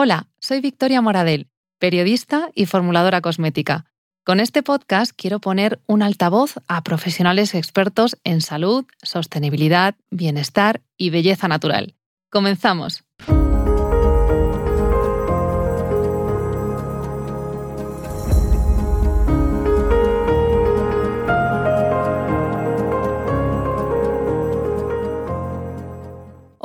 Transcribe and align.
Hola, 0.00 0.28
soy 0.38 0.60
Victoria 0.60 1.00
Moradel, 1.02 1.48
periodista 1.80 2.50
y 2.54 2.66
formuladora 2.66 3.20
cosmética. 3.20 3.86
Con 4.24 4.38
este 4.38 4.62
podcast 4.62 5.10
quiero 5.12 5.40
poner 5.40 5.80
un 5.88 6.02
altavoz 6.04 6.54
a 6.68 6.84
profesionales 6.84 7.52
expertos 7.56 8.16
en 8.22 8.40
salud, 8.40 8.84
sostenibilidad, 9.02 9.96
bienestar 10.12 10.82
y 10.96 11.10
belleza 11.10 11.48
natural. 11.48 11.96
Comenzamos. 12.30 13.07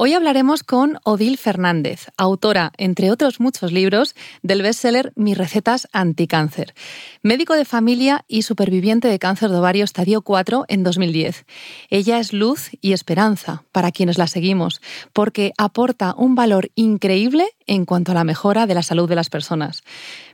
Hoy 0.05 0.11
hablaremos 0.11 0.63
con 0.63 0.99
Odil 1.05 1.37
Fernández, 1.37 2.07
autora, 2.17 2.73
entre 2.77 3.09
otros 3.09 3.39
muchos 3.39 3.71
libros, 3.71 4.15
del 4.41 4.61
bestseller 4.61 5.13
Mis 5.15 5.37
recetas 5.37 5.87
anticáncer. 5.93 6.73
Médico 7.21 7.53
de 7.53 7.63
familia 7.63 8.25
y 8.27 8.41
superviviente 8.41 9.07
de 9.07 9.17
cáncer 9.17 9.49
de 9.49 9.55
ovario 9.55 9.85
estadio 9.85 10.21
4 10.21 10.65
en 10.67 10.83
2010. 10.83 11.45
Ella 11.89 12.19
es 12.19 12.33
luz 12.33 12.71
y 12.81 12.91
esperanza 12.91 13.63
para 13.71 13.93
quienes 13.93 14.17
la 14.17 14.27
seguimos, 14.27 14.81
porque 15.13 15.53
aporta 15.57 16.15
un 16.17 16.35
valor 16.35 16.69
increíble 16.75 17.47
en 17.65 17.85
cuanto 17.85 18.11
a 18.11 18.15
la 18.15 18.25
mejora 18.25 18.67
de 18.67 18.73
la 18.73 18.83
salud 18.83 19.07
de 19.07 19.15
las 19.15 19.29
personas. 19.29 19.85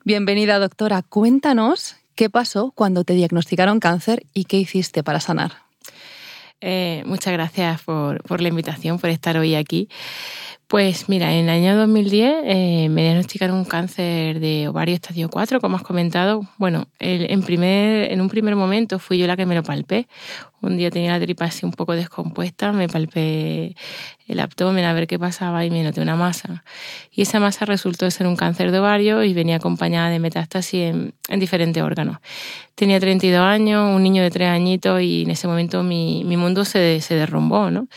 Bienvenida, 0.03 0.57
doctora. 0.57 1.03
Cuéntanos 1.03 1.95
qué 2.15 2.31
pasó 2.31 2.71
cuando 2.73 3.03
te 3.03 3.13
diagnosticaron 3.13 3.79
cáncer 3.79 4.25
y 4.33 4.45
qué 4.45 4.57
hiciste 4.57 5.03
para 5.03 5.19
sanar. 5.19 5.68
Eh, 6.61 7.03
muchas 7.05 7.33
gracias 7.33 7.81
por, 7.83 8.21
por, 8.23 8.41
la 8.41 8.49
invitación, 8.49 8.99
por 8.99 9.09
estar 9.09 9.37
hoy 9.37 9.55
aquí. 9.55 9.89
Pues 10.69 11.09
mira, 11.09 11.33
en 11.33 11.45
el 11.45 11.49
año 11.49 11.75
2010 11.77 12.43
eh, 12.43 12.89
me 12.91 13.01
diagnosticaron 13.01 13.57
un 13.57 13.65
cáncer 13.65 14.39
de 14.39 14.67
ovario 14.67 14.93
estadio 14.93 15.27
4, 15.27 15.59
como 15.59 15.77
has 15.77 15.81
comentado. 15.81 16.43
Bueno, 16.59 16.85
en, 16.99 17.41
primer, 17.41 18.11
en 18.11 18.21
un 18.21 18.30
primer 18.30 18.55
momento 18.55 18.99
fui 18.99 19.17
yo 19.17 19.25
la 19.25 19.35
que 19.35 19.47
me 19.47 19.55
lo 19.55 19.63
palpé. 19.63 20.07
Un 20.61 20.77
día 20.77 20.91
tenía 20.91 21.13
la 21.13 21.19
tripa 21.19 21.45
así 21.45 21.66
un 21.66 21.71
poco 21.71 21.95
descompuesta, 21.95 22.71
me 22.71 22.88
palpé 22.88 23.75
el 24.27 24.39
abdomen 24.39 24.85
a 24.85 24.94
ver 24.94 25.07
qué 25.07 25.17
pasaba 25.17 25.66
y 25.66 25.71
me 25.71 25.81
noté 25.81 26.02
una 26.02 26.16
masa. 26.16 26.63
Y 27.11 27.23
esa 27.23 27.39
masa 27.39 27.66
resultó 27.66 28.11
ser 28.11 28.27
un 28.27 28.35
cáncer 28.35 28.72
de 28.72 28.77
ovario 28.77 29.23
y 29.23 29.33
venía 29.33 29.55
acompañada 29.55 30.09
de 30.11 30.19
metástasis 30.19 30.81
en, 30.81 31.16
en 31.29 31.39
diferentes 31.39 31.81
órganos. 31.81 32.17
Tenía 32.75 32.99
32 32.99 33.41
años, 33.41 33.95
un 33.95 34.03
niño 34.03 34.22
de 34.22 34.29
3 34.29 34.49
añitos 34.49 35.01
y 35.01 35.23
en 35.23 35.31
ese 35.31 35.47
momento 35.47 35.81
mi, 35.81 36.23
mi 36.25 36.38
mundo 36.38 36.63
se, 36.63 37.01
se 37.01 37.16
derrumbó, 37.16 37.72
¿no? 37.72 37.88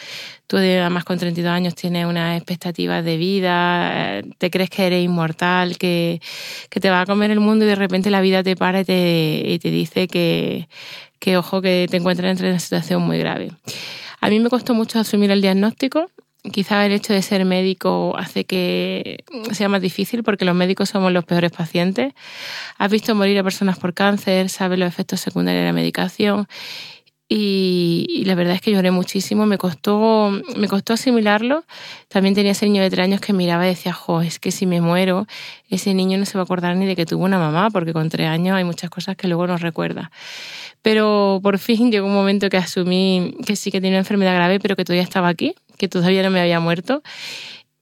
Tú 0.52 0.58
además 0.58 1.04
con 1.04 1.18
32 1.18 1.50
años 1.50 1.74
tienes 1.74 2.04
una 2.04 2.36
expectativa 2.36 3.00
de 3.00 3.16
vida, 3.16 4.18
eh, 4.18 4.22
te 4.36 4.50
crees 4.50 4.68
que 4.68 4.86
eres 4.86 5.02
inmortal, 5.02 5.78
que, 5.78 6.20
que, 6.68 6.78
te 6.78 6.90
va 6.90 7.00
a 7.00 7.06
comer 7.06 7.30
el 7.30 7.40
mundo 7.40 7.64
y 7.64 7.68
de 7.68 7.74
repente 7.74 8.10
la 8.10 8.20
vida 8.20 8.42
te 8.42 8.54
para 8.54 8.80
y 8.80 8.84
te, 8.84 9.42
y 9.46 9.58
te 9.58 9.70
dice 9.70 10.08
que, 10.08 10.68
que, 11.18 11.38
ojo, 11.38 11.62
que 11.62 11.86
te 11.90 11.96
encuentras 11.96 12.38
en 12.38 12.48
una 12.48 12.58
situación 12.58 13.00
muy 13.00 13.16
grave. 13.16 13.50
A 14.20 14.28
mí 14.28 14.40
me 14.40 14.50
costó 14.50 14.74
mucho 14.74 14.98
asumir 14.98 15.30
el 15.30 15.40
diagnóstico. 15.40 16.10
Quizás 16.52 16.84
el 16.84 16.92
hecho 16.92 17.14
de 17.14 17.22
ser 17.22 17.46
médico 17.46 18.14
hace 18.18 18.44
que 18.44 19.24
sea 19.52 19.70
más 19.70 19.80
difícil 19.80 20.22
porque 20.22 20.44
los 20.44 20.54
médicos 20.54 20.90
somos 20.90 21.12
los 21.12 21.24
peores 21.24 21.52
pacientes. 21.52 22.12
Has 22.76 22.90
visto 22.90 23.14
morir 23.14 23.38
a 23.38 23.42
personas 23.42 23.78
por 23.78 23.94
cáncer, 23.94 24.50
sabes 24.50 24.78
los 24.78 24.88
efectos 24.88 25.18
secundarios 25.20 25.62
de 25.62 25.66
la 25.68 25.72
medicación 25.72 26.46
y, 27.34 28.24
la 28.26 28.34
verdad 28.34 28.56
es 28.56 28.60
que 28.60 28.72
lloré 28.72 28.90
muchísimo, 28.90 29.46
me 29.46 29.56
costó, 29.56 30.30
me 30.54 30.68
costó 30.68 30.92
asimilarlo. 30.92 31.64
También 32.08 32.34
tenía 32.34 32.52
ese 32.52 32.66
niño 32.66 32.82
de 32.82 32.90
tres 32.90 33.04
años 33.04 33.22
que 33.22 33.32
miraba 33.32 33.64
y 33.64 33.70
decía, 33.70 33.94
jo, 33.94 34.20
es 34.20 34.38
que 34.38 34.50
si 34.50 34.66
me 34.66 34.82
muero, 34.82 35.26
ese 35.70 35.94
niño 35.94 36.18
no 36.18 36.26
se 36.26 36.36
va 36.36 36.42
a 36.42 36.44
acordar 36.44 36.76
ni 36.76 36.84
de 36.84 36.94
que 36.94 37.06
tuvo 37.06 37.24
una 37.24 37.38
mamá, 37.38 37.70
porque 37.70 37.94
con 37.94 38.10
tres 38.10 38.28
años 38.28 38.54
hay 38.54 38.64
muchas 38.64 38.90
cosas 38.90 39.16
que 39.16 39.28
luego 39.28 39.46
no 39.46 39.56
recuerda. 39.56 40.10
Pero 40.82 41.40
por 41.42 41.58
fin 41.58 41.90
llegó 41.90 42.06
un 42.06 42.12
momento 42.12 42.50
que 42.50 42.58
asumí 42.58 43.34
que 43.46 43.56
sí 43.56 43.70
que 43.70 43.80
tenía 43.80 43.92
una 43.92 44.00
enfermedad 44.00 44.34
grave, 44.34 44.60
pero 44.60 44.76
que 44.76 44.84
todavía 44.84 45.02
estaba 45.02 45.28
aquí, 45.28 45.54
que 45.78 45.88
todavía 45.88 46.22
no 46.22 46.30
me 46.30 46.40
había 46.40 46.60
muerto. 46.60 47.02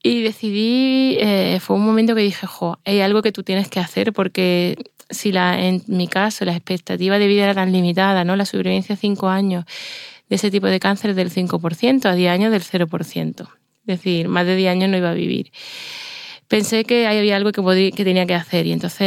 Y 0.00 0.22
decidí, 0.22 1.16
eh, 1.18 1.58
fue 1.60 1.74
un 1.74 1.84
momento 1.84 2.14
que 2.14 2.22
dije, 2.22 2.46
jo, 2.46 2.78
hay 2.84 3.00
algo 3.00 3.20
que 3.20 3.32
tú 3.32 3.42
tienes 3.42 3.68
que 3.68 3.80
hacer 3.80 4.12
porque 4.12 4.76
si 5.10 5.32
la, 5.32 5.60
en 5.60 5.82
mi 5.86 6.08
caso 6.08 6.44
la 6.44 6.52
expectativa 6.52 7.18
de 7.18 7.26
vida 7.26 7.44
era 7.44 7.54
tan 7.54 7.72
limitada, 7.72 8.24
¿no? 8.24 8.36
La 8.36 8.44
supervivencia 8.44 8.94
a 8.94 8.98
5 8.98 9.28
años 9.28 9.64
de 10.28 10.36
ese 10.36 10.50
tipo 10.50 10.66
de 10.66 10.80
cáncer 10.80 11.14
del 11.14 11.30
5%, 11.30 12.06
a 12.06 12.14
10 12.14 12.30
años 12.30 12.52
del 12.52 12.62
0%. 12.62 13.48
Es 13.86 13.86
decir, 13.86 14.28
más 14.28 14.46
de 14.46 14.56
10 14.56 14.70
años 14.70 14.90
no 14.90 14.96
iba 14.96 15.10
a 15.10 15.14
vivir. 15.14 15.50
Pensé 16.48 16.84
que 16.84 17.06
había 17.06 17.36
algo 17.36 17.52
que, 17.52 17.92
que 17.92 18.04
tenía 18.04 18.26
que 18.26 18.34
hacer 18.34 18.66
y 18.66 18.72
entonces 18.72 19.06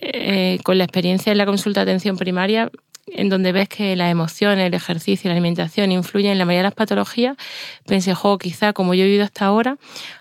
eh, 0.00 0.58
con 0.64 0.78
la 0.78 0.84
experiencia 0.84 1.30
en 1.30 1.38
la 1.38 1.46
consulta 1.46 1.84
de 1.84 1.90
atención 1.90 2.16
primaria 2.16 2.70
en 3.06 3.28
donde 3.28 3.52
ves 3.52 3.68
que 3.68 3.96
las 3.96 4.10
emociones, 4.10 4.66
el 4.66 4.74
ejercicio 4.74 5.28
la 5.28 5.34
alimentación 5.34 5.90
influyen 5.92 6.32
en 6.32 6.38
la 6.38 6.44
mayoría 6.44 6.60
de 6.60 6.68
las 6.68 6.74
patologías, 6.74 7.36
pensé, 7.86 8.14
jo, 8.14 8.38
quizá 8.38 8.72
como 8.72 8.94
yo 8.94 9.02
he 9.02 9.06
vivido 9.06 9.24
hasta 9.24 9.46
ahora, 9.46 9.76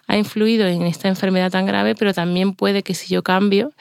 ha 0.08 0.18
influido 0.18 0.68
en 0.68 0.84
esta 0.84 1.08
enfermedad 1.08 1.52
tan 1.52 1.66
grave, 1.66 1.96
pero 1.96 2.14
también 2.14 2.54
puede 2.54 2.84
que 2.84 2.94
si 2.96 3.14
yo 3.14 3.24
cambio, 3.24 3.72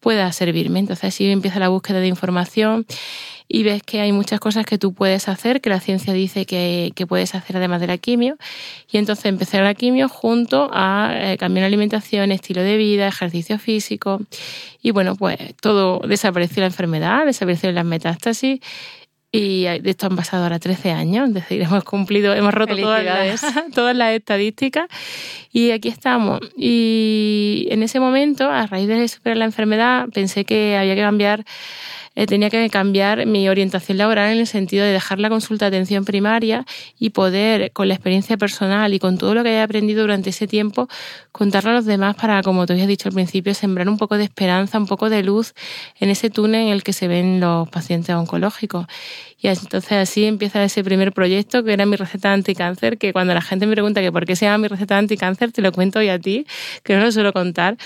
pueda 0.00 0.30
servirme. 0.32 0.78
Entonces 0.78 1.04
así 1.04 1.30
empieza 1.30 1.58
la 1.58 1.68
búsqueda 1.68 2.00
de 2.00 2.08
información 2.08 2.86
y 3.48 3.62
ves 3.62 3.82
que 3.82 4.00
hay 4.00 4.12
muchas 4.12 4.40
cosas 4.40 4.64
que 4.64 4.78
tú 4.78 4.94
puedes 4.94 5.28
hacer, 5.28 5.60
que 5.60 5.68
la 5.70 5.80
ciencia 5.80 6.12
dice 6.12 6.46
que, 6.46 6.92
que 6.94 7.06
puedes 7.06 7.34
hacer 7.34 7.56
además 7.56 7.80
de 7.80 7.86
la 7.86 7.98
quimio. 7.98 8.36
Y 8.90 8.98
entonces 8.98 9.26
empecé 9.26 9.60
la 9.60 9.74
quimio 9.74 10.08
junto 10.08 10.70
a 10.72 11.12
eh, 11.14 11.36
cambiar 11.36 11.62
la 11.62 11.66
alimentación, 11.66 12.32
estilo 12.32 12.62
de 12.62 12.76
vida, 12.76 13.06
ejercicio 13.06 13.58
físico. 13.58 14.20
Y 14.82 14.92
bueno, 14.92 15.14
pues 15.14 15.38
todo 15.60 16.00
desapareció 16.06 16.60
la 16.60 16.66
enfermedad, 16.66 17.26
desaparecieron 17.26 17.74
las 17.74 17.84
metástasis. 17.84 18.60
Y 19.30 19.64
de 19.64 19.90
esto 19.90 20.06
han 20.06 20.14
pasado 20.14 20.44
ahora 20.44 20.60
13 20.60 20.92
años, 20.92 21.26
es 21.28 21.34
decir, 21.34 21.60
hemos 21.62 21.82
cumplido, 21.82 22.32
hemos 22.34 22.54
roto 22.54 22.76
todas 22.76 23.04
las, 23.04 23.44
todas 23.74 23.96
las 23.96 24.12
estadísticas 24.12 24.86
y 25.52 25.72
aquí 25.72 25.88
estamos. 25.88 26.40
Y 26.56 27.66
en 27.70 27.82
ese 27.82 27.98
momento, 28.00 28.48
a 28.48 28.66
raíz 28.66 28.86
de 28.86 29.08
superar 29.08 29.36
la 29.36 29.44
enfermedad, 29.44 30.08
pensé 30.14 30.44
que 30.44 30.76
había 30.76 30.94
que 30.94 31.00
cambiar 31.00 31.44
eh, 32.14 32.26
tenía 32.26 32.50
que 32.50 32.68
cambiar 32.70 33.26
mi 33.26 33.48
orientación 33.48 33.98
laboral 33.98 34.32
en 34.32 34.38
el 34.38 34.46
sentido 34.46 34.84
de 34.84 34.92
dejar 34.92 35.18
la 35.18 35.28
consulta 35.28 35.70
de 35.70 35.76
atención 35.76 36.04
primaria 36.04 36.64
y 36.98 37.10
poder, 37.10 37.72
con 37.72 37.88
la 37.88 37.94
experiencia 37.94 38.36
personal 38.36 38.94
y 38.94 38.98
con 38.98 39.18
todo 39.18 39.34
lo 39.34 39.42
que 39.42 39.50
haya 39.50 39.64
aprendido 39.64 40.02
durante 40.02 40.30
ese 40.30 40.46
tiempo, 40.46 40.88
contarlo 41.32 41.70
a 41.70 41.74
los 41.74 41.84
demás 41.84 42.14
para, 42.16 42.42
como 42.42 42.66
te 42.66 42.72
había 42.74 42.86
dicho 42.86 43.08
al 43.08 43.14
principio, 43.14 43.54
sembrar 43.54 43.88
un 43.88 43.98
poco 43.98 44.16
de 44.16 44.24
esperanza, 44.24 44.78
un 44.78 44.86
poco 44.86 45.10
de 45.10 45.22
luz 45.22 45.54
en 45.98 46.10
ese 46.10 46.30
túnel 46.30 46.66
en 46.66 46.68
el 46.68 46.82
que 46.82 46.92
se 46.92 47.08
ven 47.08 47.40
los 47.40 47.68
pacientes 47.68 48.14
oncológicos. 48.14 48.86
Y 49.38 49.48
entonces 49.48 49.92
así 49.92 50.24
empieza 50.24 50.64
ese 50.64 50.82
primer 50.82 51.12
proyecto 51.12 51.64
que 51.64 51.72
era 51.72 51.84
mi 51.84 51.96
receta 51.96 52.32
anticáncer, 52.32 52.96
que 52.96 53.12
cuando 53.12 53.34
la 53.34 53.42
gente 53.42 53.66
me 53.66 53.72
pregunta 53.72 54.00
que 54.00 54.10
por 54.10 54.24
qué 54.24 54.36
se 54.36 54.46
llama 54.46 54.58
mi 54.58 54.68
receta 54.68 54.96
anticáncer, 54.96 55.52
te 55.52 55.60
lo 55.60 55.72
cuento 55.72 55.98
hoy 55.98 56.08
a 56.08 56.18
ti, 56.18 56.46
que 56.82 56.96
no 56.96 57.02
lo 57.02 57.12
suelo 57.12 57.32
contar, 57.32 57.76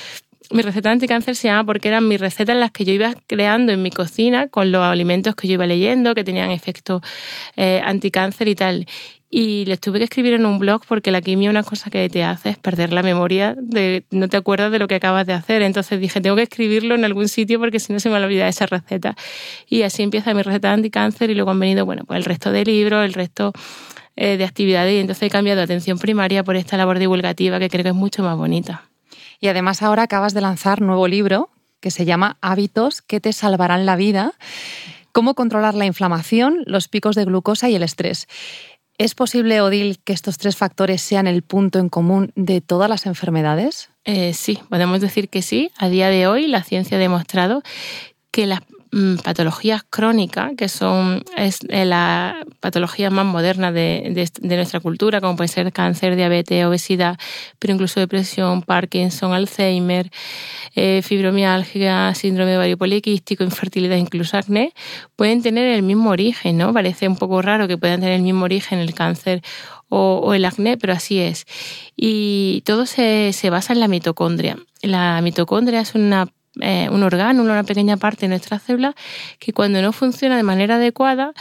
mi 0.50 0.62
receta 0.62 0.90
anticáncer 0.90 1.36
se 1.36 1.48
llama 1.48 1.64
porque 1.64 1.88
eran 1.88 2.08
mis 2.08 2.20
recetas 2.20 2.56
las 2.56 2.70
que 2.70 2.84
yo 2.84 2.92
iba 2.92 3.14
creando 3.26 3.72
en 3.72 3.82
mi 3.82 3.90
cocina 3.90 4.48
con 4.48 4.72
los 4.72 4.82
alimentos 4.82 5.34
que 5.34 5.46
yo 5.46 5.54
iba 5.54 5.66
leyendo, 5.66 6.14
que 6.14 6.24
tenían 6.24 6.50
efecto 6.50 7.02
eh, 7.56 7.80
anticáncer 7.84 8.48
y 8.48 8.54
tal. 8.54 8.86
Y 9.30 9.66
les 9.66 9.78
tuve 9.78 9.98
que 9.98 10.04
escribir 10.04 10.32
en 10.32 10.46
un 10.46 10.58
blog 10.58 10.82
porque 10.88 11.10
la 11.10 11.20
quimio 11.20 11.50
una 11.50 11.62
cosa 11.62 11.90
que 11.90 12.08
te 12.08 12.24
hace 12.24 12.48
es 12.50 12.58
perder 12.58 12.94
la 12.94 13.02
memoria, 13.02 13.54
de 13.58 14.04
no 14.10 14.28
te 14.28 14.38
acuerdas 14.38 14.72
de 14.72 14.78
lo 14.78 14.88
que 14.88 14.94
acabas 14.94 15.26
de 15.26 15.34
hacer. 15.34 15.60
Entonces 15.60 16.00
dije, 16.00 16.22
tengo 16.22 16.34
que 16.34 16.44
escribirlo 16.44 16.94
en 16.94 17.04
algún 17.04 17.28
sitio 17.28 17.58
porque 17.58 17.78
si 17.78 17.92
no 17.92 18.00
se 18.00 18.08
me 18.08 18.16
olvida 18.16 18.48
esa 18.48 18.64
receta. 18.64 19.16
Y 19.68 19.82
así 19.82 20.02
empieza 20.02 20.32
mi 20.32 20.40
receta 20.40 20.72
anticáncer 20.72 21.28
y 21.28 21.34
luego 21.34 21.50
han 21.50 21.60
venido, 21.60 21.84
bueno, 21.84 22.04
pues 22.06 22.16
el 22.16 22.24
resto 22.24 22.52
de 22.52 22.64
libros, 22.64 23.04
el 23.04 23.12
resto 23.12 23.52
eh, 24.16 24.38
de 24.38 24.44
actividades 24.44 24.94
y 24.94 24.98
entonces 24.98 25.24
he 25.24 25.30
cambiado 25.30 25.60
atención 25.60 25.98
primaria 25.98 26.42
por 26.42 26.56
esta 26.56 26.78
labor 26.78 26.98
divulgativa 26.98 27.58
que 27.58 27.68
creo 27.68 27.82
que 27.82 27.90
es 27.90 27.94
mucho 27.94 28.22
más 28.22 28.36
bonita. 28.36 28.87
Y 29.40 29.48
además 29.48 29.82
ahora 29.82 30.04
acabas 30.04 30.34
de 30.34 30.40
lanzar 30.40 30.80
nuevo 30.80 31.08
libro 31.08 31.50
que 31.80 31.90
se 31.90 32.04
llama 32.04 32.38
Hábitos 32.40 33.02
que 33.02 33.20
te 33.20 33.32
salvarán 33.32 33.86
la 33.86 33.96
vida. 33.96 34.32
Cómo 35.12 35.34
controlar 35.34 35.74
la 35.74 35.86
inflamación, 35.86 36.62
los 36.66 36.88
picos 36.88 37.14
de 37.16 37.24
glucosa 37.24 37.68
y 37.68 37.76
el 37.76 37.82
estrés. 37.82 38.26
¿Es 38.98 39.14
posible, 39.14 39.60
Odil, 39.60 40.00
que 40.00 40.12
estos 40.12 40.38
tres 40.38 40.56
factores 40.56 41.00
sean 41.00 41.28
el 41.28 41.42
punto 41.42 41.78
en 41.78 41.88
común 41.88 42.32
de 42.34 42.60
todas 42.60 42.90
las 42.90 43.06
enfermedades? 43.06 43.90
Eh, 44.04 44.34
sí, 44.34 44.58
podemos 44.68 45.00
decir 45.00 45.28
que 45.28 45.40
sí. 45.40 45.70
A 45.78 45.88
día 45.88 46.08
de 46.08 46.26
hoy 46.26 46.48
la 46.48 46.64
ciencia 46.64 46.96
ha 46.96 47.00
demostrado 47.00 47.62
que 48.32 48.46
las 48.46 48.60
Mm, 48.90 49.16
patologías 49.16 49.82
crónicas, 49.82 50.52
que 50.56 50.68
son 50.70 51.22
es, 51.36 51.58
eh, 51.68 51.84
la 51.84 52.46
patología 52.60 53.10
más 53.10 53.26
moderna 53.26 53.70
de, 53.70 54.30
de, 54.40 54.56
nuestra 54.56 54.80
cultura, 54.80 55.20
como 55.20 55.36
puede 55.36 55.48
ser 55.48 55.70
cáncer, 55.72 56.16
diabetes, 56.16 56.64
obesidad, 56.64 57.18
pero 57.58 57.74
incluso 57.74 58.00
depresión, 58.00 58.62
Parkinson, 58.62 59.34
Alzheimer, 59.34 60.10
eh, 60.74 61.02
fibromialgia, 61.02 62.14
síndrome 62.14 62.52
de 62.52 62.56
ovario 62.56 62.78
poliquístico, 62.78 63.44
infertilidad, 63.44 63.96
incluso 63.96 64.38
acné, 64.38 64.72
pueden 65.16 65.42
tener 65.42 65.68
el 65.68 65.82
mismo 65.82 66.08
origen, 66.08 66.56
¿no? 66.56 66.72
Parece 66.72 67.08
un 67.08 67.16
poco 67.16 67.42
raro 67.42 67.68
que 67.68 67.76
puedan 67.76 68.00
tener 68.00 68.14
el 68.14 68.22
mismo 68.22 68.44
origen 68.44 68.78
el 68.78 68.94
cáncer 68.94 69.42
o, 69.90 70.32
el 70.32 70.44
acné, 70.46 70.78
pero 70.78 70.94
así 70.94 71.18
es. 71.18 71.44
Y 71.94 72.62
todo 72.64 72.86
se, 72.86 73.32
se 73.34 73.50
basa 73.50 73.74
en 73.74 73.80
la 73.80 73.88
mitocondria. 73.88 74.56
La 74.82 75.20
mitocondria 75.20 75.80
es 75.80 75.94
una 75.94 76.28
eh, 76.60 76.88
un 76.90 77.02
órgano, 77.02 77.42
una 77.42 77.64
pequeña 77.64 77.96
parte 77.96 78.22
de 78.22 78.28
nuestra 78.28 78.58
célula 78.58 78.94
que 79.38 79.52
cuando 79.52 79.82
no 79.82 79.92
funciona 79.92 80.36
de 80.36 80.42
manera 80.42 80.76
adecuada 80.76 81.32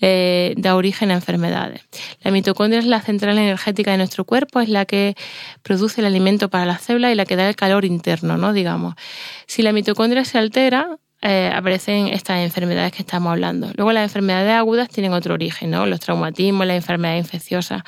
eh, 0.00 0.54
da 0.56 0.76
origen 0.76 1.10
a 1.10 1.14
enfermedades. 1.14 1.82
La 2.22 2.30
mitocondria 2.30 2.80
es 2.80 2.86
la 2.86 3.00
central 3.00 3.38
energética 3.38 3.92
de 3.92 3.98
nuestro 3.98 4.24
cuerpo, 4.24 4.60
es 4.60 4.68
la 4.68 4.84
que 4.84 5.14
produce 5.62 6.00
el 6.00 6.06
alimento 6.06 6.48
para 6.48 6.66
la 6.66 6.78
célula 6.78 7.10
y 7.10 7.14
la 7.14 7.24
que 7.24 7.36
da 7.36 7.48
el 7.48 7.56
calor 7.56 7.84
interno, 7.84 8.36
¿no? 8.36 8.52
Digamos. 8.52 8.94
Si 9.46 9.62
la 9.62 9.72
mitocondria 9.72 10.24
se 10.24 10.38
altera, 10.38 10.98
eh, 11.26 11.50
aparecen 11.54 12.08
estas 12.08 12.40
enfermedades 12.40 12.92
que 12.92 13.00
estamos 13.00 13.30
hablando. 13.30 13.70
Luego 13.76 13.92
las 13.92 14.02
enfermedades 14.02 14.52
agudas 14.52 14.90
tienen 14.90 15.14
otro 15.14 15.32
origen, 15.32 15.70
¿no? 15.70 15.86
Los 15.86 16.00
traumatismos, 16.00 16.66
las 16.66 16.76
enfermedades 16.76 17.24
infecciosas. 17.24 17.82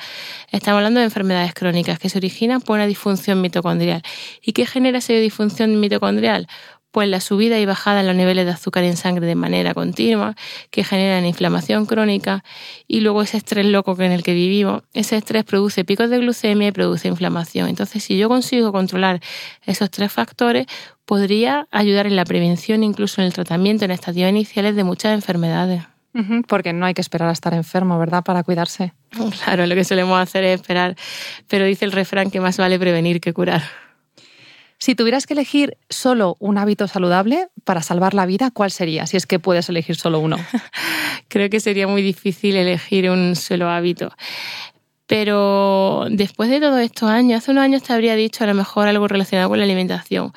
Estamos 0.51 0.79
hablando 0.79 1.01
de 1.01 1.05
enfermedades 1.05 1.53
crónicas 1.53 1.99
que 1.99 2.09
se 2.09 2.17
originan 2.17 2.61
por 2.61 2.77
una 2.77 2.87
disfunción 2.87 3.39
mitocondrial. 3.39 4.01
¿Y 4.41 4.53
qué 4.53 4.65
genera 4.65 4.97
esa 4.97 5.13
disfunción 5.13 5.79
mitocondrial? 5.79 6.47
Pues 6.91 7.07
la 7.09 7.19
subida 7.19 7.59
y 7.59 7.65
bajada 7.65 8.01
en 8.01 8.07
los 8.07 8.15
niveles 8.15 8.45
de 8.45 8.51
azúcar 8.51 8.83
en 8.83 8.97
sangre 8.97 9.25
de 9.27 9.35
manera 9.35 9.73
continua, 9.73 10.35
que 10.71 10.83
generan 10.83 11.25
inflamación 11.25 11.85
crónica, 11.85 12.43
y 12.87 13.01
luego 13.01 13.21
ese 13.21 13.37
estrés 13.37 13.65
loco 13.65 13.95
en 13.99 14.11
el 14.11 14.23
que 14.23 14.33
vivimos, 14.33 14.83
ese 14.93 15.17
estrés 15.17 15.43
produce 15.43 15.85
picos 15.85 16.09
de 16.09 16.19
glucemia 16.19 16.69
y 16.69 16.71
produce 16.71 17.07
inflamación. 17.07 17.69
Entonces, 17.69 18.03
si 18.03 18.17
yo 18.17 18.29
consigo 18.29 18.71
controlar 18.71 19.19
esos 19.65 19.91
tres 19.91 20.11
factores, 20.11 20.65
podría 21.05 21.67
ayudar 21.71 22.07
en 22.07 22.15
la 22.15 22.25
prevención, 22.25 22.83
incluso 22.83 23.21
en 23.21 23.27
el 23.27 23.33
tratamiento 23.33 23.85
en 23.85 23.91
estadios 23.91 24.29
iniciales 24.29 24.75
de 24.75 24.83
muchas 24.83 25.13
enfermedades. 25.13 25.83
Porque 26.47 26.73
no 26.73 26.87
hay 26.87 26.95
que 26.95 27.01
esperar 27.01 27.29
a 27.29 27.31
estar 27.31 27.53
enfermo, 27.53 27.99
¿verdad? 27.99 28.23
Para 28.23 28.41
cuidarse. 28.41 28.91
Claro, 29.43 29.67
lo 29.67 29.75
que 29.75 29.83
solemos 29.83 30.19
hacer 30.19 30.43
es 30.45 30.59
esperar, 30.59 30.95
pero 31.47 31.65
dice 31.65 31.85
el 31.85 31.91
refrán 31.91 32.31
que 32.31 32.39
más 32.41 32.57
vale 32.57 32.79
prevenir 32.79 33.21
que 33.21 33.33
curar. 33.33 33.86
Si 34.79 34.93
tuvieras 34.93 35.25
que 35.25 35.33
elegir 35.33 35.77
solo 35.89 36.37
un 36.39 36.57
hábito 36.57 36.87
saludable 36.87 37.47
para 37.63 37.81
salvar 37.81 38.13
la 38.13 38.25
vida, 38.25 38.51
¿cuál 38.51 38.71
sería? 38.71 39.07
Si 39.07 39.17
es 39.17 39.25
que 39.25 39.39
puedes 39.39 39.67
elegir 39.69 39.95
solo 39.95 40.19
uno. 40.19 40.37
Creo 41.29 41.49
que 41.49 41.59
sería 41.59 41.87
muy 41.87 42.01
difícil 42.03 42.55
elegir 42.55 43.09
un 43.09 43.35
solo 43.35 43.69
hábito. 43.69 44.11
Pero 45.07 46.05
después 46.11 46.49
de 46.49 46.59
todos 46.59 46.79
estos 46.79 47.09
años, 47.09 47.39
hace 47.39 47.51
unos 47.51 47.63
años 47.63 47.83
te 47.83 47.93
habría 47.93 48.15
dicho 48.15 48.43
a 48.43 48.47
lo 48.47 48.53
mejor 48.53 48.87
algo 48.87 49.07
relacionado 49.07 49.49
con 49.49 49.57
la 49.57 49.63
alimentación. 49.63 50.33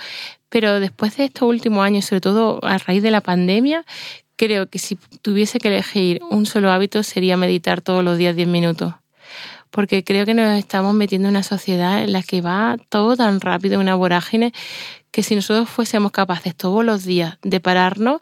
Pero 0.48 0.80
después 0.80 1.16
de 1.16 1.24
estos 1.24 1.48
últimos 1.48 1.84
años, 1.84 2.06
sobre 2.06 2.20
todo 2.20 2.60
a 2.62 2.78
raíz 2.78 3.02
de 3.02 3.10
la 3.10 3.20
pandemia, 3.20 3.84
creo 4.36 4.68
que 4.68 4.78
si 4.78 4.96
tuviese 5.22 5.58
que 5.58 5.68
elegir 5.68 6.22
un 6.30 6.46
solo 6.46 6.70
hábito 6.70 7.02
sería 7.02 7.36
meditar 7.36 7.82
todos 7.82 8.02
los 8.02 8.16
días 8.16 8.36
10 8.36 8.48
minutos 8.48 8.94
porque 9.70 10.04
creo 10.04 10.26
que 10.26 10.34
nos 10.34 10.58
estamos 10.58 10.94
metiendo 10.94 11.28
en 11.28 11.34
una 11.34 11.42
sociedad 11.42 12.02
en 12.02 12.12
la 12.12 12.22
que 12.22 12.40
va 12.40 12.76
todo 12.88 13.16
tan 13.16 13.40
rápido, 13.40 13.80
una 13.80 13.94
vorágine, 13.94 14.52
que 15.10 15.22
si 15.22 15.34
nosotros 15.34 15.68
fuésemos 15.68 16.12
capaces 16.12 16.54
todos 16.54 16.84
los 16.84 17.04
días 17.04 17.38
de 17.42 17.60
pararnos 17.60 18.20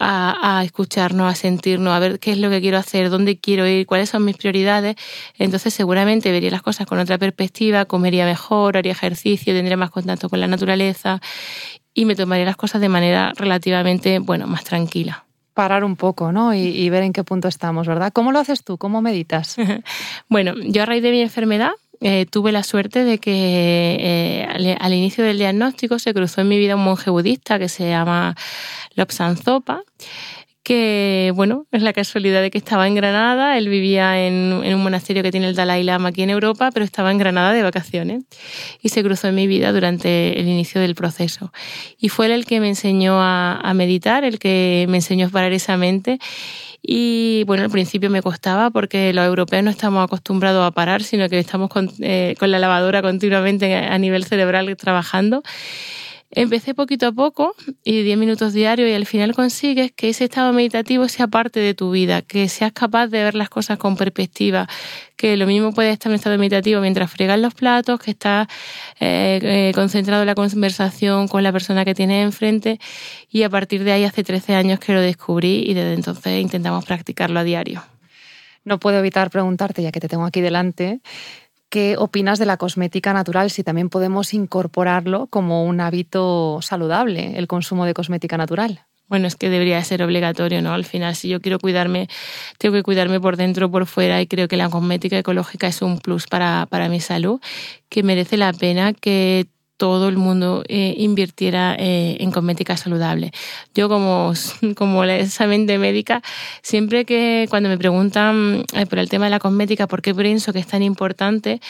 a, 0.00 0.62
escucharnos, 0.64 1.30
a 1.30 1.36
sentirnos, 1.36 1.92
a 1.92 1.98
ver 1.98 2.18
qué 2.18 2.32
es 2.32 2.38
lo 2.38 2.50
que 2.50 2.60
quiero 2.60 2.78
hacer, 2.78 3.10
dónde 3.10 3.38
quiero 3.38 3.66
ir, 3.66 3.86
cuáles 3.86 4.10
son 4.10 4.24
mis 4.24 4.36
prioridades, 4.36 4.96
entonces 5.38 5.72
seguramente 5.72 6.32
vería 6.32 6.50
las 6.50 6.62
cosas 6.62 6.86
con 6.86 6.98
otra 6.98 7.18
perspectiva, 7.18 7.84
comería 7.84 8.24
mejor, 8.24 8.76
haría 8.76 8.92
ejercicio, 8.92 9.54
tendría 9.54 9.76
más 9.76 9.90
contacto 9.90 10.28
con 10.28 10.40
la 10.40 10.48
naturaleza 10.48 11.20
y 11.92 12.06
me 12.06 12.16
tomaría 12.16 12.44
las 12.44 12.56
cosas 12.56 12.80
de 12.80 12.88
manera 12.88 13.32
relativamente, 13.36 14.18
bueno, 14.18 14.46
más 14.48 14.64
tranquila 14.64 15.23
parar 15.54 15.84
un 15.84 15.96
poco, 15.96 16.32
¿no? 16.32 16.52
Y, 16.52 16.88
ver 16.90 17.04
en 17.04 17.12
qué 17.12 17.24
punto 17.24 17.48
estamos, 17.48 17.86
¿verdad? 17.86 18.12
¿Cómo 18.12 18.32
lo 18.32 18.40
haces 18.40 18.64
tú? 18.64 18.76
¿Cómo 18.76 19.00
meditas? 19.00 19.56
bueno, 20.28 20.54
yo 20.56 20.82
a 20.82 20.86
raíz 20.86 21.02
de 21.02 21.12
mi 21.12 21.20
enfermedad 21.20 21.72
eh, 22.00 22.26
tuve 22.30 22.52
la 22.52 22.64
suerte 22.64 23.04
de 23.04 23.18
que 23.18 23.96
eh, 24.00 24.76
al, 24.78 24.92
inicio 24.92 25.24
del 25.24 25.38
diagnóstico 25.38 25.98
se 25.98 26.12
cruzó 26.12 26.40
en 26.40 26.48
mi 26.48 26.58
vida 26.58 26.76
un 26.76 26.84
monje 26.84 27.08
budista 27.10 27.58
que 27.58 27.68
se 27.68 27.88
llama 27.88 28.36
Lobsang 28.94 29.36
Zopa 29.36 29.82
que, 30.64 31.30
bueno, 31.36 31.66
es 31.72 31.82
la 31.82 31.92
casualidad 31.92 32.40
de 32.40 32.50
que 32.50 32.56
estaba 32.56 32.88
en 32.88 32.94
Granada, 32.94 33.58
él 33.58 33.68
vivía 33.68 34.26
en, 34.26 34.54
un 34.54 34.82
monasterio 34.82 35.22
que 35.22 35.30
tiene 35.30 35.46
el 35.46 35.54
Dalai 35.54 35.84
Lama 35.84 36.08
aquí 36.08 36.22
en 36.22 36.30
Europa, 36.30 36.70
pero 36.72 36.86
estaba 36.86 37.10
en 37.10 37.18
Granada 37.18 37.52
de 37.52 37.62
vacaciones 37.62 38.24
y 38.80 38.88
se 38.88 39.04
cruzó 39.04 39.28
en 39.28 39.34
mi 39.34 39.46
vida 39.46 39.72
durante 39.72 40.40
el 40.40 40.48
inicio 40.48 40.80
del 40.80 40.94
proceso. 40.94 41.52
Y 41.98 42.08
fue 42.08 42.26
él 42.26 42.32
el 42.32 42.46
que 42.46 42.60
me 42.60 42.68
enseñó 42.68 43.20
a, 43.20 43.72
meditar, 43.74 44.24
el 44.24 44.38
que 44.38 44.86
me 44.88 44.96
enseñó 44.96 45.26
a 45.26 45.30
parar 45.30 45.52
esa 45.52 45.76
mente 45.76 46.18
y 46.80 47.44
bueno, 47.44 47.64
al 47.64 47.70
principio 47.70 48.08
me 48.08 48.22
costaba 48.22 48.70
porque 48.70 49.12
los 49.12 49.26
europeos 49.26 49.62
no 49.64 49.70
estamos 49.70 50.02
acostumbrados 50.02 50.66
a 50.66 50.70
parar, 50.70 51.02
sino 51.02 51.28
que 51.28 51.38
estamos 51.38 51.68
con, 51.68 51.90
eh, 52.00 52.36
con 52.38 52.50
la 52.50 52.58
lavadora 52.58 53.02
continuamente 53.02 53.74
a 53.74 53.98
nivel 53.98 54.24
cerebral 54.24 54.74
trabajando. 54.76 55.42
Empecé 56.36 56.74
poquito 56.74 57.06
a 57.06 57.12
poco 57.12 57.54
y 57.84 58.02
10 58.02 58.18
minutos 58.18 58.52
diarios 58.52 58.88
y 58.88 58.92
al 58.92 59.06
final 59.06 59.34
consigues 59.34 59.92
que 59.92 60.08
ese 60.08 60.24
estado 60.24 60.52
meditativo 60.52 61.06
sea 61.06 61.28
parte 61.28 61.60
de 61.60 61.74
tu 61.74 61.92
vida, 61.92 62.22
que 62.22 62.48
seas 62.48 62.72
capaz 62.72 63.06
de 63.06 63.22
ver 63.22 63.36
las 63.36 63.48
cosas 63.48 63.78
con 63.78 63.96
perspectiva, 63.96 64.68
que 65.16 65.36
lo 65.36 65.46
mismo 65.46 65.72
puede 65.72 65.90
estar 65.90 66.10
en 66.10 66.16
estado 66.16 66.36
meditativo 66.36 66.80
mientras 66.80 67.08
fregas 67.08 67.38
los 67.38 67.54
platos, 67.54 68.00
que 68.00 68.10
estás 68.10 68.48
eh, 68.98 69.38
eh, 69.42 69.72
concentrado 69.76 70.22
en 70.22 70.26
la 70.26 70.34
conversación 70.34 71.28
con 71.28 71.44
la 71.44 71.52
persona 71.52 71.84
que 71.84 71.94
tienes 71.94 72.24
enfrente 72.24 72.80
y 73.30 73.44
a 73.44 73.48
partir 73.48 73.84
de 73.84 73.92
ahí 73.92 74.02
hace 74.02 74.24
13 74.24 74.56
años 74.56 74.80
que 74.80 74.92
lo 74.92 75.00
descubrí 75.00 75.62
y 75.64 75.74
desde 75.74 75.94
entonces 75.94 76.42
intentamos 76.42 76.84
practicarlo 76.84 77.38
a 77.38 77.44
diario. 77.44 77.84
No 78.64 78.80
puedo 78.80 78.98
evitar 78.98 79.30
preguntarte, 79.30 79.82
ya 79.82 79.92
que 79.92 80.00
te 80.00 80.08
tengo 80.08 80.24
aquí 80.24 80.40
delante, 80.40 81.00
¿Qué 81.68 81.96
opinas 81.98 82.38
de 82.38 82.46
la 82.46 82.56
cosmética 82.56 83.12
natural? 83.12 83.50
Si 83.50 83.64
también 83.64 83.88
podemos 83.88 84.32
incorporarlo 84.32 85.26
como 85.26 85.64
un 85.64 85.80
hábito 85.80 86.60
saludable, 86.62 87.36
el 87.36 87.46
consumo 87.46 87.84
de 87.84 87.94
cosmética 87.94 88.36
natural. 88.36 88.86
Bueno, 89.06 89.26
es 89.26 89.36
que 89.36 89.50
debería 89.50 89.82
ser 89.84 90.02
obligatorio, 90.02 90.62
¿no? 90.62 90.72
Al 90.72 90.84
final, 90.84 91.14
si 91.14 91.28
yo 91.28 91.40
quiero 91.40 91.58
cuidarme, 91.58 92.08
tengo 92.58 92.74
que 92.74 92.82
cuidarme 92.82 93.20
por 93.20 93.36
dentro 93.36 93.70
por 93.70 93.86
fuera 93.86 94.20
y 94.22 94.26
creo 94.26 94.48
que 94.48 94.56
la 94.56 94.70
cosmética 94.70 95.18
ecológica 95.18 95.66
es 95.66 95.82
un 95.82 95.98
plus 95.98 96.26
para, 96.26 96.66
para 96.70 96.88
mi 96.88 97.00
salud, 97.00 97.40
que 97.90 98.02
merece 98.02 98.36
la 98.38 98.52
pena 98.52 98.94
que 98.94 99.46
todo 99.76 100.08
el 100.08 100.16
mundo 100.16 100.62
eh, 100.68 100.94
invirtiera 100.98 101.74
eh, 101.78 102.16
en 102.20 102.30
cosmética 102.30 102.76
saludable. 102.76 103.32
Yo 103.74 103.88
como, 103.88 104.32
como 104.76 105.04
esa 105.04 105.46
mente 105.46 105.78
médica, 105.78 106.22
siempre 106.62 107.04
que 107.04 107.46
cuando 107.50 107.68
me 107.68 107.76
preguntan 107.76 108.64
eh, 108.72 108.86
por 108.86 108.98
el 108.98 109.08
tema 109.08 109.26
de 109.26 109.30
la 109.30 109.40
cosmética, 109.40 109.86
por 109.86 110.00
qué 110.00 110.14
pienso 110.14 110.52
que 110.52 110.60
es 110.60 110.66
tan 110.66 110.82
importante, 110.82 111.60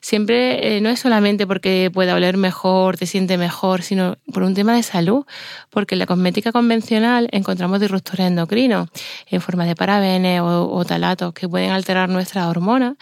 siempre 0.00 0.80
no 0.80 0.88
es 0.88 1.00
solamente 1.00 1.46
porque 1.46 1.90
pueda 1.92 2.14
oler 2.14 2.36
mejor, 2.36 2.96
te 2.96 3.06
siente 3.06 3.36
mejor, 3.38 3.82
sino 3.82 4.16
por 4.32 4.44
un 4.44 4.54
tema 4.54 4.74
de 4.74 4.82
salud, 4.82 5.26
porque 5.70 5.94
en 5.94 6.00
la 6.00 6.06
cosmética 6.06 6.52
convencional 6.52 7.28
encontramos 7.32 7.80
disruptores 7.80 8.26
endocrinos 8.26 8.88
en 9.26 9.40
forma 9.40 9.64
de 9.66 9.74
parabenes 9.74 10.40
o, 10.40 10.70
o 10.70 10.84
talatos 10.84 11.32
que 11.34 11.48
pueden 11.48 11.72
alterar 11.72 12.08
nuestras 12.08 12.46
hormonas 12.46 12.94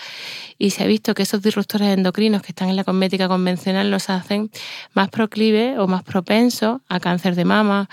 y 0.59 0.71
se 0.71 0.85
ha 0.85 0.87
visto 0.87 1.15
que 1.15 1.23
esos 1.23 1.43
disruptores 1.43 1.89
endocrinos 1.89 2.43
que 2.43 2.53
están 2.53 2.69
en 2.69 2.77
la 2.77 2.85
cosmética 2.85 3.29
convencional 3.29 3.91
los 3.91 4.09
hacen 4.09 4.46
más 4.93 5.09
proclive 5.09 5.79
o 5.79 5.87
más 5.87 6.03
propenso 6.03 6.81
a 6.89 7.01
cáncer 7.01 7.35
de 7.35 7.45
mama, 7.45 7.89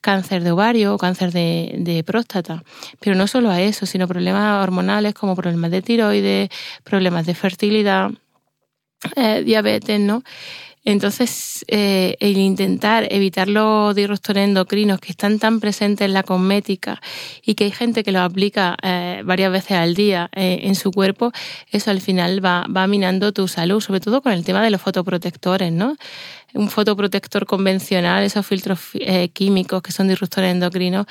cáncer 0.00 0.42
de 0.42 0.52
ovario 0.52 0.94
o 0.94 0.98
cáncer 0.98 1.32
de, 1.32 2.04
próstata. 2.06 2.62
Pero 3.00 3.16
no 3.16 3.26
solo 3.26 3.50
a 3.50 3.60
eso, 3.60 3.86
sino 3.86 4.08
problemas 4.08 4.62
hormonales 4.62 5.14
como 5.14 5.36
problemas 5.36 5.70
de 5.70 5.82
tiroides, 5.82 6.50
problemas 6.84 7.26
de 7.26 7.34
fertilidad, 7.34 8.10
eh, 9.16 9.42
diabetes, 9.44 10.00
¿no? 10.00 10.22
Entonces, 10.90 11.66
eh, 11.68 12.16
el 12.18 12.38
intentar 12.38 13.08
evitar 13.10 13.46
los 13.46 13.94
disruptores 13.94 14.48
endocrinos 14.48 14.98
que 15.00 15.10
están 15.10 15.38
tan 15.38 15.60
presentes 15.60 16.06
en 16.06 16.14
la 16.14 16.22
cosmética 16.22 17.02
y 17.44 17.56
que 17.56 17.64
hay 17.64 17.72
gente 17.72 18.02
que 18.02 18.10
los 18.10 18.22
aplica 18.22 18.74
eh, 18.82 19.20
varias 19.22 19.52
veces 19.52 19.72
al 19.72 19.94
día 19.94 20.30
eh, 20.34 20.60
en 20.62 20.74
su 20.74 20.90
cuerpo, 20.90 21.30
eso 21.70 21.90
al 21.90 22.00
final 22.00 22.42
va, 22.42 22.64
va 22.74 22.86
minando 22.86 23.32
tu 23.32 23.48
salud, 23.48 23.82
sobre 23.82 24.00
todo 24.00 24.22
con 24.22 24.32
el 24.32 24.46
tema 24.46 24.62
de 24.62 24.70
los 24.70 24.80
fotoprotectores, 24.80 25.70
¿no? 25.70 25.94
Un 26.54 26.70
fotoprotector 26.70 27.46
convencional, 27.46 28.24
esos 28.24 28.46
filtros 28.46 28.80
eh, 28.94 29.28
químicos 29.30 29.82
que 29.82 29.92
son 29.92 30.08
disruptores 30.08 30.52
endocrinos, 30.52 31.06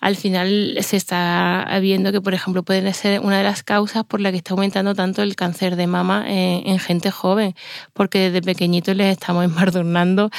al 0.00 0.16
final 0.16 0.76
se 0.80 0.96
está 0.96 1.66
viendo 1.80 2.12
que, 2.12 2.20
por 2.20 2.34
ejemplo, 2.34 2.62
pueden 2.62 2.92
ser 2.92 3.20
una 3.20 3.38
de 3.38 3.44
las 3.44 3.62
causas 3.62 4.04
por 4.04 4.20
la 4.20 4.30
que 4.30 4.38
está 4.38 4.54
aumentando 4.54 4.94
tanto 4.94 5.22
el 5.22 5.36
cáncer 5.36 5.76
de 5.76 5.86
mama 5.86 6.24
en, 6.28 6.78
gente 6.78 7.10
joven, 7.10 7.54
porque 7.92 8.30
desde 8.30 8.42
pequeñitos 8.42 8.96
les 8.96 9.12
estamos 9.12 9.44
embardurnando 9.44 10.30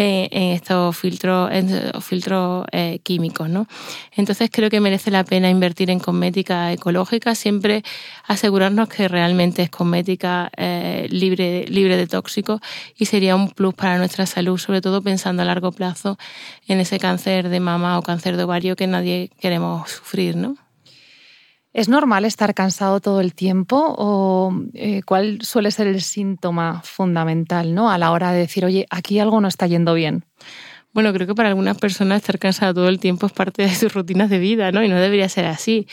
eh, 0.00 0.28
en 0.30 0.52
estos 0.52 0.96
filtros, 0.96 1.50
en 1.50 1.68
filtros 2.00 2.64
eh, 2.70 3.00
químicos. 3.02 3.48
¿no? 3.48 3.66
Entonces 4.12 4.48
creo 4.52 4.70
que 4.70 4.78
merece 4.78 5.10
la 5.10 5.24
pena 5.24 5.50
invertir 5.50 5.90
en 5.90 5.98
cosmética 5.98 6.72
ecológica, 6.72 7.34
siempre 7.34 7.82
asegurarnos 8.28 8.88
que 8.88 9.08
realmente 9.08 9.62
es 9.62 9.70
cosmética 9.70 10.52
libre, 11.08 11.66
libre 11.66 11.96
de 11.96 12.06
tóxicos 12.06 12.60
y 12.96 13.06
sería 13.06 13.34
un 13.34 13.50
plus 13.50 13.74
para 13.74 13.98
nuestra 13.98 14.26
salud, 14.26 14.56
sobre 14.58 14.80
todo 14.80 15.02
pensando 15.02 15.42
a 15.42 15.44
largo 15.44 15.72
plazo 15.72 16.16
en 16.68 16.78
ese 16.78 17.00
cáncer 17.00 17.48
de 17.48 17.58
mama 17.58 17.98
o 17.98 18.02
cáncer 18.02 18.36
de 18.36 18.44
ovario 18.44 18.76
que 18.76 18.86
nadie 18.86 19.32
queremos 19.40 19.90
sufrir, 19.90 20.36
¿no? 20.36 20.67
¿Es 21.72 21.88
normal 21.88 22.24
estar 22.24 22.54
cansado 22.54 23.00
todo 23.00 23.20
el 23.20 23.34
tiempo 23.34 23.94
o 23.98 24.52
eh, 24.74 25.02
cuál 25.02 25.42
suele 25.42 25.70
ser 25.70 25.86
el 25.86 26.00
síntoma 26.00 26.80
fundamental 26.82 27.74
¿no? 27.74 27.90
a 27.90 27.98
la 27.98 28.10
hora 28.10 28.32
de 28.32 28.38
decir, 28.38 28.64
oye, 28.64 28.86
aquí 28.90 29.18
algo 29.18 29.40
no 29.40 29.48
está 29.48 29.66
yendo 29.66 29.94
bien? 29.94 30.24
Bueno, 30.92 31.12
creo 31.12 31.26
que 31.26 31.34
para 31.34 31.50
algunas 31.50 31.76
personas 31.76 32.22
estar 32.22 32.38
cansado 32.38 32.74
todo 32.74 32.88
el 32.88 32.98
tiempo 32.98 33.26
es 33.26 33.32
parte 33.32 33.62
de 33.62 33.74
sus 33.74 33.92
rutinas 33.92 34.30
de 34.30 34.38
vida, 34.38 34.72
¿no? 34.72 34.82
Y 34.82 34.88
no 34.88 34.96
debería 34.96 35.28
ser 35.28 35.44
así. 35.44 35.86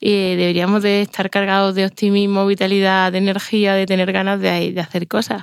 Eh, 0.00 0.36
deberíamos 0.38 0.82
de 0.82 1.02
estar 1.02 1.28
cargados 1.28 1.74
de 1.74 1.84
optimismo, 1.84 2.46
vitalidad, 2.46 3.10
de 3.10 3.18
energía, 3.18 3.74
de 3.74 3.86
tener 3.86 4.12
ganas 4.12 4.40
de, 4.40 4.78
hacer 4.78 5.08
cosas. 5.08 5.42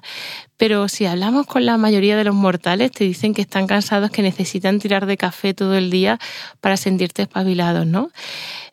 Pero 0.58 0.88
si 0.88 1.06
hablamos 1.06 1.46
con 1.46 1.66
la 1.66 1.78
mayoría 1.78 2.16
de 2.16 2.24
los 2.24 2.36
mortales, 2.36 2.92
te 2.92 3.04
dicen 3.04 3.34
que 3.34 3.42
están 3.42 3.68
cansados, 3.68 4.12
que 4.12 4.22
necesitan 4.22 4.80
tirar 4.80 5.06
de 5.06 5.18
café 5.18 5.54
todo 5.54 5.76
el 5.76 5.92
día 5.92 6.20
para 6.62 6.78
sentirte 6.78 7.24
espabilados, 7.24 7.86
¿no? 7.86 8.10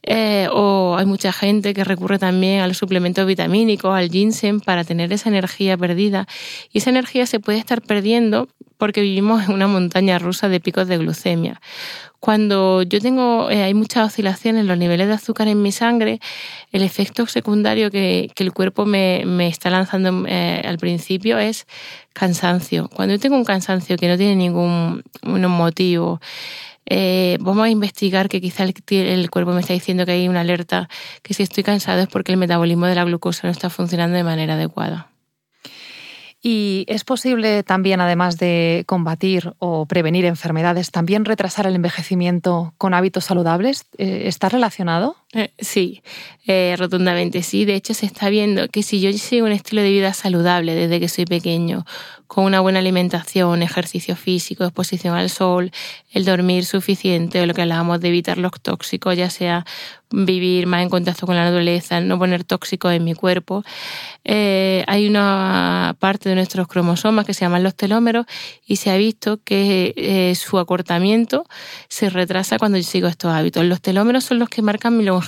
Eh, 0.04 0.48
o 0.52 0.96
hay 0.96 1.06
mucha 1.06 1.32
gente 1.32 1.74
que 1.74 1.82
recurre 1.82 2.18
también 2.18 2.60
a 2.60 2.68
los 2.68 2.76
suplementos 2.76 3.26
vitamínicos, 3.26 3.92
al 3.94 4.10
ginseng, 4.10 4.60
para 4.60 4.84
tener 4.84 5.12
esa 5.12 5.28
energía 5.28 5.76
perdida. 5.76 6.26
Y 6.72 6.78
esa 6.78 6.90
energía 6.90 7.26
se 7.26 7.40
puede 7.40 7.58
estar 7.58 7.82
perdiendo 7.82 8.48
porque 8.82 9.00
vivimos 9.00 9.44
en 9.44 9.52
una 9.52 9.68
montaña 9.68 10.18
rusa 10.18 10.48
de 10.48 10.58
picos 10.58 10.88
de 10.88 10.98
glucemia. 10.98 11.60
Cuando 12.18 12.82
yo 12.82 12.98
tengo, 12.98 13.48
eh, 13.48 13.62
hay 13.62 13.74
muchas 13.74 14.08
oscilaciones 14.08 14.62
en 14.62 14.66
los 14.66 14.76
niveles 14.76 15.06
de 15.06 15.12
azúcar 15.12 15.46
en 15.46 15.62
mi 15.62 15.70
sangre, 15.70 16.18
el 16.72 16.82
efecto 16.82 17.24
secundario 17.26 17.92
que, 17.92 18.32
el 18.34 18.52
cuerpo 18.52 18.84
me, 18.84 19.22
está 19.46 19.70
lanzando 19.70 20.26
eh, 20.26 20.62
al 20.64 20.78
principio 20.78 21.38
es 21.38 21.68
cansancio. 22.12 22.88
Cuando 22.88 23.14
yo 23.14 23.20
tengo 23.20 23.36
un 23.36 23.44
cansancio 23.44 23.96
que 23.96 24.08
no 24.08 24.16
tiene 24.16 24.34
ningún 24.34 25.04
motivo, 25.22 26.20
eh, 26.84 27.38
vamos 27.38 27.64
a 27.64 27.70
investigar 27.70 28.28
que 28.28 28.40
quizá 28.40 28.64
el, 28.64 28.74
el, 28.90 29.30
cuerpo 29.30 29.52
me 29.52 29.60
está 29.60 29.74
diciendo 29.74 30.04
que 30.04 30.10
hay 30.10 30.28
una 30.28 30.40
alerta, 30.40 30.88
que 31.22 31.34
si 31.34 31.44
estoy 31.44 31.62
cansado 31.62 32.00
es 32.00 32.08
porque 32.08 32.32
el 32.32 32.38
metabolismo 32.38 32.86
de 32.86 32.96
la 32.96 33.04
glucosa 33.04 33.46
no 33.46 33.52
está 33.52 33.70
funcionando 33.70 34.16
de 34.16 34.24
manera 34.24 34.54
adecuada. 34.54 35.11
Y 36.42 36.84
es 36.88 37.04
posible 37.04 37.62
también, 37.62 38.00
además 38.00 38.36
de 38.36 38.82
combatir 38.86 39.54
o 39.60 39.86
prevenir 39.86 40.24
enfermedades, 40.24 40.90
también 40.90 41.24
retrasar 41.24 41.68
el 41.68 41.76
envejecimiento 41.76 42.74
con 42.78 42.94
hábitos 42.94 43.24
saludables. 43.24 43.86
Eh, 43.96 44.22
¿Está 44.26 44.48
relacionado? 44.48 45.14
Eh, 45.34 45.50
sí, 45.58 46.02
eh, 46.46 46.74
rotundamente 46.78 47.42
sí. 47.42 47.64
De 47.64 47.74
hecho, 47.74 47.94
se 47.94 48.04
está 48.04 48.28
viendo 48.28 48.68
que 48.68 48.82
si 48.82 49.00
yo 49.00 49.10
sigo 49.14 49.46
un 49.46 49.52
estilo 49.52 49.80
de 49.80 49.90
vida 49.90 50.12
saludable 50.12 50.74
desde 50.74 51.00
que 51.00 51.08
soy 51.08 51.24
pequeño, 51.24 51.86
con 52.26 52.44
una 52.44 52.60
buena 52.60 52.78
alimentación, 52.78 53.62
ejercicio 53.62 54.16
físico, 54.16 54.64
exposición 54.64 55.14
al 55.14 55.28
sol, 55.28 55.70
el 56.12 56.24
dormir 56.24 56.64
suficiente, 56.64 57.40
o 57.40 57.46
lo 57.46 57.54
que 57.54 57.62
hablábamos 57.62 58.00
de 58.00 58.08
evitar 58.08 58.38
los 58.38 58.52
tóxicos, 58.60 59.16
ya 59.16 59.28
sea 59.28 59.66
vivir 60.10 60.66
más 60.66 60.82
en 60.82 60.88
contacto 60.88 61.26
con 61.26 61.36
la 61.36 61.44
naturaleza, 61.44 62.00
no 62.00 62.18
poner 62.18 62.44
tóxicos 62.44 62.92
en 62.92 63.04
mi 63.04 63.14
cuerpo. 63.14 63.64
Eh, 64.24 64.84
hay 64.86 65.06
una 65.08 65.96
parte 65.98 66.28
de 66.28 66.34
nuestros 66.34 66.68
cromosomas 66.68 67.26
que 67.26 67.34
se 67.34 67.44
llaman 67.44 67.62
los 67.62 67.74
telómeros 67.74 68.26
y 68.66 68.76
se 68.76 68.90
ha 68.90 68.96
visto 68.96 69.40
que 69.44 69.92
eh, 69.96 70.34
su 70.34 70.58
acortamiento 70.58 71.44
se 71.88 72.08
retrasa 72.10 72.58
cuando 72.58 72.78
yo 72.78 72.84
sigo 72.84 73.08
estos 73.08 73.32
hábitos. 73.32 73.64
Los 73.64 73.80
telómeros 73.80 74.24
son 74.24 74.38
los 74.38 74.48
que 74.48 74.62
marcan 74.62 74.96
mi 74.96 75.04
longevidad. 75.04 75.21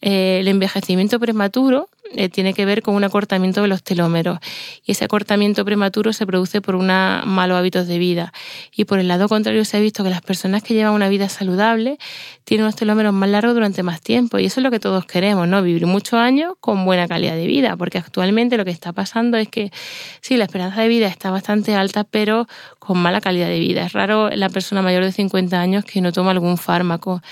Eh, 0.00 0.38
el 0.40 0.48
envejecimiento 0.48 1.18
prematuro 1.18 1.88
eh, 2.16 2.28
tiene 2.28 2.52
que 2.54 2.64
ver 2.66 2.82
con 2.82 2.94
un 2.94 3.02
acortamiento 3.02 3.62
de 3.62 3.68
los 3.68 3.82
telómeros 3.82 4.38
y 4.84 4.92
ese 4.92 5.06
acortamiento 5.06 5.64
prematuro 5.64 6.12
se 6.12 6.26
produce 6.26 6.60
por 6.60 6.76
unos 6.76 7.26
malos 7.26 7.58
hábitos 7.58 7.88
de 7.88 7.98
vida. 7.98 8.32
Y 8.76 8.84
por 8.84 8.98
el 8.98 9.08
lado 9.08 9.28
contrario 9.28 9.64
se 9.64 9.78
ha 9.78 9.80
visto 9.80 10.04
que 10.04 10.10
las 10.10 10.20
personas 10.20 10.62
que 10.62 10.74
llevan 10.74 10.92
una 10.92 11.08
vida 11.08 11.28
saludable 11.28 11.98
tienen 12.44 12.66
unos 12.66 12.76
telómeros 12.76 13.12
más 13.14 13.30
largos 13.30 13.54
durante 13.54 13.82
más 13.82 14.00
tiempo 14.00 14.38
y 14.38 14.44
eso 14.44 14.60
es 14.60 14.64
lo 14.64 14.70
que 14.70 14.78
todos 14.78 15.06
queremos, 15.06 15.48
¿no? 15.48 15.62
Vivir 15.62 15.86
muchos 15.86 16.14
años 16.14 16.52
con 16.60 16.84
buena 16.84 17.08
calidad 17.08 17.34
de 17.34 17.46
vida, 17.46 17.76
porque 17.76 17.98
actualmente 17.98 18.58
lo 18.58 18.64
que 18.64 18.70
está 18.70 18.92
pasando 18.92 19.38
es 19.38 19.48
que 19.48 19.72
sí, 20.20 20.36
la 20.36 20.44
esperanza 20.44 20.82
de 20.82 20.88
vida 20.88 21.08
está 21.08 21.30
bastante 21.30 21.74
alta, 21.74 22.04
pero 22.04 22.46
con 22.78 22.98
mala 22.98 23.20
calidad 23.22 23.48
de 23.48 23.58
vida. 23.58 23.86
Es 23.86 23.92
raro 23.92 24.28
la 24.30 24.50
persona 24.50 24.82
mayor 24.82 25.04
de 25.04 25.12
50 25.12 25.58
años 25.58 25.84
que 25.84 26.00
no 26.00 26.12
toma 26.12 26.32
algún 26.32 26.58
fármaco 26.58 27.22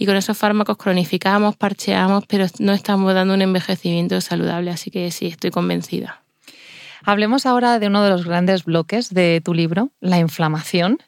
y 0.00 0.06
con 0.06 0.16
esos 0.16 0.38
fármacos 0.38 0.78
cronificamos, 0.78 1.56
parcheamos, 1.56 2.24
pero 2.26 2.46
no 2.58 2.72
estamos 2.72 3.12
dando 3.12 3.34
un 3.34 3.42
envejecimiento 3.42 4.18
saludable, 4.22 4.70
así 4.70 4.90
que 4.90 5.10
sí, 5.10 5.26
estoy 5.26 5.50
convencida. 5.50 6.22
Hablemos 7.04 7.44
ahora 7.44 7.78
de 7.78 7.88
uno 7.88 8.02
de 8.02 8.08
los 8.08 8.24
grandes 8.24 8.64
bloques 8.64 9.12
de 9.12 9.42
tu 9.44 9.52
libro, 9.52 9.90
la 10.00 10.18
inflamación. 10.18 11.00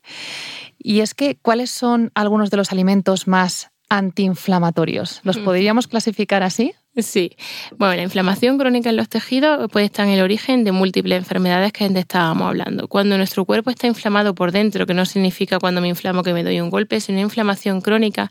Y 0.79 1.01
es 1.01 1.15
que, 1.15 1.39
¿cuáles 1.41 1.71
son 1.71 2.11
algunos 2.15 2.51
de 2.51 2.59
los 2.59 2.71
alimentos 2.71 3.27
más 3.27 3.71
antiinflamatorios? 3.89 5.21
¿Los 5.25 5.39
mm. 5.39 5.45
podríamos 5.45 5.89
clasificar 5.89 6.43
así? 6.43 6.75
Sí. 6.95 7.37
Bueno, 7.79 7.95
la 7.95 8.03
inflamación 8.03 8.59
crónica 8.59 8.91
en 8.91 8.97
los 8.97 9.09
tejidos 9.09 9.71
puede 9.71 9.87
estar 9.87 10.07
en 10.07 10.13
el 10.13 10.21
origen 10.21 10.63
de 10.63 10.73
múltiples 10.73 11.17
enfermedades 11.17 11.73
que 11.73 11.87
estábamos 11.87 12.49
hablando. 12.49 12.87
Cuando 12.87 13.17
nuestro 13.17 13.47
cuerpo 13.47 13.71
está 13.71 13.87
inflamado 13.87 14.35
por 14.35 14.53
dentro, 14.53 14.85
que 14.85 14.93
no 14.93 15.07
significa 15.07 15.59
cuando 15.59 15.81
me 15.81 15.89
inflamo 15.89 16.23
que 16.23 16.35
me 16.35 16.45
doy 16.45 16.61
un 16.61 16.69
golpe, 16.69 17.01
sino 17.01 17.17
una 17.17 17.23
inflamación 17.23 17.81
crónica 17.81 18.31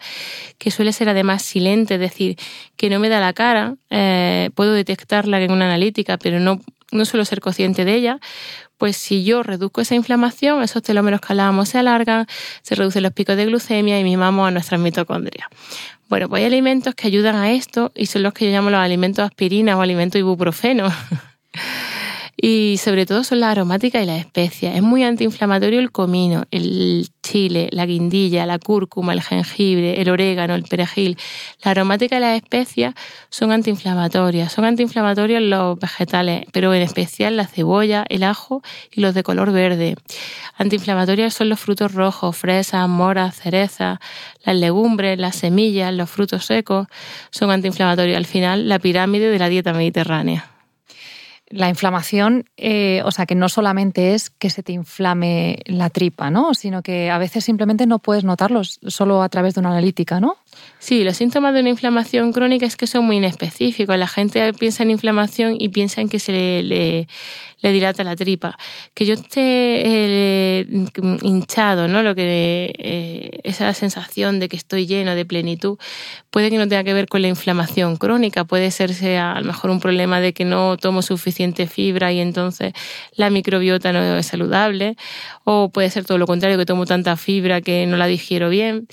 que 0.60 0.70
suele 0.70 0.94
ser 0.94 1.10
además 1.10 1.41
silente, 1.41 1.96
es 1.96 2.00
decir, 2.00 2.38
que 2.77 2.91
no 2.91 3.00
me 3.00 3.10
da 3.10 3.20
la 3.20 3.34
cara, 3.34 3.77
eh, 3.89 4.51
puedo 4.53 4.74
detectarla 4.74 5.41
en 5.41 5.51
una 5.51 5.65
analítica, 5.65 6.20
pero 6.20 6.39
no, 6.39 6.62
no 6.91 7.06
suelo 7.06 7.25
ser 7.25 7.39
consciente 7.39 7.84
de 7.84 7.96
ella, 7.96 8.20
pues 8.77 8.96
si 8.96 9.24
yo 9.24 9.41
reduzco 9.41 9.82
esa 9.82 9.96
inflamación, 9.96 10.62
esos 10.62 10.84
telómeros 10.84 11.22
que 11.22 11.34
hablábamos 11.34 11.70
se 11.70 11.80
alargan, 11.80 12.27
se 12.62 12.75
reducen 12.75 13.03
los 13.03 13.13
picos 13.13 13.38
de 13.38 13.46
glucemia 13.46 14.00
y 14.00 14.03
mimamos 14.03 14.48
a 14.48 14.51
nuestras 14.51 14.80
mitocondrias. 14.80 15.48
Bueno, 16.12 16.27
pues 16.27 16.41
hay 16.41 16.48
alimentos 16.48 16.94
que 16.94 17.08
ayudan 17.08 17.38
a 17.38 17.53
esto 17.53 17.94
y 17.96 18.08
son 18.08 18.24
los 18.24 18.34
que 18.34 18.44
yo 18.44 18.51
llamo 18.51 18.70
los 18.70 18.82
alimentos 18.82 19.24
aspirina 19.24 19.77
o 19.77 19.82
alimentos 19.82 20.20
ibuprofeno. 20.20 20.89
y 22.44 22.78
sobre 22.78 23.06
todo 23.06 23.24
son 23.24 23.40
las 23.40 23.52
aromáticas 23.52 24.02
y 24.02 24.08
las 24.08 24.20
especias. 24.20 24.76
Es 24.76 24.82
muy 24.82 25.04
antiinflamatorio 25.04 25.80
el 25.80 25.92
comino, 25.92 26.46
el 26.50 27.08
chile, 27.22 27.70
la 27.72 27.86
guindilla, 27.86 28.48
la 28.48 28.58
cúrcuma, 28.58 29.14
el 29.14 29.22
jengibre, 29.22 30.02
el 30.02 30.10
orégano, 30.10 30.56
el 30.56 30.64
perejil. 30.64 31.18
La 31.64 31.72
aromática 31.72 32.18
y 32.18 32.20
las 32.20 32.42
especias 32.42 32.96
son 33.30 33.52
antiinflamatorias. 33.52 34.52
Son 34.52 34.66
antiinflamatorias 34.66 35.44
los 35.44 35.78
vegetales, 35.78 36.46
pero 36.52 36.74
en 36.74 36.82
especial 36.82 37.38
la 37.38 37.46
cebolla, 37.46 38.06
el 38.10 38.24
ajo 38.24 38.64
y 38.92 39.02
los 39.02 39.14
de 39.14 39.22
color 39.22 39.52
verde. 39.52 39.96
Antiinflamatorias 40.58 41.36
son 41.36 41.48
los 41.48 41.60
frutos 41.60 41.94
rojos, 41.94 42.36
fresas, 42.36 42.90
moras, 42.90 43.36
cerezas, 43.36 44.00
las 44.44 44.56
legumbres, 44.56 45.20
las 45.20 45.36
semillas, 45.36 45.94
los 45.94 46.10
frutos 46.10 46.46
secos. 46.46 46.88
Son 47.30 47.52
antiinflamatorios. 47.52 48.18
Al 48.18 48.26
final, 48.26 48.68
la 48.68 48.80
pirámide 48.80 49.30
de 49.30 49.38
la 49.38 49.48
dieta 49.48 49.74
mediterránea 49.74 50.52
la 51.51 51.70
inflamación, 51.70 52.46
eh, 52.58 53.01
o 53.05 53.12
sea, 53.12 53.25
que 53.25 53.36
no 53.36 53.50
solamente 53.50 54.13
es 54.13 54.29
que 54.29 54.50
se 54.50 54.63
te 54.63 54.72
inflame 54.72 55.60
la 55.65 55.89
tripa, 55.89 56.29
¿no? 56.29 56.53
Sino 56.53 56.81
que 56.81 57.10
a 57.12 57.17
veces 57.17 57.43
simplemente 57.43 57.86
no 57.86 58.00
puedes 58.00 58.24
notarlo 58.24 58.63
solo 58.63 59.22
a 59.22 59.29
través 59.29 59.53
de 59.53 59.60
una 59.60 59.70
analítica, 59.70 60.20
¿no? 60.20 60.38
Sí, 60.79 61.03
los 61.03 61.17
síntomas 61.17 61.53
de 61.53 61.60
una 61.60 61.70
inflamación 61.70 62.34
crónica 62.34 62.65
es 62.65 62.75
que 62.75 62.88
son 62.88 63.05
muy 63.05 63.17
inespecíficos. 63.17 63.96
La 63.98 64.08
gente 64.08 64.51
piensa 64.53 64.81
en 64.81 64.89
inflamación 64.89 65.55
y 65.60 65.70
piensa 65.70 66.01
en 66.01 66.10
que 66.10 66.17
se 66.17 66.31
le, 66.31 66.63
le, 66.63 67.72
dilata 67.72 68.03
la 68.03 68.15
tripa. 68.15 68.58
Que 68.96 69.05
yo 69.05 69.13
esté 69.13 69.31
eh, 69.36 70.65
hinchado, 71.22 71.88
¿no? 71.88 72.01
Lo 72.01 72.15
que 72.15 72.74
eh, 72.79 73.39
esa 73.43 73.72
sensación 73.75 74.39
de 74.39 74.50
que 74.50 74.58
estoy 74.58 74.88
lleno 74.88 75.13
de 75.13 75.24
plenitud 75.24 75.77
puede 76.31 76.50
que 76.50 76.58
no 76.58 76.67
tenga 76.67 76.84
que 76.84 76.96
ver 76.96 77.08
con 77.08 77.22
la 77.22 77.27
inflamación 77.27 77.96
crónica. 77.98 78.46
Puede 78.46 78.72
ser 78.72 78.96
sea, 78.96 79.34
a 79.34 79.39
lo 79.39 79.46
mejor 79.46 79.70
un 79.70 79.81
problema 79.81 80.20
de 80.20 80.34
que 80.34 80.46
no 80.46 80.77
tomo 80.77 81.03
suficiente 81.03 81.67
fibra 81.67 82.12
y 82.12 82.20
entonces 82.22 82.74
la 83.13 83.29
microbiota 83.29 83.93
no 83.93 84.17
es 84.17 84.25
saludable. 84.25 84.96
O 85.44 85.70
puede 85.70 85.90
ser 85.90 86.06
todo 86.06 86.18
lo 86.18 86.28
contrario, 86.28 86.58
que 86.58 86.66
tomo 86.66 86.86
tanta 86.86 87.16
fibra 87.18 87.62
que 87.62 87.86
no 87.88 87.98
la 87.98 88.08
digiero 88.08 88.50
bien. 88.50 88.88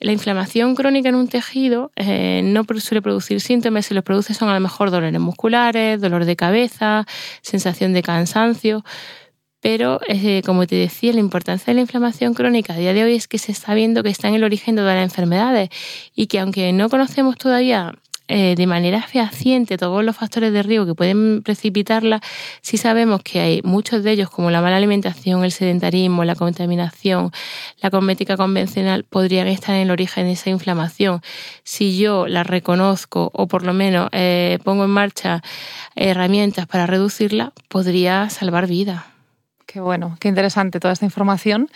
La 0.00 0.12
inflamación 0.12 0.74
crónica 0.74 1.08
en 1.08 1.14
un 1.14 1.28
tejido 1.28 1.92
eh, 1.96 2.42
no 2.44 2.64
suele 2.78 3.02
producir 3.02 3.40
síntomas, 3.40 3.86
si 3.86 3.94
los 3.94 4.04
produce 4.04 4.34
son 4.34 4.48
a 4.48 4.54
lo 4.54 4.60
mejor 4.60 4.90
dolores 4.90 5.20
musculares, 5.20 6.00
dolor 6.00 6.24
de 6.24 6.36
cabeza, 6.36 7.06
sensación 7.42 7.92
de 7.92 8.02
cansancio. 8.02 8.84
Pero, 9.64 9.98
eh, 10.08 10.42
como 10.44 10.66
te 10.66 10.76
decía, 10.76 11.14
la 11.14 11.20
importancia 11.20 11.70
de 11.70 11.76
la 11.76 11.80
inflamación 11.80 12.34
crónica 12.34 12.74
a 12.74 12.76
día 12.76 12.92
de 12.92 13.02
hoy 13.04 13.14
es 13.14 13.26
que 13.26 13.38
se 13.38 13.50
está 13.50 13.72
viendo 13.72 14.02
que 14.02 14.10
está 14.10 14.28
en 14.28 14.34
el 14.34 14.44
origen 14.44 14.76
de 14.76 14.82
todas 14.82 14.94
las 14.94 15.04
enfermedades 15.04 15.70
y 16.14 16.26
que 16.26 16.38
aunque 16.38 16.70
no 16.74 16.90
conocemos 16.90 17.38
todavía 17.38 17.94
eh, 18.26 18.54
de 18.56 18.66
manera 18.66 19.02
fehaciente 19.02 19.76
todos 19.76 20.02
los 20.02 20.16
factores 20.16 20.50
de 20.50 20.62
riesgo 20.62 20.86
que 20.86 20.94
pueden 20.94 21.42
precipitarla, 21.42 22.22
sí 22.62 22.78
sabemos 22.78 23.22
que 23.22 23.40
hay 23.40 23.60
muchos 23.64 24.02
de 24.02 24.12
ellos, 24.12 24.30
como 24.30 24.50
la 24.50 24.62
mala 24.62 24.78
alimentación, 24.78 25.44
el 25.44 25.52
sedentarismo, 25.52 26.24
la 26.24 26.34
contaminación, 26.34 27.32
la 27.82 27.90
cosmética 27.90 28.38
convencional, 28.38 29.04
podrían 29.04 29.46
estar 29.46 29.74
en 29.74 29.82
el 29.82 29.90
origen 29.90 30.24
de 30.24 30.32
esa 30.32 30.48
inflamación. 30.48 31.20
Si 31.64 31.98
yo 31.98 32.26
la 32.26 32.44
reconozco 32.44 33.30
o 33.34 33.46
por 33.46 33.62
lo 33.62 33.74
menos 33.74 34.08
eh, 34.12 34.58
pongo 34.64 34.84
en 34.84 34.90
marcha 34.90 35.42
herramientas 35.94 36.66
para 36.66 36.86
reducirla, 36.86 37.52
podría 37.68 38.30
salvar 38.30 38.66
vida. 38.66 39.06
Qué 39.66 39.80
bueno, 39.80 40.16
qué 40.18 40.28
interesante 40.28 40.80
toda 40.80 40.92
esta 40.92 41.04
información 41.04 41.68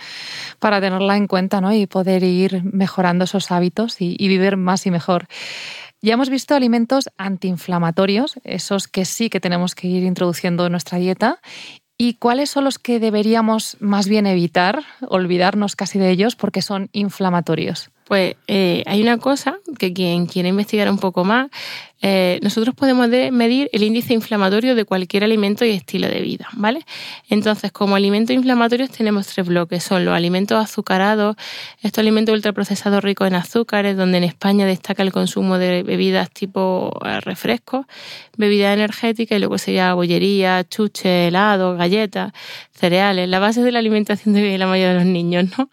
para 0.61 0.81
tenerla 0.81 1.17
en 1.17 1.27
cuenta 1.27 1.61
¿no? 1.61 1.75
y 1.75 1.87
poder 1.87 2.23
ir 2.23 2.63
mejorando 2.65 3.25
esos 3.25 3.51
hábitos 3.51 3.97
y 4.01 4.29
vivir 4.29 4.57
más 4.57 4.87
y 4.87 4.91
mejor. 4.91 5.27
Ya 6.01 6.15
hemos 6.15 6.31
visto 6.31 6.55
alimentos 6.55 7.11
antiinflamatorios, 7.17 8.39
esos 8.45 8.87
que 8.87 9.05
sí 9.05 9.31
que 9.31 9.41
tenemos 9.41 9.75
que 9.75 9.89
ir 9.89 10.05
introduciendo 10.05 10.67
en 10.67 10.73
nuestra 10.73 10.99
dieta. 10.99 11.41
¿Y 12.01 12.15
cuáles 12.15 12.51
son 12.51 12.63
los 12.63 12.79
que 12.79 13.01
deberíamos 13.01 13.77
más 13.81 14.07
bien 14.07 14.27
evitar, 14.27 14.85
olvidarnos 15.09 15.75
casi 15.75 15.99
de 15.99 16.11
ellos 16.11 16.37
porque 16.37 16.63
son 16.63 16.89
inflamatorios? 16.93 17.91
Pues 18.05 18.37
eh, 18.47 18.85
hay 18.87 19.03
una 19.03 19.19
cosa 19.19 19.59
que 19.77 19.93
quien 19.93 20.27
quiera 20.27 20.49
investigar 20.49 20.89
un 20.89 20.99
poco 20.99 21.25
más, 21.25 21.51
eh, 22.01 22.39
nosotros 22.43 22.75
podemos 22.75 23.09
medir 23.09 23.69
el 23.73 23.83
índice 23.83 24.15
inflamatorio 24.15 24.75
de 24.75 24.85
cualquier 24.85 25.25
alimento 25.25 25.65
y 25.65 25.71
estilo 25.71 26.09
de 26.09 26.21
vida, 26.21 26.47
¿vale? 26.53 26.85
Entonces, 27.29 27.73
como 27.73 27.97
alimentos 27.97 28.35
inflamatorios 28.35 28.91
tenemos 28.91 29.27
tres 29.27 29.47
bloques, 29.47 29.83
son 29.83 30.05
los 30.05 30.15
alimentos 30.15 30.63
azucarados, 30.63 31.37
estos 31.83 31.99
alimentos 32.01 32.35
ultraprocesados 32.35 33.03
ricos 33.03 33.27
en 33.27 33.35
azúcares, 33.35 33.97
donde 33.97 34.19
en 34.19 34.25
España 34.25 34.67
destaca 34.67 35.03
el 35.03 35.13
consumo 35.13 35.59
de 35.59 35.83
bebidas 35.83 36.31
tipo 36.31 36.97
eh, 37.05 37.21
refrescos, 37.21 37.87
bebidas 38.37 38.75
energéticas 38.75 39.37
y 39.37 39.41
luego 39.41 39.59
sería 39.59 39.95
bollería, 39.95 40.65
chuche, 40.69 41.29
helado, 41.29 41.77
galletas, 41.77 42.33
cereales, 42.73 43.29
la 43.29 43.41
base 43.41 43.63
de 43.63 43.73
la 43.73 43.81
alimentación 43.81 44.35
de 44.35 44.57
la 44.57 44.67
mayoría 44.67 44.91
de 44.91 44.95
los 45.01 45.05
niños, 45.05 45.47
¿no? 45.59 45.69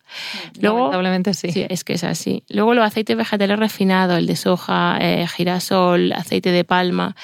Luego, 0.60 0.77
Lamentablemente 0.79 1.34
sí. 1.34 1.51
sí. 1.51 1.65
Es 1.70 1.84
que 1.84 1.94
es 1.94 2.03
así. 2.03 2.44
Luego 2.50 2.74
los 2.74 2.86
aceites 2.86 3.15
vegetales 3.15 3.60
refinados, 3.60 4.17
el 4.17 4.25
de 4.25 4.36
soja, 4.36 4.98
eh, 5.00 5.27
girasol, 5.27 6.14
aceite 6.15 6.51
de 6.51 6.63
palma. 6.63 7.15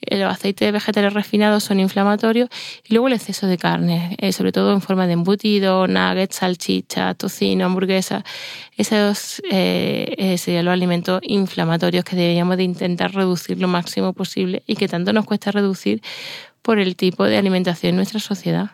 Eh, 0.00 0.18
los 0.18 0.32
aceites 0.32 0.72
vegetales 0.72 1.12
refinados 1.12 1.64
son 1.64 1.80
inflamatorios. 1.80 2.48
Y 2.84 2.94
luego 2.94 3.08
el 3.08 3.14
exceso 3.14 3.46
de 3.46 3.58
carne, 3.58 4.16
eh, 4.18 4.32
sobre 4.32 4.52
todo 4.52 4.72
en 4.72 4.80
forma 4.80 5.06
de 5.06 5.14
embutido, 5.14 5.86
nuggets, 5.86 6.36
salchicha, 6.36 7.14
tocino, 7.14 7.66
hamburguesa. 7.66 8.24
Esos 8.76 9.42
serían 9.48 10.64
los 10.64 10.72
alimentos 10.72 11.20
inflamatorios 11.22 12.04
que 12.04 12.16
deberíamos 12.16 12.56
de 12.56 12.64
intentar 12.64 13.14
reducir 13.14 13.58
lo 13.58 13.68
máximo 13.68 14.12
posible 14.12 14.62
y 14.66 14.76
que 14.76 14.88
tanto 14.88 15.12
nos 15.12 15.24
cuesta 15.24 15.50
reducir 15.50 16.02
por 16.62 16.78
el 16.78 16.96
tipo 16.96 17.24
de 17.24 17.38
alimentación 17.38 17.90
en 17.90 17.96
nuestra 17.96 18.20
sociedad. 18.20 18.72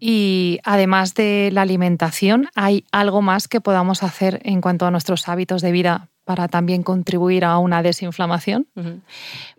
Y 0.00 0.60
además 0.64 1.14
de 1.14 1.50
la 1.52 1.62
alimentación, 1.62 2.48
¿hay 2.54 2.84
algo 2.90 3.20
más 3.20 3.48
que 3.48 3.60
podamos 3.60 4.02
hacer 4.02 4.40
en 4.44 4.62
cuanto 4.62 4.86
a 4.86 4.90
nuestros 4.90 5.28
hábitos 5.28 5.60
de 5.60 5.72
vida 5.72 6.08
para 6.30 6.46
también 6.46 6.84
contribuir 6.84 7.44
a 7.44 7.58
una 7.58 7.82
desinflamación? 7.82 8.68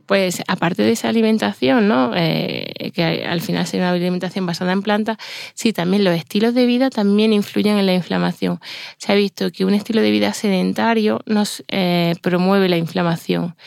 Pues 0.06 0.42
aparte 0.48 0.84
de 0.84 0.94
esa 0.94 1.10
alimentación, 1.10 1.90
¿no? 1.90 2.14
Eh, 2.16 2.94
que 2.96 3.26
al 3.26 3.42
final 3.42 3.68
sería 3.68 3.88
una 3.88 3.92
alimentación 3.92 4.46
basada 4.46 4.72
en 4.72 4.82
plantas, 4.82 5.18
sí, 5.54 5.74
también 5.74 6.06
los 6.06 6.16
estilos 6.16 6.54
de 6.54 6.66
vida 6.66 6.90
también 6.90 7.34
influyen 7.34 7.78
en 7.78 7.88
la 7.88 7.94
inflamación. 7.94 8.62
Se 8.96 9.12
ha 9.12 9.16
visto 9.16 9.52
que 9.52 9.66
un 9.66 9.74
estilo 9.74 10.02
de 10.02 10.12
vida 10.12 10.32
sedentario 10.32 11.20
nos 11.26 11.62
eh, 11.68 12.16
promueve 12.22 12.70
la 12.70 12.78
inflamación. 12.78 13.58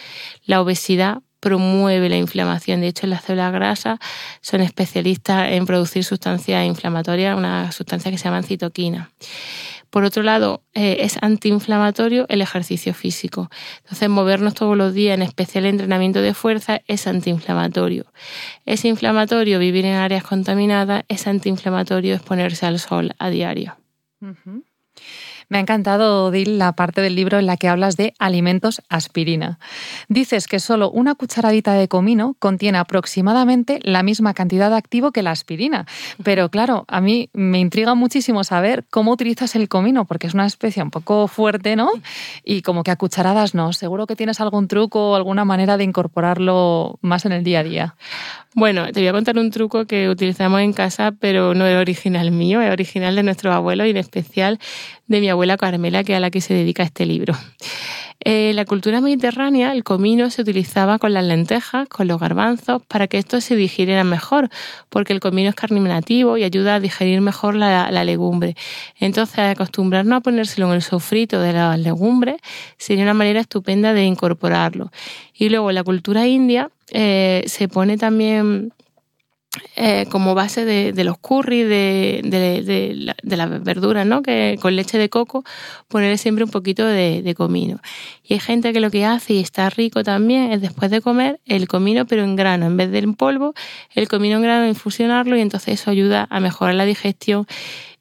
La 0.47 0.63
obesidad 0.63 1.19
promueve 1.41 2.09
la 2.09 2.17
inflamación. 2.17 2.81
De 2.81 2.87
hecho, 2.89 3.07
las 3.07 3.23
células 3.23 3.53
grasas 3.53 3.99
son 4.41 4.63
especialistas 4.63 5.53
en 5.53 5.67
producir 5.67 6.03
sustancias 6.03 6.65
inflamatorias, 6.65 7.37
una 7.37 7.71
sustancia 7.71 8.11
que 8.11 8.17
se 8.17 8.25
llama 8.25 8.43
citoquina. 8.43 9.11
Por 9.95 10.03
otro 10.03 10.25
lado, 10.25 10.65
eh, 10.75 10.97
es 11.03 11.19
antiinflamatorio 11.23 12.27
el 12.29 12.43
ejercicio 12.43 12.95
físico. 12.95 13.49
Entonces, 13.85 14.09
movernos 14.09 14.55
todos 14.55 14.77
los 14.77 14.93
días, 14.93 15.15
en 15.15 15.23
especial 15.23 15.67
entrenamiento 15.67 16.21
de 16.21 16.35
fuerza, 16.35 16.81
es 16.89 17.07
antiinflamatorio. 17.07 18.05
Es 18.67 18.85
inflamatorio 18.85 19.61
vivir 19.61 19.85
en 19.85 19.95
áreas 19.95 20.25
contaminadas, 20.25 21.05
es 21.07 21.29
antiinflamatorio 21.29 22.17
exponerse 22.17 22.67
al 22.67 22.81
sol 22.81 23.15
a 23.21 23.31
diario. 23.31 23.77
Me 25.49 25.59
ha 25.59 25.61
encantado, 25.61 26.31
Dil, 26.31 26.59
la 26.59 26.73
parte 26.73 27.01
del 27.01 27.15
libro 27.15 27.39
en 27.39 27.47
la 27.47 27.57
que 27.57 27.69
hablas 27.69 27.97
de 27.97 28.15
alimentos 28.19 28.83
aspirina. 28.89 29.59
Dices 30.09 30.47
que 30.47 30.61
solo 30.61 30.91
una 30.91 31.15
cucharadita 31.15 31.75
de 31.75 31.89
comino 31.89 32.37
contiene 32.39 32.79
aproximadamente 32.79 33.81
la 33.83 34.03
misma 34.03 34.35
cantidad 34.35 34.71
de 34.71 34.77
activo 34.77 35.13
que 35.13 35.23
la 35.23 35.31
aspirina. 35.31 35.87
Pero 36.23 36.49
claro, 36.49 36.85
a 36.89 37.01
mí 37.01 37.31
me 37.33 37.61
intriga 37.61 37.95
muchísimo 37.95 38.45
saber 38.45 38.85
cómo 38.91 39.13
utilizas 39.13 39.55
el 39.55 39.69
comino, 39.69 40.05
porque 40.05 40.27
es 40.27 40.35
una 40.35 40.47
especie 40.47 40.83
un 40.83 40.91
poco 40.91 41.29
fuerte, 41.29 41.77
¿no? 41.77 41.91
Y 42.45 42.63
como 42.63 42.83
que 42.83 42.91
a 42.91 42.97
cucharadas 42.97 43.55
no. 43.55 43.73
Seguro 43.73 44.07
que 44.07 44.17
tienes 44.17 44.41
algún 44.41 44.69
truco 44.69 45.11
o 45.11 45.15
alguna 45.15 45.45
manera 45.45 45.77
de 45.77 45.85
incorporarlo 45.85 46.99
más 47.03 47.25
en 47.27 47.33
el 47.33 47.45
día 47.45 47.61
a 47.61 47.65
día. 47.65 47.95
Bueno, 48.57 48.93
te 48.93 49.01
voy 49.01 49.09
a 49.09 49.13
contar 49.13 49.37
un 49.37 49.51
truco 49.51 49.85
que 49.85 50.09
utilizamos 50.09 50.61
en 50.61 50.73
casa, 50.73 51.13
pero 51.19 51.55
no 51.55 51.67
es 51.67 51.77
original 51.77 52.31
mío, 52.31 52.63
es 52.63 52.71
original 52.71 53.17
de 53.17 53.25
nuestro 53.25 53.53
abuelo 53.53 53.85
y 53.85 53.91
en 53.91 53.97
especial 53.97 54.61
de 55.07 55.21
mi 55.21 55.29
abuela 55.29 55.57
Carmela, 55.57 56.05
que 56.05 56.13
es 56.13 56.17
a 56.17 56.21
la 56.21 56.31
que 56.31 56.41
se 56.41 56.55
dedica 56.55 56.83
este 56.83 57.07
libro. 57.07 57.35
En 58.21 58.33
eh, 58.33 58.53
la 58.55 58.65
cultura 58.65 59.03
mediterránea, 59.03 59.73
el 59.73 59.85
comino 59.85 60.31
se 60.31 60.41
utilizaba 60.41 60.99
con 60.99 61.13
las 61.13 61.25
lentejas, 61.25 61.89
con 61.89 62.09
los 62.09 62.19
garbanzos, 62.19 62.81
para 62.87 63.07
que 63.07 63.19
estos 63.19 63.45
se 63.45 63.55
digirieran 63.55 64.09
mejor, 64.09 64.49
porque 64.89 65.13
el 65.13 65.21
comino 65.21 65.51
es 65.51 65.55
carminativo 65.55 66.39
y 66.39 66.45
ayuda 66.45 66.77
a 66.77 66.81
digerir 66.81 67.21
mejor 67.21 67.55
la, 67.55 67.91
legumbre. 68.05 68.57
Entonces, 68.99 69.41
acostumbrarnos 69.41 70.19
a 70.19 70.21
ponérselo 70.21 70.69
en 70.69 70.75
el 70.75 70.83
sofrito 70.83 71.39
de 71.39 71.53
las 71.53 71.79
legumbres 71.79 72.37
sería 72.79 73.05
una 73.05 73.15
manera 73.15 73.41
estupenda 73.41 73.93
de 73.93 74.05
incorporarlo. 74.05 74.91
Y 75.35 75.51
luego, 75.51 75.71
la 75.73 75.85
cultura 75.85 76.27
india, 76.27 76.71
eh, 76.93 77.43
se 77.47 77.69
pone 77.69 77.99
también 77.99 78.73
eh, 79.77 80.07
como 80.11 80.35
base 80.35 80.65
de, 80.65 81.05
los 81.05 81.19
curry, 81.19 81.63
de, 81.63 82.21
de, 82.25 83.15
de 83.23 83.37
las 83.37 83.63
verduras, 83.63 84.07
¿no? 84.07 84.23
Que 84.23 84.59
con 84.61 84.75
leche 84.77 84.99
de 84.99 85.09
coco 85.09 85.45
poner 85.89 86.17
siempre 86.19 86.45
un 86.45 86.51
poquito 86.51 86.87
de, 86.87 87.35
comino. 87.37 87.81
Y 88.23 88.35
hay 88.35 88.41
gente 88.41 88.73
que 88.73 88.81
lo 88.81 88.91
que 88.91 89.05
hace 89.05 89.35
y 89.35 89.41
está 89.41 89.69
rico 89.71 90.03
también 90.03 90.53
es 90.53 90.61
después 90.61 90.91
de 90.91 91.01
comer 91.01 91.41
el 91.45 91.69
comino 91.69 92.07
pero 92.07 92.23
en 92.23 92.37
grano, 92.37 92.67
en 92.67 92.77
vez 92.77 92.91
del 92.91 93.15
polvo, 93.15 93.55
el 93.95 94.09
comino 94.09 94.37
en 94.37 94.43
grano 94.43 94.67
infusionarlo 94.67 95.37
y 95.37 95.41
entonces 95.41 95.81
eso 95.81 95.91
ayuda 95.91 96.27
a 96.31 96.41
mejorar 96.41 96.75
la 96.75 96.85
digestión 96.85 97.47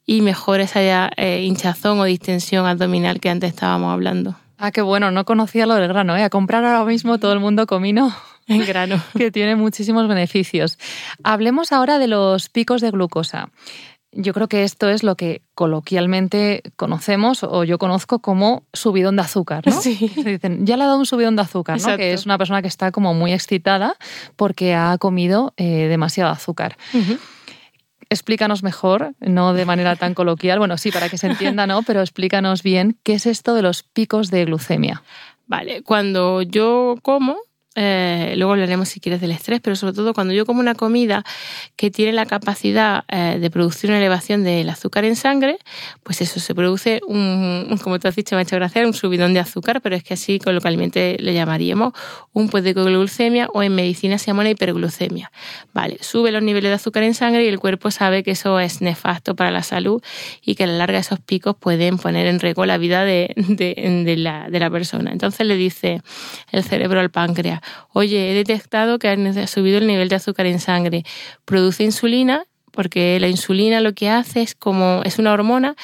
y 0.06 0.22
mejora 0.22 0.63
esa 0.63 1.10
eh, 1.18 1.44
hinchazón 1.44 2.00
o 2.00 2.04
distensión 2.04 2.66
abdominal 2.66 3.20
que 3.20 3.30
antes 3.30 3.50
estábamos 3.50 3.94
hablando. 3.94 4.36
Ah, 4.58 4.72
qué 4.72 4.82
bueno, 4.82 5.12
no 5.12 5.26
conocía 5.26 5.66
lo 5.66 5.76
del 5.76 5.88
grano, 5.88 6.16
¿eh? 6.16 6.24
A 6.24 6.30
comprar 6.30 6.63
ahora 6.63 6.86
mismo 6.86 7.18
todo 7.18 7.34
el 7.34 7.39
mundo 7.39 7.66
comino 7.66 8.13
en 8.47 8.65
grano. 8.65 9.01
que 9.17 9.32
tiene 9.32 9.56
muchísimos 9.56 10.08
beneficios. 10.08 10.77
Hablemos 11.23 11.71
ahora 11.71 11.99
de 11.99 12.08
los 12.08 12.49
picos 12.49 12.82
de 12.82 12.91
glucosa. 12.91 13.49
Yo 14.15 14.34
creo 14.34 14.47
que 14.47 14.63
esto 14.63 14.89
es 14.89 15.01
lo 15.01 15.15
que 15.15 15.41
coloquialmente 15.56 16.62
conocemos 16.75 17.43
o 17.43 17.63
yo 17.63 17.79
conozco 17.79 18.19
como 18.19 18.63
subidón 18.71 19.15
de 19.15 19.23
azúcar, 19.23 19.63
¿no? 19.65 19.71
Sí. 19.82 20.12
dicen, 20.23 20.65
ya 20.67 20.77
le 20.77 20.84
ha 20.84 20.88
dado 20.88 20.99
un 20.99 21.08
subidón 21.08 21.36
de 21.36 21.41
azúcar, 21.41 21.82
¿no? 21.82 21.97
Que 21.97 22.13
es 22.13 22.25
una 22.25 22.38
persona 22.38 22.62
que 22.62 22.67
está 22.67 22.91
como 22.91 23.15
muy 23.15 23.34
excitada 23.34 23.95
porque 24.36 24.75
ha 24.75 24.95
comido 24.99 25.53
eh, 25.58 25.88
demasiado 25.88 26.32
azúcar. 26.32 26.77
Explícanos 28.10 28.62
mejor, 28.62 29.15
no 29.19 29.53
de 29.53 29.65
manera 29.65 29.95
tan 29.95 30.13
coloquial, 30.13 30.60
bueno, 30.60 30.77
sí, 30.77 30.91
para 30.91 31.10
que 31.10 31.17
se 31.17 31.25
entienda, 31.25 31.65
¿no? 31.65 31.82
Pero 31.82 32.01
explícanos 32.01 32.62
bien 32.62 32.99
qué 33.01 33.15
es 33.15 33.25
esto 33.25 33.56
de 33.56 33.63
los 33.63 33.82
picos 33.82 34.29
de 34.29 34.45
glucemia. 34.45 35.01
Vale, 35.47 35.82
cuando 35.82 36.41
yo 36.43 36.95
como, 37.01 37.38
eh, 37.75 38.33
luego 38.38 38.53
hablaremos 38.53 38.89
si 38.89 38.99
quieres 38.99 39.19
del 39.19 39.31
estrés, 39.31 39.59
pero 39.62 39.75
sobre 39.75 39.93
todo 39.93 40.13
cuando 40.13 40.33
yo 40.33 40.45
como 40.45 40.59
una 40.59 40.75
comida 40.75 41.23
que 41.75 41.91
tiene 41.91 42.13
la 42.13 42.25
capacidad 42.25 43.03
eh, 43.07 43.38
de 43.39 43.49
producir 43.49 43.89
una 43.89 43.99
elevación 43.99 44.43
del 44.43 44.69
azúcar 44.69 45.05
en 45.05 45.15
sangre, 45.15 45.57
pues 46.03 46.21
eso 46.21 46.39
se 46.39 46.55
produce 46.55 47.01
un, 47.07 47.77
como 47.83 47.99
tú 47.99 48.07
has 48.07 48.15
dicho, 48.15 48.36
me 48.36 48.39
ha 48.39 48.43
hecho 48.43 48.55
gracia, 48.55 48.86
un 48.86 48.93
subidón 48.93 49.33
de 49.33 49.39
azúcar, 49.39 49.81
pero 49.81 49.95
es 49.95 50.03
que 50.03 50.13
así 50.13 50.39
coloquialmente 50.39 51.17
le 51.19 51.33
llamaríamos 51.33 51.93
un 52.31 52.49
de 52.62 52.73
glucemia 52.73 53.47
o 53.53 53.63
en 53.63 53.73
medicina 53.73 54.17
se 54.17 54.27
llama 54.27 54.41
una 54.41 54.51
hiperglucemia. 54.51 55.31
Vale, 55.73 55.97
sube 56.01 56.31
los 56.31 56.43
niveles 56.43 56.69
de 56.69 56.75
azúcar 56.75 57.03
en 57.03 57.13
sangre 57.13 57.43
y 57.43 57.47
el 57.47 57.59
cuerpo 57.59 57.89
sabe 57.89 58.23
que 58.23 58.31
eso 58.31 58.59
es 58.59 58.81
nefasto 58.81 59.36
para 59.36 59.49
la 59.49 59.63
salud 59.63 60.03
y 60.41 60.55
que 60.55 60.65
a 60.65 60.67
la 60.67 60.73
larga 60.73 60.99
esos 60.99 61.19
picos 61.19 61.55
pueden 61.55 61.97
poner 61.97 62.27
en 62.27 62.39
riesgo 62.39 62.65
la 62.65 62.77
vida 62.77 63.05
de, 63.05 63.33
de, 63.36 64.15
la, 64.17 64.49
de 64.49 64.59
la 64.59 64.69
persona. 64.69 65.12
Entonces 65.12 65.47
le 65.47 65.55
dice 65.55 66.01
el 66.51 66.63
cerebro 66.63 66.99
al 66.99 67.09
páncreas, 67.09 67.62
oye, 67.91 68.32
he 68.32 68.34
detectado 68.34 68.99
que 68.99 69.10
ha 69.10 69.47
subido 69.47 69.78
el 69.78 69.88
nivel 69.88 70.10
de 70.10 70.15
azúcar 70.15 70.45
en 70.45 70.60
sangre. 70.60 71.04
Produce 71.45 71.84
insulina, 71.84 72.45
porque 72.71 73.19
la 73.19 73.28
insulina 73.28 73.80
lo 73.82 73.93
que 73.93 74.10
hace 74.10 74.41
es 74.41 74.56
como, 74.56 75.02
es 75.06 75.19
una 75.19 75.34
hormona 75.34 75.76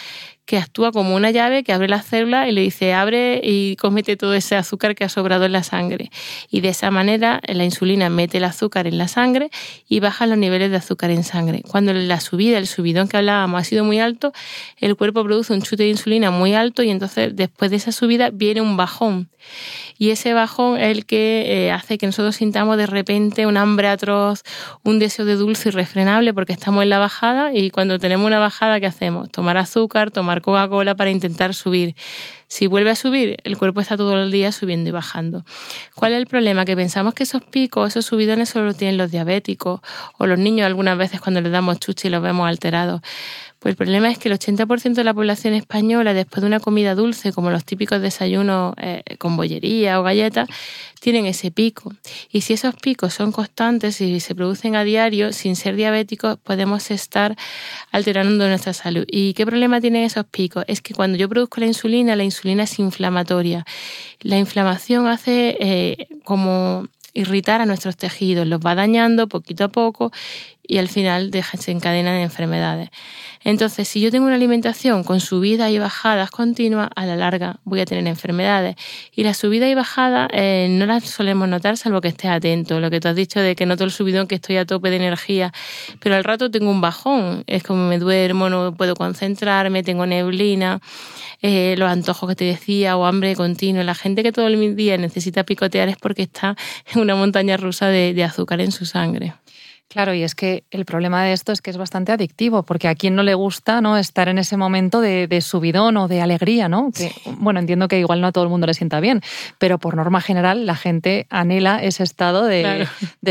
que 0.49 0.57
actúa 0.57 0.91
como 0.91 1.15
una 1.15 1.29
llave 1.29 1.63
que 1.63 1.73
abre 1.73 1.87
la 1.87 2.01
célula 2.01 2.49
y 2.49 2.51
le 2.51 2.61
dice 2.61 2.95
abre 2.95 3.39
y 3.43 3.75
comete 3.75 4.17
todo 4.17 4.33
ese 4.33 4.55
azúcar 4.55 4.95
que 4.95 5.03
ha 5.03 5.09
sobrado 5.09 5.45
en 5.45 5.51
la 5.51 5.61
sangre. 5.61 6.09
Y 6.49 6.61
de 6.61 6.69
esa 6.69 6.89
manera 6.89 7.39
la 7.47 7.65
insulina 7.65 8.09
mete 8.09 8.39
el 8.39 8.45
azúcar 8.45 8.87
en 8.87 8.97
la 8.97 9.07
sangre 9.07 9.51
y 9.87 9.99
baja 9.99 10.25
los 10.25 10.39
niveles 10.39 10.71
de 10.71 10.77
azúcar 10.77 11.11
en 11.11 11.23
sangre. 11.23 11.61
Cuando 11.67 11.93
la 11.93 12.19
subida, 12.19 12.57
el 12.57 12.65
subidón 12.65 13.07
que 13.07 13.17
hablábamos 13.17 13.61
ha 13.61 13.63
sido 13.63 13.85
muy 13.85 13.99
alto, 13.99 14.33
el 14.77 14.95
cuerpo 14.95 15.23
produce 15.23 15.53
un 15.53 15.61
chute 15.61 15.83
de 15.83 15.89
insulina 15.89 16.31
muy 16.31 16.55
alto 16.55 16.81
y 16.81 16.89
entonces 16.89 17.35
después 17.35 17.69
de 17.69 17.77
esa 17.77 17.91
subida 17.91 18.31
viene 18.31 18.61
un 18.61 18.75
bajón. 18.75 19.29
Y 19.97 20.11
ese 20.11 20.33
bajón 20.33 20.77
es 20.77 20.97
el 20.97 21.05
que 21.05 21.67
eh, 21.67 21.71
hace 21.71 21.97
que 21.97 22.05
nosotros 22.05 22.35
sintamos 22.35 22.77
de 22.77 22.87
repente 22.87 23.45
un 23.45 23.57
hambre 23.57 23.87
atroz, 23.87 24.43
un 24.83 24.97
deseo 24.97 25.25
de 25.25 25.35
dulce 25.35 25.69
irrefrenable 25.69 26.33
porque 26.33 26.53
estamos 26.53 26.83
en 26.83 26.89
la 26.89 26.99
bajada 26.99 27.53
y 27.53 27.69
cuando 27.69 27.99
tenemos 27.99 28.25
una 28.25 28.39
bajada, 28.39 28.79
¿qué 28.79 28.85
hacemos? 28.85 29.29
Tomar 29.29 29.57
azúcar, 29.57 30.11
tomar 30.11 30.38
Coca-Cola 30.41 30.95
para 30.95 31.09
intentar 31.09 31.53
subir. 31.53 31.95
Si 32.47 32.65
vuelve 32.67 32.89
a 32.89 32.95
subir, 32.95 33.37
el 33.43 33.57
cuerpo 33.57 33.79
está 33.81 33.95
todo 33.95 34.21
el 34.21 34.31
día 34.31 34.51
subiendo 34.51 34.89
y 34.89 34.91
bajando. 34.91 35.45
¿Cuál 35.95 36.13
es 36.13 36.17
el 36.17 36.25
problema? 36.27 36.65
Que 36.65 36.75
pensamos 36.75 37.13
que 37.13 37.23
esos 37.23 37.43
picos, 37.43 37.89
esos 37.89 38.05
subidones 38.05 38.49
solo 38.49 38.73
tienen 38.73 38.97
los 38.97 39.11
diabéticos 39.11 39.81
o 40.17 40.25
los 40.25 40.39
niños 40.39 40.65
algunas 40.65 40.97
veces 40.97 41.21
cuando 41.21 41.41
les 41.41 41.51
damos 41.51 41.79
chuchi 41.79 42.07
y 42.07 42.11
los 42.11 42.23
vemos 42.23 42.47
alterados. 42.47 43.01
Pues 43.59 43.73
el 43.73 43.75
problema 43.75 44.09
es 44.09 44.17
que 44.17 44.29
el 44.29 44.39
80% 44.39 44.93
de 44.93 45.03
la 45.03 45.13
población 45.13 45.53
española, 45.53 46.13
después 46.13 46.41
de 46.41 46.47
una 46.47 46.61
comida 46.61 46.95
dulce, 46.95 47.33
como 47.33 47.51
los 47.51 47.65
típicos 47.65 48.01
desayunos 48.01 48.73
eh, 48.77 49.03
con 49.17 49.35
bollería 49.35 49.99
o 49.99 50.03
galletas, 50.03 50.47
tienen 51.01 51.25
ese 51.25 51.51
pico. 51.51 51.93
Y 52.31 52.41
si 52.41 52.53
esos 52.53 52.73
picos 52.75 53.13
son 53.13 53.33
constantes 53.33 53.99
y 53.99 54.21
se 54.21 54.33
producen 54.33 54.77
a 54.77 54.85
diario, 54.85 55.33
sin 55.33 55.57
ser 55.57 55.75
diabéticos, 55.75 56.37
podemos 56.37 56.89
estar 56.89 57.35
alterando 57.91 58.47
nuestra 58.47 58.71
salud. 58.71 59.03
¿Y 59.07 59.33
qué 59.33 59.45
problema 59.45 59.81
tienen 59.81 60.05
esos 60.05 60.25
picos? 60.25 60.63
Es 60.67 60.81
que 60.81 60.93
cuando 60.93 61.17
yo 61.17 61.27
produzco 61.27 61.59
la 61.59 61.67
insulina, 61.67 62.15
la 62.15 62.23
insulina 62.23 62.63
es 62.63 62.79
inflamatoria. 62.79 63.65
La 64.21 64.37
inflamación 64.37 65.07
hace 65.07 65.57
eh, 65.59 66.07
como 66.23 66.87
irritar 67.13 67.59
a 67.59 67.65
nuestros 67.65 67.97
tejidos, 67.97 68.47
los 68.47 68.61
va 68.61 68.75
dañando 68.75 69.27
poquito 69.27 69.65
a 69.65 69.67
poco 69.67 70.11
y 70.69 70.77
al 70.77 70.87
final 70.87 71.31
se 71.57 71.71
encadenan 71.71 72.21
enfermedades. 72.21 72.89
Entonces, 73.43 73.87
si 73.87 74.01
yo 74.01 74.11
tengo 74.11 74.27
una 74.27 74.35
alimentación 74.35 75.03
con 75.03 75.19
subidas 75.19 75.71
y 75.71 75.79
bajadas 75.79 76.29
continuas, 76.29 76.89
a 76.95 77.07
la 77.07 77.15
larga 77.15 77.59
voy 77.63 77.79
a 77.79 77.85
tener 77.85 78.05
enfermedades. 78.05 78.75
Y 79.15 79.23
las 79.23 79.37
subidas 79.37 79.69
y 79.69 79.73
bajadas 79.73 80.29
eh, 80.31 80.67
no 80.69 80.85
las 80.85 81.05
solemos 81.05 81.49
notar 81.49 81.75
salvo 81.77 82.01
que 82.01 82.09
estés 82.09 82.29
atento. 82.29 82.79
Lo 82.79 82.91
que 82.91 82.99
tú 82.99 83.07
has 83.07 83.15
dicho 83.15 83.39
de 83.39 83.55
que 83.55 83.65
noto 83.65 83.83
el 83.83 83.91
subidón, 83.91 84.27
que 84.27 84.35
estoy 84.35 84.57
a 84.57 84.65
tope 84.65 84.91
de 84.91 84.97
energía, 84.97 85.51
pero 86.01 86.15
al 86.15 86.23
rato 86.23 86.51
tengo 86.51 86.69
un 86.69 86.81
bajón. 86.81 87.43
Es 87.47 87.63
como 87.63 87.87
me 87.87 87.97
duermo, 87.97 88.47
no 88.49 88.75
puedo 88.75 88.93
concentrarme, 88.93 89.81
tengo 89.81 90.05
neblina, 90.05 90.81
eh, 91.41 91.73
los 91.79 91.89
antojos 91.89 92.29
que 92.29 92.35
te 92.35 92.45
decía 92.45 92.95
o 92.95 93.05
hambre 93.05 93.35
continuo. 93.35 93.81
La 93.81 93.95
gente 93.95 94.21
que 94.21 94.31
todo 94.31 94.45
el 94.45 94.75
día 94.75 94.97
necesita 94.97 95.45
picotear 95.45 95.89
es 95.89 95.97
porque 95.97 96.21
está 96.21 96.55
en 96.93 97.01
una 97.01 97.15
montaña 97.15 97.57
rusa 97.57 97.87
de 97.87 98.23
azúcar 98.23 98.61
en 98.61 98.71
su 98.71 98.85
sangre. 98.85 99.33
Claro, 99.89 100.13
y 100.13 100.21
es 100.21 100.35
que 100.35 100.65
el 100.69 100.85
problema 100.85 101.23
de 101.23 101.33
esto 101.33 101.51
es 101.51 101.63
que 101.63 101.71
es 101.71 101.77
bastante 101.77 102.11
adictivo, 102.11 102.61
porque 102.61 102.87
a 102.87 102.93
quien 102.93 103.15
no 103.15 103.23
le 103.23 103.33
gusta 103.33 103.81
¿no? 103.81 103.97
estar 103.97 104.29
en 104.29 104.37
ese 104.37 104.55
momento 104.55 105.01
de, 105.01 105.41
subidón 105.41 105.97
o 105.97 106.07
de 106.07 106.21
alegría, 106.21 106.69
¿no? 106.69 106.91
Que, 106.91 107.11
bueno, 107.39 107.59
entiendo 107.59 107.87
que 107.87 107.97
igual 107.97 108.21
no 108.21 108.27
a 108.27 108.31
todo 108.31 108.43
el 108.43 108.51
mundo 108.51 108.67
le 108.67 108.75
sienta 108.75 108.99
bien, 108.99 109.21
pero 109.57 109.79
por 109.79 109.95
norma 109.95 110.21
general 110.21 110.67
la 110.67 110.75
gente 110.75 111.25
anhela 111.31 111.81
ese 111.81 112.03
estado 112.03 112.45
de, 112.45 112.87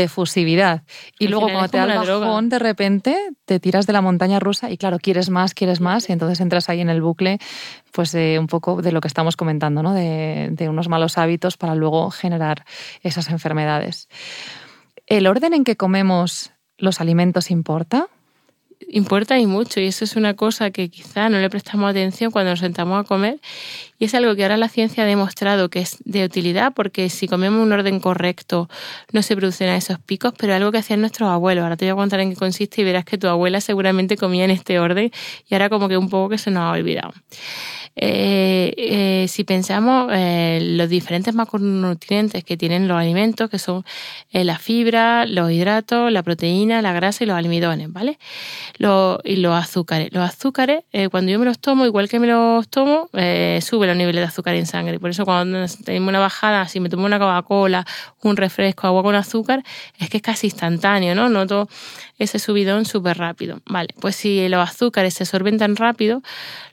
fusividad. 0.09 0.83
Y 1.17 1.29
luego 1.29 1.47
cuando 1.47 1.69
te 1.69 1.77
da 1.77 1.85
el 1.85 1.97
bajón, 1.97 2.49
de 2.49 2.59
repente 2.59 3.17
te 3.45 3.61
tiras 3.61 3.87
de 3.87 3.93
la 3.93 4.01
montaña 4.01 4.41
rusa 4.41 4.69
y 4.69 4.77
claro, 4.77 4.99
quieres 4.99 5.29
más, 5.29 5.53
quieres 5.53 5.79
más, 5.79 6.09
y 6.09 6.11
entonces 6.11 6.41
entras 6.41 6.67
ahí 6.67 6.81
en 6.81 6.89
el 6.89 7.01
bucle, 7.01 7.39
pues 7.93 8.13
un 8.13 8.47
poco 8.47 8.81
de 8.81 8.91
lo 8.91 8.99
que 8.99 9.07
estamos 9.07 9.37
comentando, 9.37 9.81
¿no? 9.81 9.93
De, 9.93 10.49
de 10.51 10.67
unos 10.67 10.89
malos 10.89 11.17
hábitos 11.17 11.55
para 11.55 11.73
luego 11.73 12.11
generar 12.11 12.65
esas 13.01 13.29
enfermedades. 13.29 14.09
¿El 15.09 15.25
orden 15.25 15.55
en 15.55 15.63
que 15.63 15.75
comemos 15.75 16.51
los 16.77 17.01
alimentos 17.01 17.49
importa? 17.49 18.07
Importa 18.87 19.39
y 19.39 19.47
mucho, 19.47 19.79
y 19.79 19.87
eso 19.87 20.05
es 20.05 20.15
una 20.15 20.35
cosa 20.35 20.69
que 20.69 20.89
quizá 20.89 21.29
no 21.29 21.39
le 21.39 21.49
prestamos 21.49 21.89
atención 21.89 22.31
cuando 22.31 22.51
nos 22.51 22.59
sentamos 22.59 23.03
a 23.03 23.07
comer, 23.07 23.39
y 23.97 24.05
es 24.05 24.13
algo 24.13 24.35
que 24.35 24.43
ahora 24.43 24.55
la 24.55 24.69
ciencia 24.69 25.03
ha 25.03 25.07
demostrado 25.07 25.69
que 25.69 25.79
es 25.79 25.97
de 26.05 26.23
utilidad, 26.23 26.73
porque 26.75 27.09
si 27.09 27.27
comemos 27.27 27.59
un 27.59 27.71
orden 27.71 27.99
correcto 27.99 28.69
no 29.11 29.23
se 29.23 29.35
producen 29.35 29.69
esos 29.69 29.97
picos, 29.97 30.33
pero 30.37 30.53
algo 30.53 30.71
que 30.71 30.77
hacían 30.77 31.01
nuestros 31.01 31.27
abuelos. 31.27 31.63
Ahora 31.63 31.75
te 31.75 31.85
voy 31.85 31.91
a 31.91 31.95
contar 31.95 32.19
en 32.19 32.29
qué 32.29 32.35
consiste 32.35 32.81
y 32.81 32.83
verás 32.83 33.03
que 33.03 33.17
tu 33.17 33.27
abuela 33.27 33.61
seguramente 33.61 34.15
comía 34.15 34.45
en 34.45 34.51
este 34.51 34.79
orden, 34.79 35.11
y 35.47 35.55
ahora 35.55 35.69
como 35.69 35.89
que 35.89 35.97
un 35.97 36.09
poco 36.09 36.29
que 36.29 36.37
se 36.37 36.51
nos 36.51 36.61
ha 36.61 36.71
olvidado. 36.71 37.13
Eh, 37.95 38.73
eh, 38.77 39.25
si 39.27 39.43
pensamos 39.43 40.09
eh, 40.13 40.59
los 40.61 40.87
diferentes 40.89 41.33
macronutrientes 41.33 42.43
que 42.43 42.55
tienen 42.55 42.87
los 42.87 42.97
alimentos, 42.97 43.49
que 43.49 43.59
son 43.59 43.83
la 44.31 44.57
fibra, 44.57 45.25
los 45.25 45.51
hidratos, 45.51 46.11
la 46.11 46.23
proteína, 46.23 46.81
la 46.81 46.93
grasa 46.93 47.23
y 47.23 47.27
los 47.27 47.37
almidones, 47.37 47.91
¿vale? 47.91 48.17
y 49.23 49.35
los 49.35 49.53
azúcares. 49.53 50.09
Los 50.13 50.23
azúcares, 50.23 50.83
cuando 51.11 51.31
yo 51.31 51.39
me 51.39 51.45
los 51.45 51.59
tomo, 51.59 51.85
igual 51.85 52.07
que 52.07 52.19
me 52.19 52.27
los 52.27 52.67
tomo, 52.69 53.09
sube 53.11 53.87
los 53.87 53.97
niveles 53.97 54.21
de 54.21 54.27
azúcar 54.27 54.55
en 54.55 54.65
sangre. 54.65 54.99
Por 54.99 55.09
eso 55.09 55.25
cuando 55.25 55.65
tenemos 55.83 56.09
una 56.09 56.19
bajada, 56.19 56.67
si 56.67 56.79
me 56.79 56.89
tomo 56.89 57.05
una 57.05 57.19
Coca-Cola, 57.19 57.85
un 58.23 58.37
refresco, 58.37 58.87
agua 58.87 59.03
con 59.03 59.15
azúcar, 59.15 59.63
es 59.99 60.09
que 60.09 60.17
es 60.17 60.23
casi 60.23 60.47
instantáneo, 60.47 61.15
¿no? 61.15 61.29
Noto 61.29 61.67
ese 62.19 62.37
subidón 62.37 62.85
súper 62.85 63.17
rápido. 63.17 63.61
Vale, 63.65 63.95
pues 63.99 64.15
si 64.15 64.47
los 64.49 64.69
azúcares 64.69 65.15
se 65.15 65.23
absorben 65.23 65.57
tan 65.57 65.75
rápido, 65.75 66.21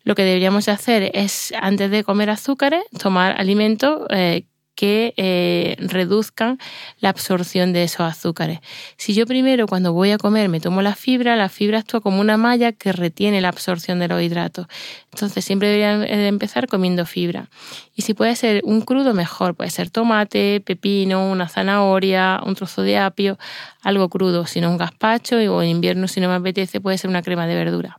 lo 0.04 0.14
que 0.14 0.22
deberíamos 0.22 0.68
hacer 0.68 1.10
es, 1.14 1.54
antes 1.60 1.90
de 1.90 2.04
comer 2.04 2.30
azúcares, 2.30 2.82
tomar 2.98 3.40
alimentos 3.40 4.06
eh, 4.10 4.44
que 4.76 5.14
eh, 5.16 5.74
reduzcan 5.80 6.58
la 7.00 7.08
absorción 7.08 7.72
de 7.72 7.82
esos 7.82 8.02
azúcares. 8.02 8.60
Si 8.96 9.14
yo 9.14 9.26
primero 9.26 9.66
cuando 9.66 9.92
voy 9.92 10.12
a 10.12 10.18
comer 10.18 10.48
me 10.48 10.60
tomo 10.60 10.82
la 10.82 10.94
fibra, 10.94 11.34
la 11.34 11.48
fibra 11.48 11.80
actúa 11.80 12.00
como 12.00 12.20
una 12.20 12.36
malla 12.36 12.70
que 12.70 12.92
retiene 12.92 13.40
la 13.40 13.48
absorción 13.48 13.98
de 13.98 14.06
los 14.06 14.22
hidratos. 14.22 14.66
Entonces 15.12 15.44
siempre 15.44 15.68
debería 15.68 16.28
empezar 16.28 16.68
comiendo 16.68 17.06
fibra. 17.06 17.48
Y 17.96 18.02
si 18.02 18.12
puede 18.14 18.36
ser 18.36 18.60
un 18.64 18.82
crudo, 18.82 19.14
mejor. 19.14 19.54
Puede 19.54 19.70
ser 19.70 19.88
tomate, 19.90 20.60
pepino, 20.60 21.30
una 21.30 21.48
zanahoria, 21.48 22.40
un 22.44 22.54
trozo 22.54 22.82
de 22.82 22.98
apio, 22.98 23.38
algo 23.82 24.10
crudo. 24.10 24.46
Si 24.46 24.60
no 24.60 24.70
un 24.70 24.76
gazpacho 24.76 25.36
o 25.36 25.62
en 25.62 25.70
invierno 25.70 26.06
si 26.06 26.20
no 26.20 26.28
me 26.28 26.34
apetece 26.34 26.80
puede 26.80 26.98
ser 26.98 27.08
una 27.08 27.22
crema 27.22 27.46
de 27.46 27.54
verdura. 27.54 27.98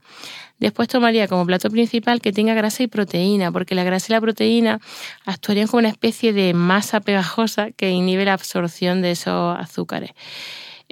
Después 0.59 0.87
tomaría 0.87 1.27
como 1.27 1.45
plato 1.45 1.69
principal 1.69 2.19
que 2.19 2.31
tenga 2.31 2.53
grasa 2.53 2.83
y 2.83 2.87
proteína, 2.87 3.51
porque 3.51 3.75
la 3.75 3.83
grasa 3.83 4.07
y 4.09 4.13
la 4.13 4.21
proteína 4.21 4.79
actuarían 5.25 5.67
como 5.67 5.79
una 5.79 5.89
especie 5.89 6.33
de 6.33 6.53
masa 6.53 6.99
pegajosa 6.99 7.71
que 7.71 7.91
inhibe 7.91 8.25
la 8.25 8.33
absorción 8.33 9.01
de 9.01 9.11
esos 9.11 9.57
azúcares. 9.59 10.11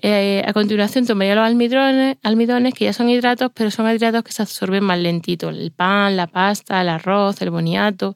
Eh, 0.08 0.44
a 0.46 0.54
continuación 0.54 1.08
tomaría 1.08 1.34
los 1.34 1.44
almidones, 1.44 2.18
almidones, 2.22 2.76
que 2.76 2.86
ya 2.86 2.94
son 2.94 3.10
hidratos, 3.10 3.50
pero 3.56 3.72
son 3.72 3.90
hidratos 3.90 4.24
que 4.24 4.32
se 4.32 4.44
absorben 4.44 4.84
más 4.84 5.00
lentito. 5.00 5.50
El 5.50 5.72
pan, 5.72 6.16
la 6.16 6.28
pasta, 6.28 6.80
el 6.80 6.90
arroz, 6.90 7.42
el 7.42 7.50
boniato. 7.50 8.16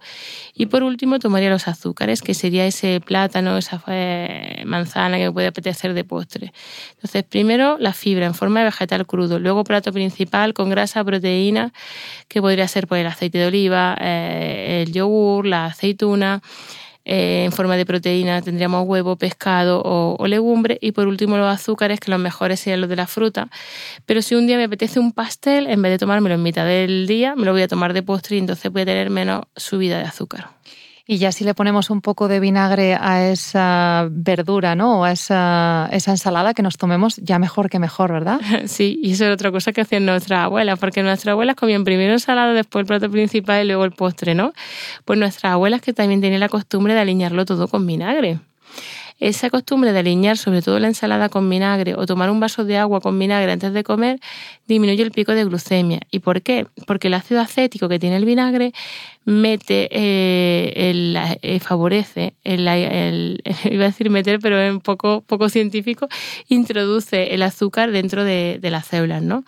Y 0.54 0.68
por 0.68 0.84
último 0.84 1.18
tomaría 1.18 1.50
los 1.50 1.68
azúcares, 1.68 2.22
que 2.22 2.36
sería 2.36 2.68
ese 2.68 3.02
plátano, 3.02 3.58
esa 3.58 3.82
eh, 3.88 4.62
manzana 4.68 5.18
que 5.18 5.32
puede 5.32 5.48
apetecer 5.48 5.96
de 5.96 6.04
postre. 6.04 6.54
Entonces, 6.92 7.24
primero 7.24 7.80
la 7.80 7.94
fibra 7.94 8.28
en 8.28 8.36
forma 8.36 8.60
de 8.60 8.66
vegetal 8.66 9.08
crudo, 9.08 9.40
luego 9.40 9.64
plato 9.64 9.92
principal 9.92 10.54
con 10.54 10.70
grasa, 10.70 11.04
proteína, 11.04 11.74
que 12.28 12.40
podría 12.40 12.68
ser 12.68 12.86
pues, 12.86 13.02
el 13.02 13.08
aceite 13.08 13.40
de 13.40 13.48
oliva, 13.48 13.98
eh, 14.00 14.84
el 14.86 14.94
yogur, 14.94 15.48
la 15.48 15.66
aceituna 15.66 16.44
eh, 17.12 17.46
en 17.46 17.52
forma 17.52 17.76
de 17.76 17.88
proteína 17.88 18.40
tendríamos 18.44 18.88
huevo, 18.88 19.16
pescado 19.16 19.82
o, 19.84 20.28
legumbre 20.28 20.78
y 20.80 20.92
por 20.92 21.08
último 21.08 21.40
los 21.40 21.52
azúcares, 21.52 22.00
que 22.00 22.12
los 22.12 22.20
mejores 22.20 22.60
serían 22.60 22.82
los 22.82 22.90
de 22.90 22.96
la 22.96 23.08
fruta. 23.08 23.50
Pero 24.06 24.22
si 24.22 24.36
un 24.36 24.46
día 24.46 24.58
me 24.58 24.66
apetece 24.66 25.00
un 25.00 25.12
pastel, 25.12 25.66
en 25.66 25.82
vez 25.82 25.92
de 25.92 25.98
tomármelo 25.98 26.36
en 26.36 26.44
mitad 26.44 26.66
del 26.66 27.08
día, 27.08 27.36
me 27.36 27.46
lo 27.46 27.52
voy 27.52 27.64
a 27.64 27.68
tomar 27.68 27.94
de 27.94 28.04
postre 28.04 28.36
y 28.36 28.40
entonces 28.40 28.72
voy 28.72 28.84
a 28.84 28.86
tener 28.86 29.10
menos 29.10 29.46
subida 29.56 29.98
de 29.98 30.04
azúcar. 30.04 30.50
Y 31.12 31.18
ya 31.18 31.32
si 31.32 31.44
le 31.44 31.56
ponemos 31.56 31.90
un 31.90 32.02
poco 32.02 32.28
de 32.28 32.40
vinagre 32.40 32.94
a 32.94 33.32
esa 33.32 34.08
verdura, 34.12 34.76
¿no? 34.76 35.00
O 35.00 35.04
a 35.06 35.12
esa, 35.12 35.90
esa, 35.92 36.12
ensalada 36.12 36.54
que 36.54 36.62
nos 36.62 36.78
tomemos, 36.78 37.16
ya 37.16 37.40
mejor 37.40 37.68
que 37.68 37.80
mejor, 37.80 38.12
¿verdad? 38.12 38.40
Sí, 38.68 39.00
y 39.02 39.14
eso 39.14 39.26
es 39.26 39.34
otra 39.34 39.52
cosa 39.52 39.72
que 39.72 39.82
hacían 39.82 40.06
nuestras 40.06 40.42
abuelas, 40.42 40.78
porque 40.78 41.02
nuestras 41.02 41.32
abuelas 41.32 41.56
comían 41.56 41.84
primero 41.84 42.14
ensalada, 42.14 42.54
después 42.54 42.84
el 42.84 42.86
plato 42.86 43.10
principal 43.10 43.64
y 43.64 43.68
luego 43.68 43.86
el 43.86 43.92
postre, 43.92 44.36
¿no? 44.36 44.54
Pues 45.04 45.18
nuestras 45.18 45.52
abuelas 45.54 45.82
que 45.82 45.94
también 45.94 46.22
tenían 46.22 46.42
la 46.42 46.50
costumbre 46.50 46.94
de 46.94 47.00
alinearlo 47.00 47.44
todo 47.44 47.68
con 47.68 47.88
vinagre. 47.88 48.38
Esa 49.20 49.50
costumbre 49.50 49.92
de 49.92 50.00
alinear 50.00 50.38
sobre 50.38 50.62
todo 50.62 50.80
la 50.80 50.88
ensalada 50.88 51.30
con 51.30 51.50
vinagre 51.50 51.96
o 51.96 52.06
tomar 52.06 52.30
un 52.30 52.40
vaso 52.40 52.64
de 52.66 52.78
agua 52.78 53.02
con 53.02 53.20
vinagre 53.20 53.52
antes 53.52 53.74
de 53.74 53.84
comer 53.84 54.20
disminuye 54.68 55.04
el 55.04 55.12
pico 55.12 55.34
de 55.34 55.44
glucemia. 55.44 56.00
¿Y 56.12 56.20
por 56.20 56.42
qué? 56.42 56.68
Porque 56.86 57.08
el 57.08 57.16
ácido 57.16 57.42
acético 57.42 57.90
que 57.90 58.00
tiene 58.00 58.18
el 58.18 58.26
vinagre 58.26 58.72
mete, 59.30 59.90
eh, 59.92 60.90
el, 60.90 61.18
eh, 61.42 61.60
favorece, 61.60 62.34
el, 62.44 63.42
iba 63.66 63.84
a 63.84 63.88
decir 63.88 64.10
meter, 64.10 64.40
pero 64.40 64.60
es 64.60 64.72
un 64.72 64.82
poco, 64.82 65.22
poco 65.22 65.50
científico, 65.50 66.08
introduce 66.48 67.34
el 67.34 67.44
azúcar 67.44 67.92
dentro 67.92 68.24
de, 68.24 68.60
las 68.62 68.88
células, 68.88 69.22
¿no? 69.22 69.44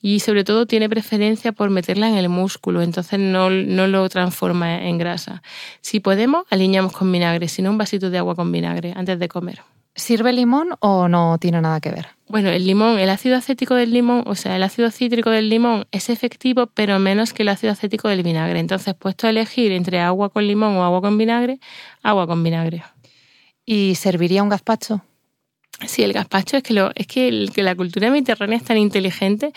Y 0.00 0.20
sobre 0.20 0.44
todo 0.44 0.66
tiene 0.66 0.88
preferencia 0.88 1.52
por 1.52 1.70
meterla 1.70 2.08
en 2.08 2.16
el 2.16 2.28
músculo, 2.28 2.82
entonces 2.82 3.18
no, 3.18 3.50
no 3.50 3.86
lo 3.86 4.08
transforma 4.08 4.82
en 4.82 4.98
grasa. 4.98 5.42
Si 5.80 6.00
podemos, 6.00 6.44
alineamos 6.50 6.92
con 6.92 7.10
vinagre, 7.10 7.48
si 7.48 7.62
no 7.62 7.70
un 7.70 7.78
vasito 7.78 8.10
de 8.10 8.18
agua 8.18 8.34
con 8.34 8.50
vinagre 8.50 8.92
antes 8.96 9.11
de 9.18 9.28
comer. 9.28 9.60
¿Sirve 9.94 10.32
limón 10.32 10.70
o 10.80 11.06
no 11.06 11.36
tiene 11.38 11.60
nada 11.60 11.78
que 11.80 11.90
ver? 11.90 12.06
Bueno, 12.26 12.48
el 12.48 12.66
limón, 12.66 12.98
el 12.98 13.10
ácido 13.10 13.36
acético 13.36 13.74
del 13.74 13.92
limón, 13.92 14.24
o 14.26 14.34
sea, 14.34 14.56
el 14.56 14.62
ácido 14.62 14.90
cítrico 14.90 15.28
del 15.28 15.50
limón 15.50 15.86
es 15.92 16.08
efectivo, 16.08 16.66
pero 16.66 16.98
menos 16.98 17.34
que 17.34 17.42
el 17.42 17.50
ácido 17.50 17.74
acético 17.74 18.08
del 18.08 18.22
vinagre. 18.22 18.58
Entonces, 18.58 18.94
puesto 18.94 19.26
a 19.26 19.30
elegir 19.30 19.70
entre 19.70 20.00
agua 20.00 20.30
con 20.30 20.46
limón 20.46 20.76
o 20.76 20.84
agua 20.84 21.02
con 21.02 21.18
vinagre, 21.18 21.60
agua 22.02 22.26
con 22.26 22.42
vinagre. 22.42 22.82
¿Y 23.66 23.94
serviría 23.96 24.42
un 24.42 24.48
gazpacho? 24.48 25.02
Sí, 25.86 26.02
el 26.02 26.14
gazpacho 26.14 26.56
es 26.56 26.62
que, 26.62 26.72
lo, 26.72 26.90
es 26.94 27.06
que, 27.06 27.50
la 27.56 27.74
cultura 27.74 28.10
mediterránea 28.10 28.56
es 28.56 28.64
tan 28.64 28.78
inteligente 28.78 29.52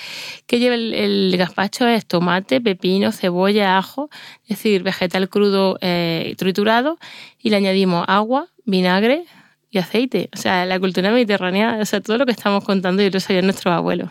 que 0.47 0.59
lleva 0.59 0.75
el, 0.75 1.33
gazpacho 1.37 1.87
es 1.87 2.05
tomate, 2.05 2.59
pepino, 2.59 3.13
cebolla, 3.13 3.77
ajo, 3.77 4.09
es 4.43 4.57
decir, 4.57 4.83
vegetal 4.83 5.29
crudo 5.29 5.77
eh, 5.79 6.35
triturado 6.37 6.97
y 7.39 7.51
le 7.51 7.57
añadimos 7.57 8.03
agua, 8.07 8.49
vinagre 8.65 9.25
y 9.75 9.79
aceite. 9.79 10.29
O 10.33 10.37
sea, 10.37 10.65
la 10.65 10.79
cultura 10.79 11.11
mediterránea, 11.11 11.77
o 11.81 11.85
sea, 11.85 12.01
todo 12.01 12.17
lo 12.17 12.25
que 12.25 12.31
estamos 12.31 12.63
contando 12.63 13.03
yo 13.03 13.09
lo 13.09 13.19
sabían 13.19 13.45
nuestros 13.45 13.73
abuelos. 13.73 14.09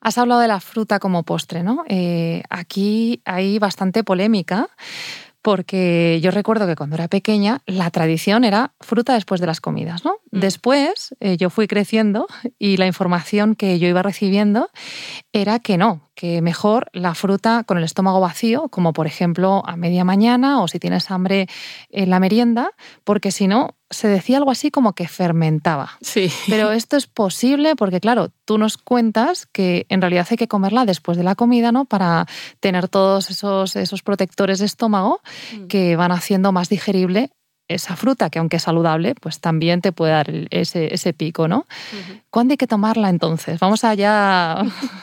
Has 0.00 0.18
hablado 0.18 0.40
de 0.40 0.48
la 0.48 0.60
fruta 0.60 1.00
como 1.00 1.24
postre, 1.24 1.62
¿no? 1.62 1.84
Eh, 1.88 2.42
aquí 2.50 3.20
hay 3.24 3.58
bastante 3.58 4.04
polémica 4.04 4.68
porque 5.42 6.20
yo 6.22 6.30
recuerdo 6.30 6.66
que 6.66 6.76
cuando 6.76 6.96
era 6.96 7.08
pequeña 7.08 7.62
la 7.66 7.90
tradición 7.90 8.44
era 8.44 8.72
fruta 8.80 9.14
después 9.14 9.40
de 9.40 9.46
las 9.46 9.60
comidas, 9.60 10.04
¿no? 10.04 10.16
Mm. 10.30 10.40
Después 10.40 11.14
eh, 11.20 11.36
yo 11.36 11.50
fui 11.50 11.66
creciendo 11.66 12.26
y 12.58 12.76
la 12.76 12.86
información 12.86 13.54
que 13.54 13.78
yo 13.78 13.88
iba 13.88 14.02
recibiendo 14.02 14.70
era 15.32 15.58
que 15.58 15.78
no, 15.78 16.07
que 16.18 16.42
mejor 16.42 16.90
la 16.92 17.14
fruta 17.14 17.62
con 17.62 17.78
el 17.78 17.84
estómago 17.84 18.18
vacío, 18.18 18.68
como 18.70 18.92
por 18.92 19.06
ejemplo 19.06 19.62
a 19.64 19.76
media 19.76 20.02
mañana 20.02 20.60
o 20.60 20.66
si 20.66 20.80
tienes 20.80 21.12
hambre 21.12 21.46
en 21.90 22.10
la 22.10 22.18
merienda, 22.18 22.72
porque 23.04 23.30
si 23.30 23.46
no, 23.46 23.76
se 23.88 24.08
decía 24.08 24.38
algo 24.38 24.50
así 24.50 24.72
como 24.72 24.94
que 24.94 25.06
fermentaba. 25.06 25.92
Sí. 26.00 26.28
Pero 26.48 26.72
esto 26.72 26.96
es 26.96 27.06
posible 27.06 27.76
porque, 27.76 28.00
claro, 28.00 28.32
tú 28.44 28.58
nos 28.58 28.78
cuentas 28.78 29.46
que 29.46 29.86
en 29.90 30.00
realidad 30.00 30.26
hay 30.28 30.36
que 30.36 30.48
comerla 30.48 30.86
después 30.86 31.16
de 31.16 31.22
la 31.22 31.36
comida, 31.36 31.70
¿no? 31.70 31.84
Para 31.84 32.26
tener 32.58 32.88
todos 32.88 33.30
esos, 33.30 33.76
esos 33.76 34.02
protectores 34.02 34.58
de 34.58 34.66
estómago 34.66 35.20
mm. 35.56 35.66
que 35.68 35.94
van 35.94 36.10
haciendo 36.10 36.50
más 36.50 36.68
digerible 36.68 37.30
esa 37.68 37.96
fruta, 37.96 38.30
que 38.30 38.38
aunque 38.38 38.56
es 38.56 38.62
saludable, 38.62 39.14
pues 39.14 39.40
también 39.40 39.82
te 39.82 39.92
puede 39.92 40.12
dar 40.12 40.30
ese, 40.50 40.92
ese 40.92 41.12
pico, 41.12 41.48
¿no? 41.48 41.66
¿Cuándo 42.30 42.52
hay 42.52 42.58
que 42.58 42.66
tomarla 42.66 43.08
entonces? 43.08 43.58
Vamos 43.58 43.84
allá. 43.84 44.62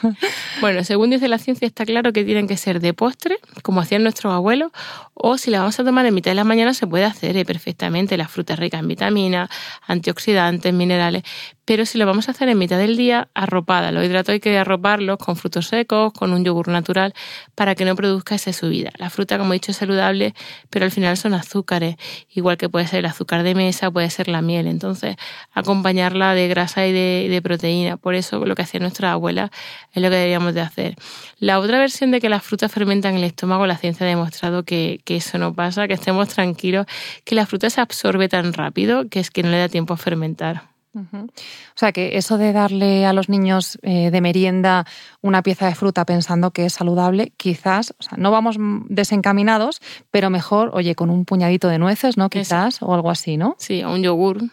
bueno, 0.62 0.84
según 0.84 1.10
dice 1.10 1.28
la 1.28 1.40
ciencia, 1.40 1.66
está 1.66 1.84
claro 1.84 2.14
que 2.14 2.24
tienen 2.24 2.48
que 2.48 2.56
ser 2.56 2.80
de 2.80 2.94
postre, 2.94 3.40
como 3.64 3.82
hacían 3.82 4.04
nuestros 4.04 4.32
abuelos, 4.32 4.72
o 5.16 5.40
si 5.40 5.50
la 5.50 5.60
vamos 5.60 5.80
a 5.80 5.84
tomar 5.84 6.06
en 6.06 6.14
mitad 6.14 6.32
de 6.32 6.36
la 6.36 6.44
mañana, 6.44 6.76
se 6.76 6.86
puede 6.86 7.04
hacer 7.04 7.36
eh, 7.36 7.44
perfectamente. 7.44 8.16
La 8.16 8.28
fruta 8.28 8.54
es 8.54 8.60
rica 8.60 8.78
en 8.78 8.88
vitaminas, 8.88 9.50
antioxidantes, 9.88 10.72
minerales, 10.72 11.24
pero 11.66 11.88
si 11.88 11.98
lo 11.98 12.06
vamos 12.06 12.28
a 12.28 12.32
hacer 12.32 12.48
en 12.48 12.60
mitad 12.60 12.78
del 12.78 12.96
día, 12.96 13.28
arropada. 13.34 13.92
Los 13.92 14.06
hidratos 14.06 14.34
hay 14.34 14.40
que 14.40 14.56
arroparlos 14.58 15.18
con 15.18 15.36
frutos 15.36 15.68
secos, 15.68 16.14
con 16.14 16.32
un 16.32 16.46
yogur 16.46 16.68
natural, 16.68 17.16
para 17.56 17.74
que 17.74 17.86
no 17.86 17.96
produzca 17.96 18.36
esa 18.36 18.54
subida. 18.54 18.92
La 18.98 19.10
fruta, 19.10 19.40
como 19.40 19.54
he 19.54 19.56
dicho, 19.56 19.72
es 19.72 19.78
saludable, 19.78 20.36
pero 20.70 20.86
al 20.86 20.92
final 20.92 21.18
son 21.18 21.34
azúcares, 21.34 21.96
igual 22.30 22.58
que 22.58 22.70
puede 22.70 22.86
ser 22.86 23.00
el 23.00 23.06
azúcar 23.06 23.42
de 23.42 23.56
mesa, 23.56 23.90
puede 23.90 24.12
ser 24.12 24.28
la 24.28 24.44
miel. 24.44 24.68
Entonces, 24.68 25.16
acompañarla 25.54 26.36
de 26.36 26.48
grasa 26.48 26.86
y 26.86 26.92
de, 26.92 27.15
proteína. 27.42 27.98
Por 27.98 28.16
eso, 28.16 28.46
lo 28.46 28.56
que 28.56 28.64
hacía 28.64 28.80
nuestra 28.80 29.12
abuela 29.12 29.52
es 29.94 30.02
lo 30.02 30.10
que 30.10 30.16
deberíamos 30.16 30.54
de 30.54 30.62
hacer. 30.62 30.96
La 31.40 31.60
otra 31.60 31.80
versión 31.80 32.12
de 32.12 32.20
que 32.20 32.30
las 32.30 32.44
frutas 32.44 32.72
fermentan 32.72 33.14
en 33.14 33.18
el 33.20 33.24
estómago, 33.26 33.66
la 33.68 33.78
ciencia 33.78 34.06
ha 34.06 34.10
demostrado 34.10 34.64
que, 34.64 35.02
que 35.04 35.18
eso 35.18 35.38
no 35.38 35.54
pasa, 35.54 35.88
que 35.88 35.94
estemos 35.94 36.30
tranquilos, 36.30 36.86
que 37.24 37.36
la 37.36 37.46
fruta 37.46 37.70
se 37.70 37.82
absorbe 37.82 38.30
tan 38.30 38.54
rápido 38.54 39.10
que 39.10 39.20
es 39.20 39.32
que 39.32 39.44
no 39.44 39.50
le 39.50 39.60
da 39.60 39.70
tiempo 39.70 39.94
a 39.94 39.98
fermentar. 39.98 40.76
O 40.96 41.78
sea 41.78 41.92
que 41.92 42.18
eso 42.18 42.38
de 42.38 42.54
darle 42.54 43.06
a 43.06 43.12
los 43.12 43.28
niños 43.28 43.78
eh, 43.82 44.12
de 44.12 44.22
merienda 44.22 44.86
una 45.22 45.44
pieza 45.44 45.68
de 45.68 45.76
fruta 45.76 46.06
pensando 46.06 46.52
que 46.52 46.66
es 46.66 46.74
saludable, 46.74 47.34
quizás, 47.36 47.94
o 48.00 48.04
sea, 48.04 48.18
no 48.18 48.32
vamos 48.32 48.56
desencaminados, 48.88 49.82
pero 50.10 50.30
mejor, 50.30 50.72
oye, 50.74 50.96
con 50.96 51.10
un 51.10 51.26
puñadito 51.26 51.68
de 51.68 51.80
nueces, 51.80 52.18
¿no? 52.18 52.30
Quizás, 52.30 52.82
o 52.82 52.94
algo 52.94 53.12
así, 53.12 53.36
¿no? 53.36 53.56
Sí, 53.60 53.84
o 53.84 53.92
un 53.92 54.04
yogur. 54.04 54.44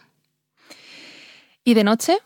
¿Y 1.63 1.75
de 1.75 1.85
noche? 1.85 2.17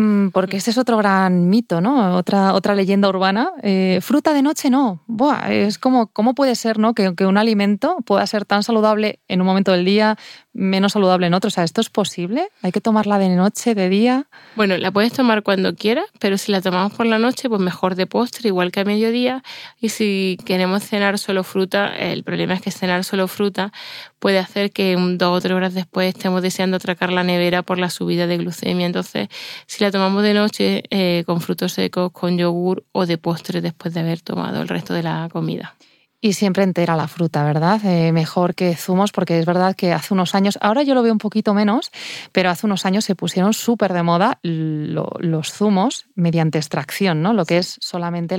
Mm, 0.00 0.30
porque 0.30 0.56
ese 0.56 0.70
es 0.70 0.78
otro 0.78 0.96
gran 0.96 1.50
mito, 1.50 1.82
¿no? 1.82 2.16
Otra, 2.16 2.54
otra 2.54 2.74
leyenda 2.74 3.06
urbana. 3.10 3.52
Eh, 3.62 3.98
fruta 4.00 4.32
de 4.32 4.40
noche 4.40 4.70
no. 4.70 5.02
Buah, 5.06 5.52
es 5.52 5.78
como, 5.78 6.06
¿cómo 6.06 6.34
puede 6.34 6.54
ser, 6.54 6.78
¿no? 6.78 6.94
Que, 6.94 7.12
un 7.26 7.36
alimento 7.36 7.98
pueda 8.06 8.26
ser 8.26 8.46
tan 8.46 8.62
saludable 8.62 9.20
en 9.28 9.42
un 9.42 9.46
momento 9.46 9.72
del 9.72 9.84
día, 9.84 10.16
menos 10.52 10.92
saludable 10.92 11.26
en 11.26 11.34
otro. 11.34 11.48
O 11.48 11.50
sea, 11.50 11.64
¿esto 11.64 11.80
es 11.80 11.90
posible? 11.90 12.48
¿Hay 12.62 12.72
que 12.72 12.80
tomarla 12.80 13.18
de 13.18 13.28
noche, 13.28 13.74
de 13.74 13.88
día? 13.88 14.26
Bueno, 14.56 14.76
la 14.76 14.90
puedes 14.90 15.12
tomar 15.12 15.42
cuando 15.42 15.74
quieras, 15.74 16.06
pero 16.18 16.38
si 16.38 16.52
la 16.52 16.60
tomamos 16.60 16.92
por 16.92 17.06
la 17.06 17.18
noche, 17.18 17.48
pues 17.48 17.60
mejor 17.60 17.94
de 17.94 18.06
postre, 18.06 18.48
igual 18.48 18.72
que 18.72 18.80
a 18.80 18.84
mediodía. 18.84 19.42
Y 19.80 19.90
si 19.90 20.38
queremos 20.44 20.82
cenar 20.82 21.18
solo 21.18 21.44
fruta, 21.44 21.94
el 21.96 22.24
problema 22.24 22.54
es 22.54 22.62
que 22.62 22.70
cenar 22.70 23.04
solo 23.04 23.28
fruta 23.28 23.72
puede 24.18 24.38
hacer 24.38 24.72
que 24.72 24.96
dos 25.16 25.38
o 25.38 25.40
tres 25.40 25.54
horas 25.54 25.74
después 25.74 26.14
estemos 26.14 26.42
deseando 26.42 26.76
atracar 26.76 27.12
la 27.12 27.24
nevera 27.24 27.62
por 27.62 27.78
la 27.78 27.90
subida 27.90 28.26
de 28.26 28.38
glucemia. 28.38 28.86
Entonces, 28.86 29.28
si 29.66 29.82
la 29.84 29.90
tomamos 29.90 30.22
de 30.22 30.34
noche 30.34 30.82
eh, 30.90 31.24
con 31.26 31.40
frutos 31.40 31.72
secos, 31.72 32.12
con 32.12 32.36
yogur 32.36 32.84
o 32.92 33.06
de 33.06 33.18
postre 33.18 33.60
después 33.60 33.94
de 33.94 34.00
haber 34.00 34.20
tomado 34.20 34.62
el 34.62 34.68
resto 34.68 34.94
de 34.94 35.02
la 35.02 35.28
comida. 35.32 35.74
Y 36.22 36.34
siempre 36.34 36.64
entera 36.64 36.96
la 36.96 37.08
fruta, 37.08 37.44
¿verdad? 37.44 37.80
Eh, 37.82 38.12
mejor 38.12 38.54
que 38.54 38.76
zumos, 38.76 39.10
porque 39.10 39.38
es 39.38 39.46
verdad 39.46 39.74
que 39.74 39.94
hace 39.94 40.12
unos 40.12 40.34
años, 40.34 40.58
ahora 40.60 40.82
yo 40.82 40.94
lo 40.94 41.02
veo 41.02 41.12
un 41.12 41.18
poquito 41.18 41.54
menos, 41.54 41.90
pero 42.32 42.50
hace 42.50 42.66
unos 42.66 42.84
años 42.84 43.06
se 43.06 43.14
pusieron 43.14 43.54
súper 43.54 43.94
de 43.94 44.02
moda 44.02 44.38
los 44.42 45.50
zumos 45.50 46.06
mediante 46.14 46.58
extracción, 46.58 47.22
¿no? 47.22 47.32
Lo 47.32 47.46
que 47.46 47.56
es 47.56 47.78
solamente 47.80 48.38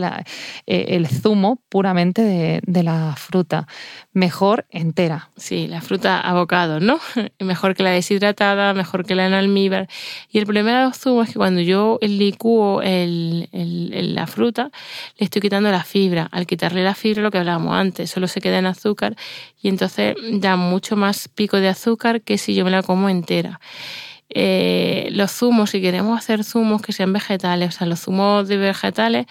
eh, 0.67 0.85
el 0.89 1.07
zumo 1.07 1.59
puramente 1.69 2.21
de, 2.21 2.83
la 2.83 3.15
fruta. 3.15 3.67
Mejor 4.13 4.65
entera. 4.69 5.31
Sí, 5.35 5.67
la 5.67 5.81
fruta 5.81 6.19
abocado, 6.21 6.79
¿no? 6.79 6.99
mejor 7.39 7.73
que 7.73 7.81
la 7.81 7.91
deshidratada, 7.91 8.75
mejor 8.75 9.05
que 9.07 9.15
la 9.15 9.25
en 9.25 9.33
almíbar. 9.33 9.87
Y 10.29 10.37
el 10.37 10.45
problema 10.45 10.77
de 10.77 10.85
los 10.85 10.99
zumos 10.99 11.27
es 11.27 11.33
que 11.33 11.39
cuando 11.39 11.61
yo 11.61 11.97
licúo 12.01 12.81
la 12.83 14.27
fruta, 14.27 14.69
le 15.17 15.23
estoy 15.23 15.41
quitando 15.41 15.71
la 15.71 15.83
fibra. 15.83 16.27
Al 16.31 16.45
quitarle 16.45 16.83
la 16.83 16.93
fibra, 16.93 17.23
lo 17.23 17.31
que 17.31 17.39
hablamos 17.39 17.70
antes, 17.73 18.09
solo 18.09 18.27
se 18.27 18.41
queda 18.41 18.59
en 18.59 18.65
azúcar 18.65 19.15
y 19.61 19.69
entonces 19.69 20.15
da 20.33 20.55
mucho 20.55 20.95
más 20.95 21.27
pico 21.27 21.57
de 21.57 21.69
azúcar 21.69 22.21
que 22.21 22.37
si 22.37 22.55
yo 22.55 22.65
me 22.65 22.71
la 22.71 22.83
como 22.83 23.09
entera. 23.09 23.59
Eh, 24.33 25.09
los 25.11 25.31
zumos, 25.31 25.71
si 25.71 25.81
queremos 25.81 26.17
hacer 26.17 26.45
zumos 26.45 26.81
que 26.81 26.93
sean 26.93 27.11
vegetales, 27.11 27.75
o 27.75 27.77
sea, 27.77 27.87
los 27.87 27.99
zumos 27.99 28.47
de 28.47 28.55
vegetales 28.55 29.25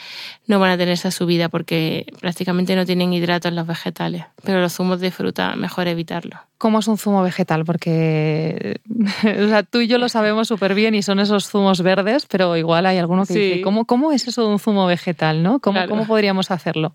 no 0.46 0.61
van 0.61 0.72
a 0.72 0.76
tener 0.76 0.92
esa 0.92 1.11
subida 1.11 1.48
porque 1.48 2.12
prácticamente 2.20 2.76
no 2.76 2.85
tienen 2.85 3.11
hidratos 3.14 3.50
los 3.55 3.66
vegetales, 3.66 4.24
pero 4.44 4.61
los 4.61 4.74
zumos 4.74 5.00
de 5.00 5.11
fruta 5.11 5.57
mejor 5.57 5.88
evitarlo. 5.88 6.37
¿Cómo 6.59 6.81
es 6.81 6.88
un 6.88 6.98
zumo 6.98 7.22
vegetal? 7.22 7.64
Porque 7.64 8.83
o 8.88 9.48
sea, 9.48 9.62
tú 9.62 9.81
y 9.81 9.87
yo 9.87 9.96
lo 9.96 10.11
sabemos 10.11 10.48
súper 10.48 10.74
bien 10.74 10.94
y 10.94 11.03
son 11.03 11.18
esos 11.18 11.48
zumos 11.48 11.81
verdes, 11.81 12.26
pero 12.26 12.55
igual 12.59 12.85
hay 12.85 12.98
alguno 12.98 13.24
que 13.24 13.33
dice, 13.33 13.62
¿cómo, 13.62 13.87
¿cómo, 13.87 14.12
es 14.12 14.29
eso 14.29 14.42
de 14.42 14.48
un 14.48 14.59
zumo 14.59 14.87
vegetal? 14.87 15.42
¿no? 15.42 15.61
¿Cómo, 15.61 15.81
¿Cómo 15.88 16.07
podríamos 16.07 16.50
hacerlo? 16.50 16.94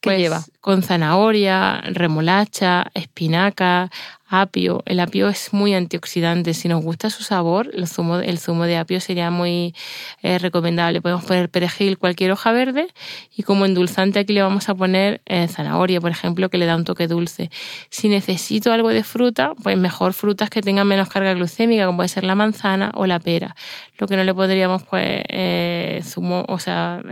¿Qué 0.00 0.10
pues, 0.10 0.18
lleva? 0.18 0.42
Con 0.60 0.82
zanahoria, 0.82 1.80
remolacha, 1.82 2.90
espinaca, 2.94 3.90
apio. 4.28 4.82
El 4.86 5.00
apio 5.00 5.28
es 5.28 5.52
muy 5.52 5.74
antioxidante. 5.74 6.54
Si 6.54 6.68
nos 6.68 6.82
gusta 6.82 7.10
su 7.10 7.22
sabor, 7.22 7.70
el 7.72 7.86
zumo, 7.88 8.16
de 8.18 8.76
apio 8.76 9.00
sería 9.00 9.30
muy 9.30 9.74
eh, 10.22 10.38
recomendable. 10.38 11.00
Podemos 11.00 11.24
poner 11.24 11.48
perejil, 11.48 11.98
cualquier 11.98 12.32
hoja 12.32 12.52
verde 12.52 12.88
y 13.36 13.42
como 13.42 13.64
endulzante 13.64 14.18
aquí 14.18 14.32
le 14.32 14.42
vamos 14.42 14.68
a 14.68 14.74
poner 14.74 15.20
eh, 15.26 15.48
zanahoria, 15.48 16.00
por 16.00 16.10
ejemplo, 16.10 16.48
que 16.48 16.58
le 16.58 16.66
da 16.66 16.76
un 16.76 16.84
toque 16.84 17.06
dulce. 17.06 17.50
Si 17.90 18.08
necesito 18.08 18.72
algo 18.72 18.88
de 18.90 19.04
fruta, 19.04 19.52
pues 19.62 19.76
mejor 19.76 20.12
frutas 20.12 20.50
que 20.50 20.62
tengan 20.62 20.86
menos 20.86 21.08
carga 21.08 21.34
glucémica, 21.34 21.86
como 21.86 21.98
puede 21.98 22.08
ser 22.08 22.24
la 22.24 22.34
manzana 22.34 22.92
o 22.94 23.06
la 23.06 23.20
pera. 23.20 23.54
Lo 23.98 24.06
que 24.06 24.16
no 24.16 24.24
le 24.24 24.34
podríamos, 24.34 24.82
pues, 24.82 25.22
eh, 25.28 26.00
zumo, 26.04 26.44
o 26.48 26.58
sea, 26.58 27.02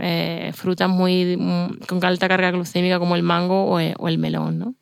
frutas 0.53 0.89
muy 0.89 1.37
mm, 1.37 1.85
con 1.87 2.03
alta 2.05 2.27
carga 2.27 2.51
glucémica 2.51 2.99
como 2.99 3.15
el 3.15 3.23
mango 3.23 3.65
o 3.65 3.79
el, 3.79 4.17
melón, 4.17 4.59
¿no? 4.59 4.75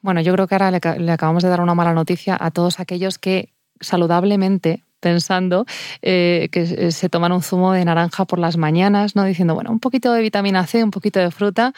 Bueno, 0.00 0.20
yo 0.20 0.32
creo 0.32 0.46
que 0.46 0.54
ahora 0.54 0.70
le, 0.70 1.12
acabamos 1.12 1.42
de 1.42 1.48
dar 1.48 1.60
una 1.60 1.74
mala 1.74 1.92
noticia 1.92 2.36
a 2.38 2.50
todos 2.50 2.80
aquellos 2.80 3.18
que 3.18 3.52
saludablemente 3.80 4.84
pensando 5.00 5.64
eh, 6.02 6.48
que 6.50 6.90
se 6.90 7.08
toman 7.08 7.32
un 7.32 7.42
zumo 7.42 7.72
de 7.72 7.84
naranja 7.84 8.24
por 8.24 8.38
las 8.38 8.56
mañanas, 8.56 9.14
¿no? 9.14 9.24
Diciendo, 9.24 9.54
bueno, 9.54 9.70
un 9.70 9.80
poquito 9.80 10.12
de 10.12 10.22
vitamina 10.22 10.66
C, 10.66 10.82
un 10.82 10.90
poquito 10.90 11.20
de 11.20 11.30
fruta. 11.30 11.72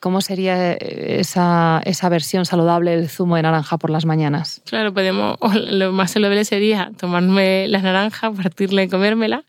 ¿Cómo 0.00 0.22
sería 0.22 0.72
eh, 0.72 1.20
esa, 1.20 1.82
esa 1.84 2.08
versión 2.08 2.46
saludable 2.46 2.96
del 2.96 3.10
zumo 3.10 3.36
de 3.36 3.42
naranja 3.42 3.76
por 3.76 3.90
las 3.90 4.06
mañanas? 4.06 4.62
Claro, 4.64 4.94
podemos, 4.94 5.36
lo 5.54 5.92
más 5.92 6.12
saludable 6.12 6.44
sería 6.46 6.90
tomarme 6.96 7.68
la 7.68 7.82
naranja, 7.82 8.32
partirla 8.32 8.82
y 8.82 8.88
comérmela, 8.88 9.44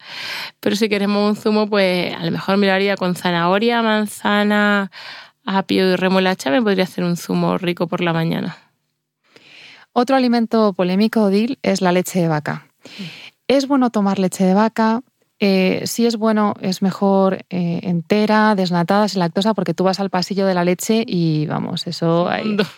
pero 0.60 0.76
si 0.76 0.90
queremos 0.90 1.30
un 1.30 1.36
zumo, 1.42 1.70
pues 1.70 2.14
a 2.14 2.26
lo 2.26 2.32
mejor 2.32 2.58
me 2.58 2.68
lo 2.68 2.74
haría 2.74 2.98
con 2.98 3.16
zanahoria, 3.16 3.82
manzana, 3.82 4.92
apio 5.46 5.92
y 5.92 5.96
remolacha 5.96 6.50
me 6.52 6.62
podría 6.62 6.84
hacer 6.84 7.04
un 7.04 7.18
zumo 7.18 7.58
rico 7.58 7.88
por 7.88 8.02
la 8.02 8.14
mañana. 8.14 8.58
Otro 9.94 10.16
alimento 10.16 10.74
polémico, 10.74 11.24
Odil, 11.24 11.60
es 11.64 11.82
la 11.82 11.92
leche 11.92 12.22
de 12.22 12.28
vaca. 12.28 12.68
¿Es 13.48 13.68
bueno 13.68 13.90
tomar 13.90 14.20
leche 14.20 14.46
de 14.46 14.54
vaca? 14.54 15.04
eh, 15.44 15.82
si 15.86 16.06
es 16.06 16.18
bueno, 16.18 16.54
es 16.62 16.84
mejor 16.84 17.44
eh, 17.50 17.80
entera, 17.82 18.54
desnatada, 18.54 19.08
sin 19.08 19.20
lactosa, 19.20 19.56
porque 19.56 19.74
tú 19.74 19.84
vas 19.84 20.00
al 20.00 20.12
pasillo 20.12 20.46
de 20.46 20.54
la 20.54 20.64
leche 20.64 21.04
y 21.06 21.48
vamos, 21.48 21.88
eso 21.88 22.30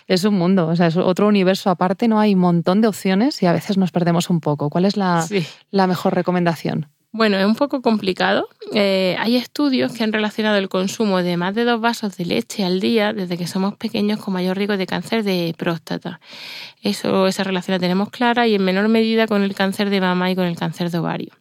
es 0.08 0.24
un 0.24 0.36
mundo, 0.36 0.70
o 0.70 0.76
sea, 0.78 0.88
es 0.88 0.96
otro 0.96 1.28
universo 1.28 1.70
aparte, 1.70 2.08
no 2.08 2.22
hay 2.22 2.34
un 2.36 2.40
montón 2.40 2.80
de 2.80 2.88
opciones 2.88 3.44
y 3.44 3.48
a 3.48 3.54
veces 3.54 3.78
nos 3.78 3.92
perdemos 3.92 4.30
un 4.30 4.40
poco. 4.40 4.70
¿Cuál 4.70 4.86
es 4.86 4.96
la, 4.96 5.28
la 5.72 5.88
mejor 5.88 6.16
recomendación? 6.16 6.88
Bueno, 7.16 7.38
es 7.38 7.46
un 7.46 7.54
poco 7.54 7.84
complicado. 7.84 8.50
Eh, 8.74 9.16
hay 9.20 9.36
estudios 9.36 9.94
que 9.94 10.04
han 10.04 10.12
relacionado 10.12 10.58
el 10.58 10.68
consumo 10.68 11.22
de 11.22 11.38
más 11.38 11.54
de 11.54 11.64
dos 11.64 11.80
vasos 11.80 12.18
de 12.18 12.26
leche 12.26 12.66
al 12.66 12.80
día 12.80 13.14
desde 13.14 13.38
que 13.38 13.46
somos 13.46 13.76
pequeños 13.76 14.20
con 14.20 14.34
mayor 14.34 14.58
riesgo 14.58 14.78
de 14.78 14.88
cáncer 14.88 15.24
de 15.24 15.54
próstata. 15.56 16.20
Eso, 16.82 17.28
esa 17.28 17.44
relación 17.44 17.76
la 17.76 17.80
tenemos 17.80 18.10
clara 18.10 18.48
y 18.48 18.56
en 18.56 18.64
menor 18.66 18.90
medida 18.90 19.28
con 19.28 19.44
el 19.44 19.54
cáncer 19.54 19.92
de 19.92 20.02
mama 20.02 20.32
y 20.32 20.36
con 20.36 20.46
el 20.46 20.56
cáncer 20.56 20.90
de 20.90 20.98
ovario. 20.98 21.34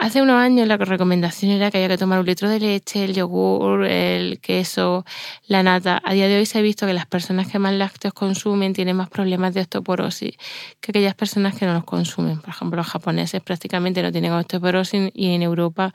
Hace 0.00 0.22
unos 0.22 0.36
años 0.36 0.68
la 0.68 0.76
recomendación 0.76 1.52
era 1.52 1.70
que 1.70 1.78
había 1.78 1.88
que 1.88 1.98
tomar 1.98 2.20
un 2.20 2.26
litro 2.26 2.48
de 2.48 2.60
leche, 2.60 3.04
el 3.04 3.14
yogur, 3.14 3.84
el 3.84 4.38
queso, 4.40 5.04
la 5.46 5.62
nata. 5.62 6.00
A 6.04 6.12
día 6.12 6.28
de 6.28 6.38
hoy 6.38 6.46
se 6.46 6.58
ha 6.58 6.62
visto 6.62 6.86
que 6.86 6.92
las 6.92 7.06
personas 7.06 7.48
que 7.48 7.58
más 7.58 7.72
lácteos 7.72 8.12
consumen 8.12 8.72
tienen 8.74 8.96
más 8.96 9.08
problemas 9.08 9.54
de 9.54 9.60
osteoporosis 9.62 10.36
que 10.80 10.92
aquellas 10.92 11.14
personas 11.14 11.56
que 11.56 11.66
no 11.66 11.74
los 11.74 11.84
consumen. 11.84 12.40
Por 12.40 12.50
ejemplo, 12.50 12.76
los 12.76 12.86
japoneses 12.86 13.40
prácticamente 13.40 14.02
no 14.02 14.12
tienen 14.12 14.32
osteoporosis 14.32 15.10
y 15.14 15.34
en 15.34 15.42
Europa 15.42 15.92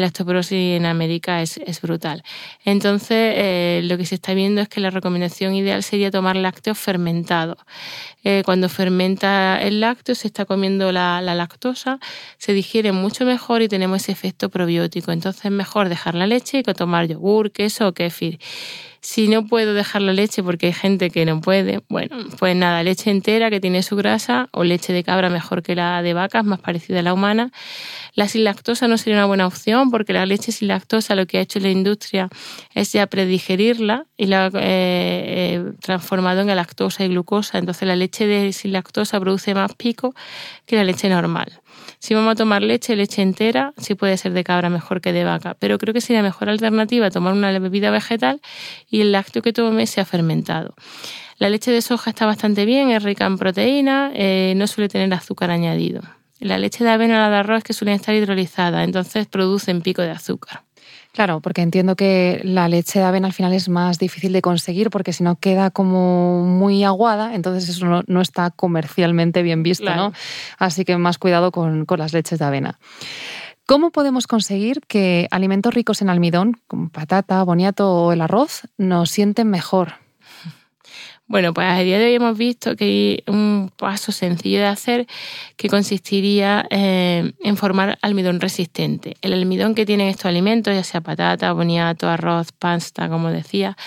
la 0.00 0.06
osteoporosis 0.06 0.76
en 0.76 0.86
América 0.86 1.42
es, 1.42 1.60
brutal. 1.82 2.22
Entonces, 2.64 3.34
eh, 3.36 3.80
lo 3.84 3.96
que 3.98 4.06
se 4.06 4.14
está 4.14 4.34
viendo 4.34 4.60
es 4.60 4.68
que 4.68 4.80
la 4.80 4.90
recomendación 4.90 5.54
ideal 5.54 5.82
sería 5.82 6.10
tomar 6.10 6.36
lácteos 6.36 6.78
fermentados. 6.78 7.58
Eh, 8.24 8.42
cuando 8.44 8.68
fermenta 8.68 9.60
el 9.60 9.80
lácteo, 9.80 10.14
se 10.14 10.28
está 10.28 10.44
comiendo 10.44 10.92
la, 10.92 11.20
la, 11.20 11.34
lactosa, 11.34 11.98
se 12.38 12.52
digiere 12.52 12.92
mucho 12.92 13.24
mejor 13.24 13.62
y 13.62 13.68
tenemos 13.68 14.02
ese 14.02 14.12
efecto 14.12 14.48
probiótico. 14.48 15.12
Entonces, 15.12 15.44
es 15.44 15.50
mejor 15.50 15.88
dejar 15.88 16.14
la 16.14 16.26
leche 16.26 16.62
que 16.62 16.74
tomar 16.74 17.06
yogur, 17.06 17.52
queso 17.52 17.88
o 17.88 17.92
kéfir. 17.92 18.38
Si 19.04 19.26
no 19.26 19.48
puedo 19.48 19.74
dejar 19.74 20.00
la 20.02 20.12
leche 20.12 20.44
porque 20.44 20.66
hay 20.66 20.72
gente 20.72 21.10
que 21.10 21.24
no 21.26 21.40
puede, 21.40 21.82
bueno, 21.88 22.16
pues 22.38 22.54
nada, 22.54 22.84
leche 22.84 23.10
entera 23.10 23.50
que 23.50 23.58
tiene 23.58 23.82
su 23.82 23.96
grasa 23.96 24.48
o 24.52 24.62
leche 24.62 24.92
de 24.92 25.02
cabra 25.02 25.28
mejor 25.28 25.64
que 25.64 25.74
la 25.74 26.02
de 26.02 26.14
vaca, 26.14 26.44
más 26.44 26.60
parecida 26.60 27.00
a 27.00 27.02
la 27.02 27.12
humana. 27.12 27.50
La 28.14 28.28
sin 28.28 28.44
lactosa 28.44 28.86
no 28.86 28.96
sería 28.98 29.18
una 29.18 29.26
buena 29.26 29.48
opción 29.48 29.90
porque 29.90 30.12
la 30.12 30.24
leche 30.24 30.52
sin 30.52 30.68
lactosa 30.68 31.16
lo 31.16 31.26
que 31.26 31.38
ha 31.38 31.40
hecho 31.40 31.58
la 31.58 31.70
industria 31.70 32.28
es 32.74 32.92
ya 32.92 33.08
predigerirla 33.08 34.06
y 34.16 34.26
la 34.26 34.46
ha 34.46 34.48
eh, 34.48 34.52
eh, 34.60 35.72
transformado 35.80 36.42
en 36.42 36.54
lactosa 36.54 37.04
y 37.04 37.08
glucosa. 37.08 37.58
Entonces 37.58 37.88
la 37.88 37.96
leche 37.96 38.28
de 38.28 38.52
sin 38.52 38.72
lactosa 38.72 39.18
produce 39.18 39.52
más 39.52 39.74
pico 39.74 40.14
que 40.64 40.76
la 40.76 40.84
leche 40.84 41.08
normal. 41.08 41.60
Si 42.02 42.14
vamos 42.14 42.32
a 42.32 42.34
tomar 42.34 42.62
leche, 42.62 42.96
leche 42.96 43.22
entera, 43.22 43.74
sí 43.76 43.94
puede 43.94 44.16
ser 44.16 44.32
de 44.32 44.42
cabra 44.42 44.68
mejor 44.68 45.00
que 45.00 45.12
de 45.12 45.22
vaca, 45.22 45.54
pero 45.60 45.78
creo 45.78 45.94
que 45.94 46.00
sería 46.00 46.20
mejor 46.20 46.48
alternativa 46.48 47.12
tomar 47.12 47.32
una 47.32 47.56
bebida 47.60 47.92
vegetal 47.92 48.40
y 48.90 49.02
el 49.02 49.12
lácteo 49.12 49.40
que 49.40 49.52
tome 49.52 49.86
sea 49.86 50.04
fermentado. 50.04 50.74
La 51.38 51.48
leche 51.48 51.70
de 51.70 51.80
soja 51.80 52.10
está 52.10 52.26
bastante 52.26 52.64
bien, 52.64 52.90
es 52.90 53.04
rica 53.04 53.24
en 53.26 53.38
proteína, 53.38 54.10
eh, 54.14 54.54
no 54.56 54.66
suele 54.66 54.88
tener 54.88 55.14
azúcar 55.14 55.52
añadido. 55.52 56.02
La 56.40 56.58
leche 56.58 56.82
de 56.82 56.90
avena 56.90 57.18
o 57.18 57.20
la 57.20 57.30
de 57.30 57.36
arroz 57.36 57.62
que 57.62 57.72
suelen 57.72 57.94
estar 57.94 58.16
hidrolizadas, 58.16 58.82
entonces 58.82 59.28
producen 59.28 59.80
pico 59.80 60.02
de 60.02 60.10
azúcar. 60.10 60.64
Claro, 61.12 61.40
porque 61.40 61.60
entiendo 61.60 61.94
que 61.94 62.40
la 62.42 62.68
leche 62.68 62.98
de 62.98 63.04
avena 63.04 63.26
al 63.26 63.34
final 63.34 63.52
es 63.52 63.68
más 63.68 63.98
difícil 63.98 64.32
de 64.32 64.40
conseguir 64.40 64.88
porque 64.88 65.12
si 65.12 65.22
no 65.22 65.36
queda 65.36 65.70
como 65.70 66.46
muy 66.46 66.84
aguada, 66.84 67.34
entonces 67.34 67.68
eso 67.68 68.02
no, 68.06 68.20
está 68.22 68.50
comercialmente 68.50 69.42
bien 69.42 69.62
visto, 69.62 69.94
¿no? 69.94 70.14
Así 70.58 70.86
que 70.86 70.96
más 70.96 71.18
cuidado 71.18 71.52
con, 71.52 71.84
con 71.84 71.98
las 71.98 72.14
leches 72.14 72.38
de 72.38 72.44
avena. 72.46 72.78
¿Cómo 73.66 73.90
podemos 73.90 74.26
conseguir 74.26 74.80
que 74.88 75.28
alimentos 75.30 75.74
ricos 75.74 76.02
en 76.02 76.08
almidón, 76.08 76.60
como 76.66 76.88
patata, 76.88 77.42
boniato 77.42 77.90
o 77.90 78.12
el 78.12 78.22
arroz, 78.22 78.62
nos 78.76 79.10
sienten 79.10 79.48
mejor? 79.50 80.01
Bueno, 81.32 81.54
pues 81.54 81.66
a 81.66 81.78
día 81.78 81.98
de 81.98 82.04
hoy 82.04 82.14
hemos 82.16 82.36
visto 82.36 82.76
que 82.76 82.84
hay 82.84 83.24
un 83.26 83.72
paso 83.74 84.12
sencillo 84.12 84.58
de 84.58 84.66
hacer 84.66 85.06
que 85.56 85.70
consistiría 85.70 86.66
eh, 86.68 87.32
en 87.42 87.56
formar 87.56 87.98
almidón 88.02 88.38
resistente. 88.38 89.16
El 89.22 89.32
almidón 89.32 89.74
que 89.74 89.86
tienen 89.86 90.08
estos 90.08 90.26
alimentos, 90.26 90.74
ya 90.74 90.84
sea 90.84 91.00
patata, 91.00 91.50
boniato, 91.54 92.06
arroz, 92.06 92.52
pasta, 92.52 93.08
como 93.08 93.30
decía, 93.30 93.78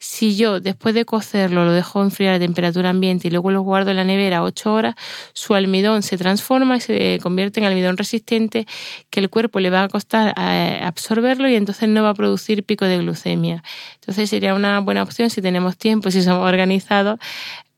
si 0.00 0.36
yo 0.36 0.60
después 0.60 0.94
de 0.94 1.06
cocerlo 1.06 1.64
lo 1.64 1.72
dejo 1.72 2.02
enfriar 2.02 2.34
a 2.34 2.38
temperatura 2.38 2.90
ambiente 2.90 3.28
y 3.28 3.30
luego 3.30 3.50
lo 3.50 3.62
guardo 3.62 3.92
en 3.92 3.96
la 3.96 4.04
nevera 4.04 4.42
8 4.42 4.74
horas, 4.74 4.94
su 5.32 5.54
almidón 5.54 6.02
se 6.02 6.18
transforma 6.18 6.76
y 6.76 6.80
se 6.80 7.20
convierte 7.22 7.60
en 7.60 7.64
almidón 7.64 7.96
resistente 7.96 8.66
que 9.08 9.20
el 9.20 9.30
cuerpo 9.30 9.60
le 9.60 9.70
va 9.70 9.84
a 9.84 9.88
costar 9.88 10.34
eh, 10.36 10.80
absorberlo 10.82 11.48
y 11.48 11.54
entonces 11.54 11.88
no 11.88 12.02
va 12.02 12.10
a 12.10 12.14
producir 12.14 12.64
pico 12.64 12.84
de 12.84 12.98
glucemia. 12.98 13.62
Entonces 13.94 14.28
sería 14.28 14.52
una 14.54 14.80
buena 14.80 15.02
opción 15.02 15.30
si 15.30 15.40
tenemos 15.40 15.78
tiempo, 15.78 16.10
si 16.10 16.20
somos 16.22 16.46
organizados, 16.46 16.81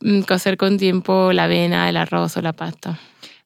mm, 0.00 0.20
cocer 0.22 0.56
con 0.56 0.76
tiempo 0.76 1.32
la 1.32 1.44
avena, 1.44 1.88
el 1.88 1.96
arroz 1.96 2.36
o 2.36 2.42
la 2.42 2.52
pasta. 2.52 2.98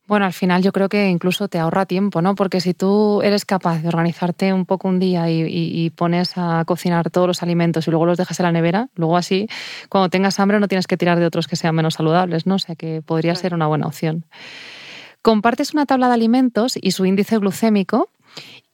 Bueno, 0.09 0.25
al 0.25 0.33
final 0.33 0.63
yo 0.63 0.73
creo 0.73 0.89
que 0.89 1.11
incluso 1.11 1.49
te 1.49 1.59
ahorra 1.59 1.85
tiempo, 1.85 2.23
¿no? 2.23 2.35
Porque 2.35 2.63
si 2.63 2.73
tú 2.73 3.21
eres 3.21 3.45
capaz 3.45 3.83
de 3.83 3.89
organizarte 3.89 4.55
un 4.55 4.65
poco 4.65 4.89
un 4.89 4.99
día 4.99 5.29
y, 5.29 5.91
pones 5.91 6.33
a 6.37 6.65
cocinar 6.67 7.11
todos 7.11 7.27
los 7.27 7.43
alimentos 7.43 7.87
y 7.87 7.91
luego 7.91 8.07
los 8.07 8.17
dejas 8.17 8.41
en 8.41 8.45
la 8.45 8.53
nevera, 8.53 8.89
luego 8.95 9.19
así, 9.19 9.49
cuando 9.91 10.09
tengas 10.09 10.41
hambre 10.41 10.61
no 10.61 10.67
tienes 10.67 10.87
que 10.87 10.97
tirar 10.97 11.19
de 11.19 11.27
otros 11.27 11.47
que 11.47 11.57
sean 11.57 11.75
menos 11.75 11.95
saludables, 11.95 12.47
¿no? 12.47 12.55
O 12.55 12.59
sea 12.59 12.75
que 12.75 13.03
podría 13.03 13.35
ser 13.35 13.53
una 13.53 13.67
buena 13.67 13.87
opción. 13.87 14.25
Compartes 15.21 15.75
una 15.75 15.85
tabla 15.85 16.09
de 16.09 16.15
alimentos 16.15 16.79
y 16.81 16.93
su 16.93 17.05
índice 17.05 17.37
glucémico 17.37 18.09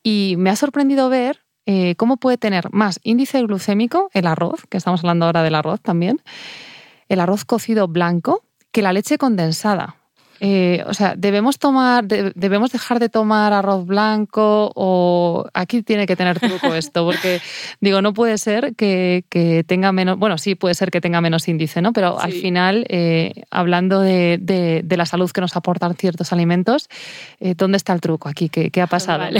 y 0.05 0.37
me 0.39 0.51
ha 0.51 0.57
sorprendido 0.57 1.09
ver 1.09 1.41
eh, 1.67 1.97
cómo 1.97 2.17
puede 2.17 2.37
tener 2.37 2.73
más 2.73 3.01
índice 3.03 3.43
glucémico 3.43 4.09
el 4.13 4.29
arroz, 4.29 4.67
que 4.69 4.77
estamos 4.77 5.01
hablando 5.01 5.27
ahora 5.27 5.43
del 5.43 5.57
arroz 5.57 5.81
también, 5.81 6.21
el 7.15 7.21
arroz 7.21 7.45
cocido 7.45 7.89
blanco, 7.89 8.45
que 8.71 8.83
la 8.83 8.93
leche 8.93 9.19
condensada. 9.19 9.97
Eh, 10.41 10.83
o 10.87 10.95
sea, 10.95 11.15
debemos 11.17 11.59
tomar, 11.59 12.05
debemos 12.07 12.73
dejar 12.73 12.99
de 12.99 13.09
tomar 13.09 13.53
arroz 13.53 13.87
blanco 13.87 14.73
o 14.75 15.47
aquí 15.55 15.83
tiene 15.83 16.07
que 16.07 16.17
tener 16.17 16.41
truco 16.41 16.75
esto, 16.75 17.05
porque 17.05 17.41
digo, 17.81 18.03
no 18.03 18.13
puede 18.13 18.37
ser 18.37 18.75
que, 18.75 19.25
tenga 19.67 19.93
menos, 19.93 20.19
bueno, 20.19 20.37
sí 20.37 20.55
puede 20.55 20.75
ser 20.75 20.91
que 20.91 21.01
tenga 21.01 21.21
menos 21.21 21.49
índice, 21.49 21.81
¿no? 21.81 21.93
Pero 21.93 22.21
al 22.21 22.33
final, 22.33 22.85
eh, 22.89 23.45
hablando 23.51 24.01
de, 24.01 24.85
la 24.95 25.07
salud 25.07 25.31
que 25.31 25.41
nos 25.41 25.57
aportan 25.57 25.95
ciertos 25.95 26.33
alimentos, 26.33 26.89
eh, 27.41 27.55
¿dónde 27.57 27.77
está 27.77 27.93
el 27.93 28.01
truco 28.01 28.29
aquí? 28.29 28.49
¿Qué, 28.49 28.83
ha 28.83 28.87
pasado? 28.87 29.25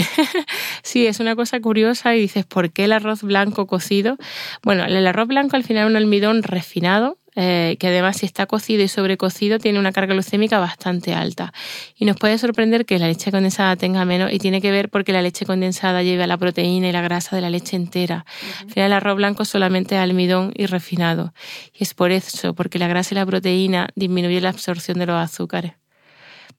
Sí, 0.81 1.07
es 1.07 1.19
una 1.19 1.35
cosa 1.35 1.59
curiosa 1.59 2.15
y 2.15 2.21
dices, 2.21 2.45
¿por 2.45 2.71
qué 2.71 2.85
el 2.85 2.93
arroz 2.93 3.21
blanco 3.23 3.67
cocido? 3.67 4.17
Bueno, 4.63 4.85
el 4.85 5.05
arroz 5.07 5.27
blanco 5.27 5.55
al 5.55 5.63
final 5.63 5.85
es 5.85 5.89
un 5.89 5.95
almidón 5.97 6.43
refinado 6.43 7.17
eh, 7.35 7.75
que 7.79 7.87
además 7.87 8.17
si 8.17 8.25
está 8.25 8.45
cocido 8.45 8.83
y 8.83 8.87
sobrecocido 8.87 9.59
tiene 9.59 9.79
una 9.79 9.91
carga 9.91 10.13
glucémica 10.13 10.59
bastante 10.59 11.13
alta. 11.13 11.53
Y 11.97 12.05
nos 12.05 12.17
puede 12.17 12.37
sorprender 12.37 12.85
que 12.85 12.97
la 12.99 13.07
leche 13.07 13.31
condensada 13.31 13.75
tenga 13.75 14.05
menos 14.05 14.31
y 14.31 14.39
tiene 14.39 14.61
que 14.61 14.71
ver 14.71 14.89
porque 14.89 15.11
la 15.11 15.21
leche 15.21 15.45
condensada 15.45 16.03
lleva 16.03 16.27
la 16.27 16.37
proteína 16.37 16.89
y 16.89 16.91
la 16.91 17.01
grasa 17.01 17.35
de 17.35 17.41
la 17.41 17.49
leche 17.49 17.75
entera. 17.75 18.25
Al 18.61 18.71
final 18.71 18.87
el 18.87 18.93
arroz 18.93 19.15
blanco 19.15 19.45
solamente 19.45 19.95
es 19.95 20.01
almidón 20.01 20.53
y 20.55 20.65
refinado. 20.65 21.33
Y 21.73 21.83
es 21.83 21.93
por 21.93 22.11
eso, 22.11 22.53
porque 22.53 22.79
la 22.79 22.87
grasa 22.87 23.13
y 23.13 23.15
la 23.15 23.25
proteína 23.25 23.89
disminuyen 23.95 24.43
la 24.43 24.49
absorción 24.49 24.99
de 24.99 25.05
los 25.05 25.15
azúcares. 25.15 25.73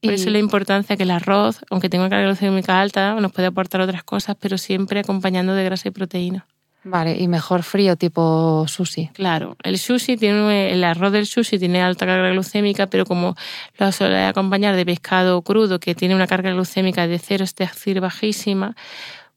Por 0.01 0.13
eso 0.13 0.29
la 0.29 0.37
importancia 0.37 0.95
que 0.95 1.03
el 1.03 1.11
arroz, 1.11 1.59
aunque 1.71 1.89
tenga 1.89 2.03
una 2.03 2.11
carga 2.11 2.27
glucémica 2.27 2.79
alta, 2.79 3.15
nos 3.15 3.31
puede 3.31 3.47
aportar 3.47 3.81
otras 3.81 4.03
cosas, 4.03 4.35
pero 4.39 4.57
siempre 4.57 4.99
acompañando 4.99 5.53
de 5.53 5.63
grasa 5.63 5.87
y 5.87 5.91
proteína. 5.91 6.45
Vale, 6.89 7.17
y 7.19 7.27
mejor 7.27 7.63
frío 7.63 7.97
tipo 7.97 8.65
sushi. 8.67 9.09
Claro, 9.13 9.57
el 9.63 9.77
sushi 9.77 10.15
tiene 10.15 10.71
el 10.71 10.83
arroz 10.85 11.11
del 11.11 11.25
sushi 11.25 11.59
tiene 11.59 11.81
alta 11.81 12.05
carga 12.05 12.29
glucémica, 12.29 12.87
pero 12.87 13.05
como 13.05 13.35
lo 13.77 13.91
suele 13.91 14.23
acompañar 14.23 14.75
de 14.75 14.85
pescado 14.85 15.41
crudo 15.41 15.79
que 15.79 15.95
tiene 15.95 16.15
una 16.15 16.27
carga 16.27 16.51
glucémica 16.51 17.05
de 17.05 17.19
cero, 17.19 17.43
es 17.43 17.53
decir, 17.55 17.99
bajísima, 17.99 18.75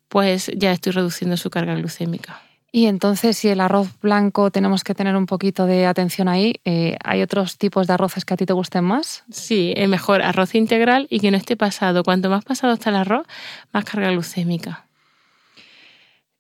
pues 0.09 0.51
ya 0.57 0.71
estoy 0.71 0.93
reduciendo 0.93 1.37
su 1.37 1.51
carga 1.51 1.75
glucémica. 1.75 2.41
Y 2.73 2.87
entonces, 2.87 3.37
si 3.37 3.49
el 3.49 3.61
arroz 3.61 3.89
blanco 4.01 4.53
tenemos 4.53 4.85
que 4.85 4.95
tener 4.95 5.17
un 5.17 5.27
poquito 5.27 5.67
de 5.67 5.87
atención 5.87 6.29
ahí, 6.29 6.55
eh, 6.65 6.97
¿hay 7.03 7.21
otros 7.21 7.59
tipos 7.59 7.89
de 7.89 7.95
arroces 7.95 8.25
que 8.25 8.35
a 8.35 8.37
ti 8.37 8.47
te 8.47 8.53
gusten 8.53 8.85
más? 8.85 9.25
Sí, 9.29 9.75
es 9.77 9.89
mejor 9.89 10.23
arroz 10.23 10.55
integral 10.55 11.09
y 11.11 11.19
que 11.19 11.33
no 11.33 11.37
esté 11.37 11.57
pasado. 11.57 12.05
Cuanto 12.05 12.31
más 12.31 12.45
pasado 12.45 12.75
está 12.75 12.91
el 12.91 12.97
arroz, 12.97 13.27
más 13.73 13.85
carga 13.85 14.13
glucémica. 14.13 14.87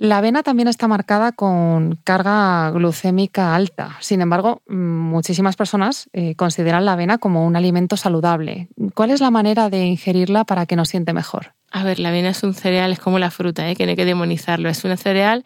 La 0.01 0.17
avena 0.17 0.43
también 0.43 0.67
está 0.67 0.89
marcada 0.89 1.33
con 1.33 1.97
carga 2.05 2.71
glucémica 2.71 3.55
alta. 3.55 3.99
Sin 4.01 4.23
embargo, 4.23 4.63
muchísimas 4.67 5.57
personas 5.57 6.09
eh, 6.15 6.35
consideran 6.37 6.87
la 6.87 6.95
avena 6.95 7.19
como 7.19 7.45
un 7.45 7.55
alimento 7.55 7.99
saludable. 7.99 8.71
¿Cuál 8.95 9.11
es 9.11 9.21
la 9.21 9.31
manera 9.31 9.69
de 9.69 9.85
ingerirla 9.85 10.45
para 10.45 10.65
que 10.65 10.75
nos 10.75 10.89
siente 10.89 11.13
mejor? 11.13 11.53
A 11.73 11.85
ver, 11.85 12.01
la 12.01 12.09
avena 12.09 12.31
es 12.31 12.43
un 12.43 12.53
cereal, 12.53 12.91
es 12.91 12.99
como 12.99 13.21
la 13.21 13.31
fruta, 13.31 13.71
¿eh? 13.71 13.77
que 13.77 13.85
no 13.85 13.91
hay 13.91 13.97
que 13.97 14.05
demonizarlo. 14.05 14.69
Es 14.69 14.83
un 14.85 14.97
cereal 14.97 15.45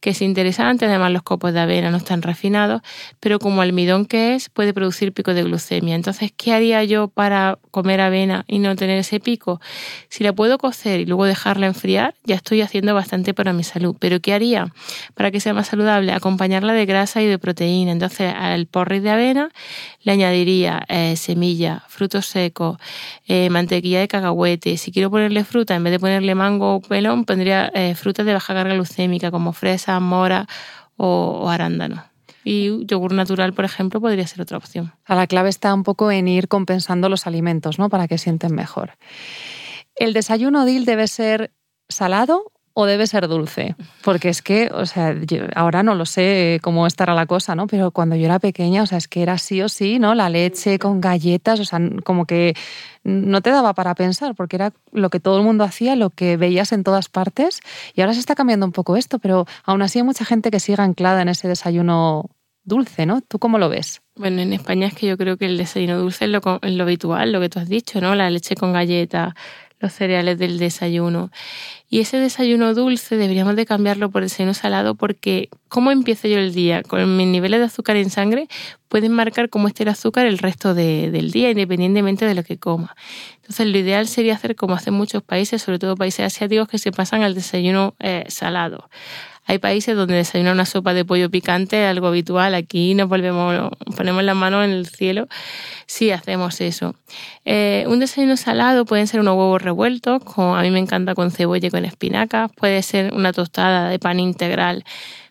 que 0.00 0.10
es 0.10 0.22
interesante, 0.22 0.86
además 0.86 1.12
los 1.12 1.22
copos 1.22 1.52
de 1.52 1.60
avena 1.60 1.90
no 1.90 1.98
están 1.98 2.22
refinados, 2.22 2.80
pero 3.20 3.38
como 3.38 3.60
almidón 3.60 4.06
que 4.06 4.34
es, 4.34 4.48
puede 4.48 4.72
producir 4.72 5.12
pico 5.12 5.34
de 5.34 5.42
glucemia. 5.42 5.94
Entonces, 5.94 6.32
¿qué 6.34 6.54
haría 6.54 6.82
yo 6.84 7.08
para 7.08 7.58
comer 7.72 8.00
avena 8.00 8.44
y 8.46 8.58
no 8.58 8.74
tener 8.74 8.98
ese 8.98 9.20
pico? 9.20 9.60
Si 10.08 10.24
la 10.24 10.32
puedo 10.32 10.56
cocer 10.56 11.00
y 11.00 11.04
luego 11.04 11.26
dejarla 11.26 11.66
enfriar, 11.66 12.14
ya 12.24 12.36
estoy 12.36 12.62
haciendo 12.62 12.94
bastante 12.94 13.34
para 13.34 13.52
mi 13.52 13.64
salud. 13.64 13.96
Pero 13.98 14.20
¿qué 14.20 14.32
haría 14.32 14.72
para 15.14 15.30
que 15.30 15.40
sea 15.40 15.52
más 15.52 15.66
saludable? 15.66 16.12
Acompañarla 16.12 16.72
de 16.72 16.86
grasa 16.86 17.20
y 17.20 17.26
de 17.26 17.38
proteína. 17.38 17.92
Entonces, 17.92 18.32
al 18.34 18.66
porridge 18.66 19.02
de 19.02 19.10
avena 19.10 19.50
le 20.02 20.12
añadiría 20.12 20.84
eh, 20.88 21.16
semilla, 21.16 21.82
frutos 21.88 22.26
secos, 22.26 22.78
eh, 23.26 23.50
mantequilla 23.50 24.00
de 24.00 24.08
cacahuete. 24.08 24.78
Si 24.78 24.92
quiero 24.92 25.10
ponerle 25.10 25.44
fruta, 25.44 25.65
en 25.74 25.84
vez 25.84 25.92
de 25.92 25.98
ponerle 25.98 26.34
mango 26.34 26.76
o 26.76 26.80
pelón, 26.80 27.24
pondría 27.24 27.70
eh, 27.74 27.94
frutas 27.94 28.24
de 28.26 28.32
baja 28.32 28.54
carga 28.54 28.74
glucémica 28.74 29.30
como 29.30 29.52
fresa, 29.52 29.98
mora 30.00 30.46
o, 30.96 31.48
arándano. 31.48 32.04
Y 32.44 32.86
yogur 32.86 33.12
natural, 33.12 33.52
por 33.52 33.64
ejemplo, 33.64 34.00
podría 34.00 34.26
ser 34.26 34.40
otra 34.40 34.56
opción. 34.56 34.92
la 35.08 35.26
clave 35.26 35.48
está 35.48 35.74
un 35.74 35.82
poco 35.82 36.12
en 36.12 36.28
ir 36.28 36.46
compensando 36.46 37.08
los 37.08 37.26
alimentos, 37.26 37.78
¿no? 37.78 37.88
Para 37.88 38.06
que 38.06 38.18
sienten 38.18 38.54
mejor. 38.54 38.92
¿El 39.96 40.12
desayuno 40.12 40.64
DIL 40.64 40.84
debe 40.84 41.08
ser 41.08 41.52
salado 41.88 42.52
o 42.78 42.84
debe 42.84 43.06
ser 43.06 43.26
dulce? 43.26 43.74
Porque 44.04 44.28
es 44.28 44.42
que, 44.42 44.68
o 44.70 44.84
sea, 44.84 45.14
ahora 45.54 45.82
no 45.82 45.94
lo 45.94 46.04
sé 46.04 46.60
cómo 46.62 46.86
estará 46.86 47.14
la 47.14 47.24
cosa, 47.24 47.54
¿no? 47.54 47.66
Pero 47.66 47.90
cuando 47.90 48.16
yo 48.16 48.26
era 48.26 48.38
pequeña, 48.38 48.82
o 48.82 48.86
sea, 48.86 48.98
es 48.98 49.08
que 49.08 49.22
era 49.22 49.38
sí 49.38 49.62
o 49.62 49.70
sí, 49.70 49.98
¿no? 49.98 50.14
La 50.14 50.28
leche 50.28 50.78
con 50.78 51.00
galletas, 51.00 51.58
o 51.58 51.64
sea, 51.64 51.80
como 52.04 52.26
que 52.26 52.54
no 53.02 53.40
te 53.40 53.48
daba 53.48 53.72
para 53.72 53.94
pensar, 53.94 54.34
porque 54.34 54.56
era 54.56 54.74
lo 54.92 55.08
que 55.08 55.20
todo 55.20 55.38
el 55.38 55.44
mundo 55.44 55.64
hacía, 55.64 55.96
lo 55.96 56.10
que 56.10 56.36
veías 56.36 56.70
en 56.72 56.84
todas 56.84 57.08
partes. 57.08 57.60
Y 57.94 58.02
ahora 58.02 58.12
se 58.12 58.20
está 58.20 58.34
cambiando 58.34 58.66
un 58.66 58.72
poco 58.72 58.98
esto, 58.98 59.18
pero 59.20 59.46
aún 59.64 59.80
así 59.80 60.00
hay 60.00 60.04
mucha 60.04 60.26
gente 60.26 60.50
que 60.50 60.60
sigue 60.60 60.82
anclada 60.82 61.22
en 61.22 61.30
ese 61.30 61.48
desayuno 61.48 62.28
dulce, 62.62 63.06
¿no? 63.06 63.22
¿Tú 63.22 63.38
cómo 63.38 63.58
lo 63.58 63.70
ves? 63.70 64.02
Bueno, 64.16 64.42
en 64.42 64.52
España 64.52 64.88
es 64.88 64.94
que 64.94 65.06
yo 65.06 65.16
creo 65.16 65.38
que 65.38 65.46
el 65.46 65.56
desayuno 65.56 65.98
dulce 65.98 66.26
es 66.26 66.30
lo, 66.30 66.40
es 66.60 66.72
lo 66.72 66.82
habitual, 66.82 67.32
lo 67.32 67.40
que 67.40 67.48
tú 67.48 67.58
has 67.58 67.68
dicho, 67.70 68.02
¿no? 68.02 68.14
La 68.14 68.28
leche 68.28 68.54
con 68.54 68.74
galletas, 68.74 69.32
cereales 69.92 70.38
del 70.38 70.58
desayuno. 70.58 71.30
Y 71.88 72.00
ese 72.00 72.18
desayuno 72.18 72.74
dulce 72.74 73.16
deberíamos 73.16 73.54
de 73.54 73.64
cambiarlo 73.64 74.10
por 74.10 74.22
desayuno 74.22 74.54
salado 74.54 74.96
porque 74.96 75.48
cómo 75.68 75.92
empiezo 75.92 76.26
yo 76.26 76.38
el 76.38 76.52
día 76.52 76.82
con 76.82 77.16
mis 77.16 77.28
niveles 77.28 77.60
de 77.60 77.66
azúcar 77.66 77.96
en 77.96 78.10
sangre 78.10 78.48
pueden 78.88 79.12
marcar 79.12 79.48
cómo 79.48 79.68
esté 79.68 79.84
el 79.84 79.90
azúcar 79.90 80.26
el 80.26 80.38
resto 80.38 80.74
del 80.74 81.30
día, 81.30 81.50
independientemente 81.50 82.24
de 82.24 82.34
lo 82.34 82.42
que 82.42 82.58
coma. 82.58 82.96
Entonces 83.36 83.66
lo 83.66 83.78
ideal 83.78 84.08
sería 84.08 84.34
hacer 84.34 84.56
como 84.56 84.74
hacen 84.74 84.94
muchos 84.94 85.22
países, 85.22 85.62
sobre 85.62 85.78
todo 85.78 85.96
países 85.96 86.26
asiáticos, 86.26 86.68
que 86.68 86.78
se 86.78 86.92
pasan 86.92 87.22
al 87.22 87.34
desayuno 87.34 87.94
eh, 88.00 88.24
salado. 88.28 88.88
Hay 89.46 89.58
países 89.58 89.96
donde 89.96 90.14
desayunar 90.14 90.54
una 90.54 90.66
sopa 90.66 90.92
de 90.92 91.04
pollo 91.04 91.30
picante 91.30 91.86
algo 91.86 92.08
habitual. 92.08 92.54
Aquí 92.54 92.94
nos 92.94 93.08
volvemos, 93.08 93.70
ponemos 93.96 94.24
la 94.24 94.34
mano 94.34 94.64
en 94.64 94.70
el 94.70 94.86
cielo 94.86 95.28
si 95.86 96.10
hacemos 96.10 96.60
eso. 96.60 96.94
Eh, 97.44 97.84
un 97.86 98.00
desayuno 98.00 98.36
salado 98.36 98.84
pueden 98.84 99.06
ser 99.06 99.20
unos 99.20 99.36
huevos 99.36 99.62
revueltos, 99.62 100.20
a 100.36 100.62
mí 100.62 100.70
me 100.70 100.80
encanta 100.80 101.14
con 101.14 101.30
cebolla 101.30 101.68
y 101.68 101.70
con 101.70 101.84
espinacas. 101.84 102.50
Puede 102.52 102.82
ser 102.82 103.14
una 103.14 103.32
tostada 103.32 103.88
de 103.88 103.98
pan 103.98 104.18
integral 104.18 104.84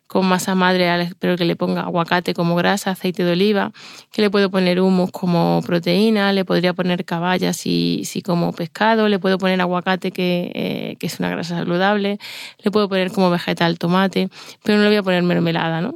con 0.08 0.26
masa 0.28 0.56
madre, 0.56 1.10
pero 1.20 1.36
que 1.36 1.46
le 1.46 1.56
ponga 1.56 1.82
aguacate 1.82 2.34
como 2.34 2.56
grasa, 2.56 2.92
aceite 2.92 3.24
de 3.24 3.32
oliva, 3.32 3.72
que 4.12 4.22
le 4.22 4.30
puedo 4.30 4.50
poner 4.52 4.80
humus 4.80 5.12
como 5.12 5.62
proteína, 5.66 6.32
le 6.34 6.46
podría 6.46 6.74
poner 6.74 7.06
caballa 7.06 7.54
si, 7.54 8.04
si 8.06 8.22
como 8.22 8.54
pescado, 8.54 9.08
le 9.08 9.20
puedo 9.20 9.38
poner 9.38 9.60
aguacate 9.62 10.12
que, 10.12 10.52
eh, 10.54 10.96
que 11.00 11.08
es 11.08 11.20
una 11.20 11.30
grasa 11.30 11.58
saludable, 11.58 12.20
le 12.64 12.72
puedo 12.72 12.88
poner 12.90 13.12
como 13.12 13.30
vegetal 13.30 13.80
tomate, 13.80 14.30
pero 14.64 14.78
no 14.78 14.84
le 14.84 14.90
voy 14.90 14.98
a 14.98 15.04
poner 15.04 15.24
mermelada, 15.24 15.82
¿no? 15.82 15.96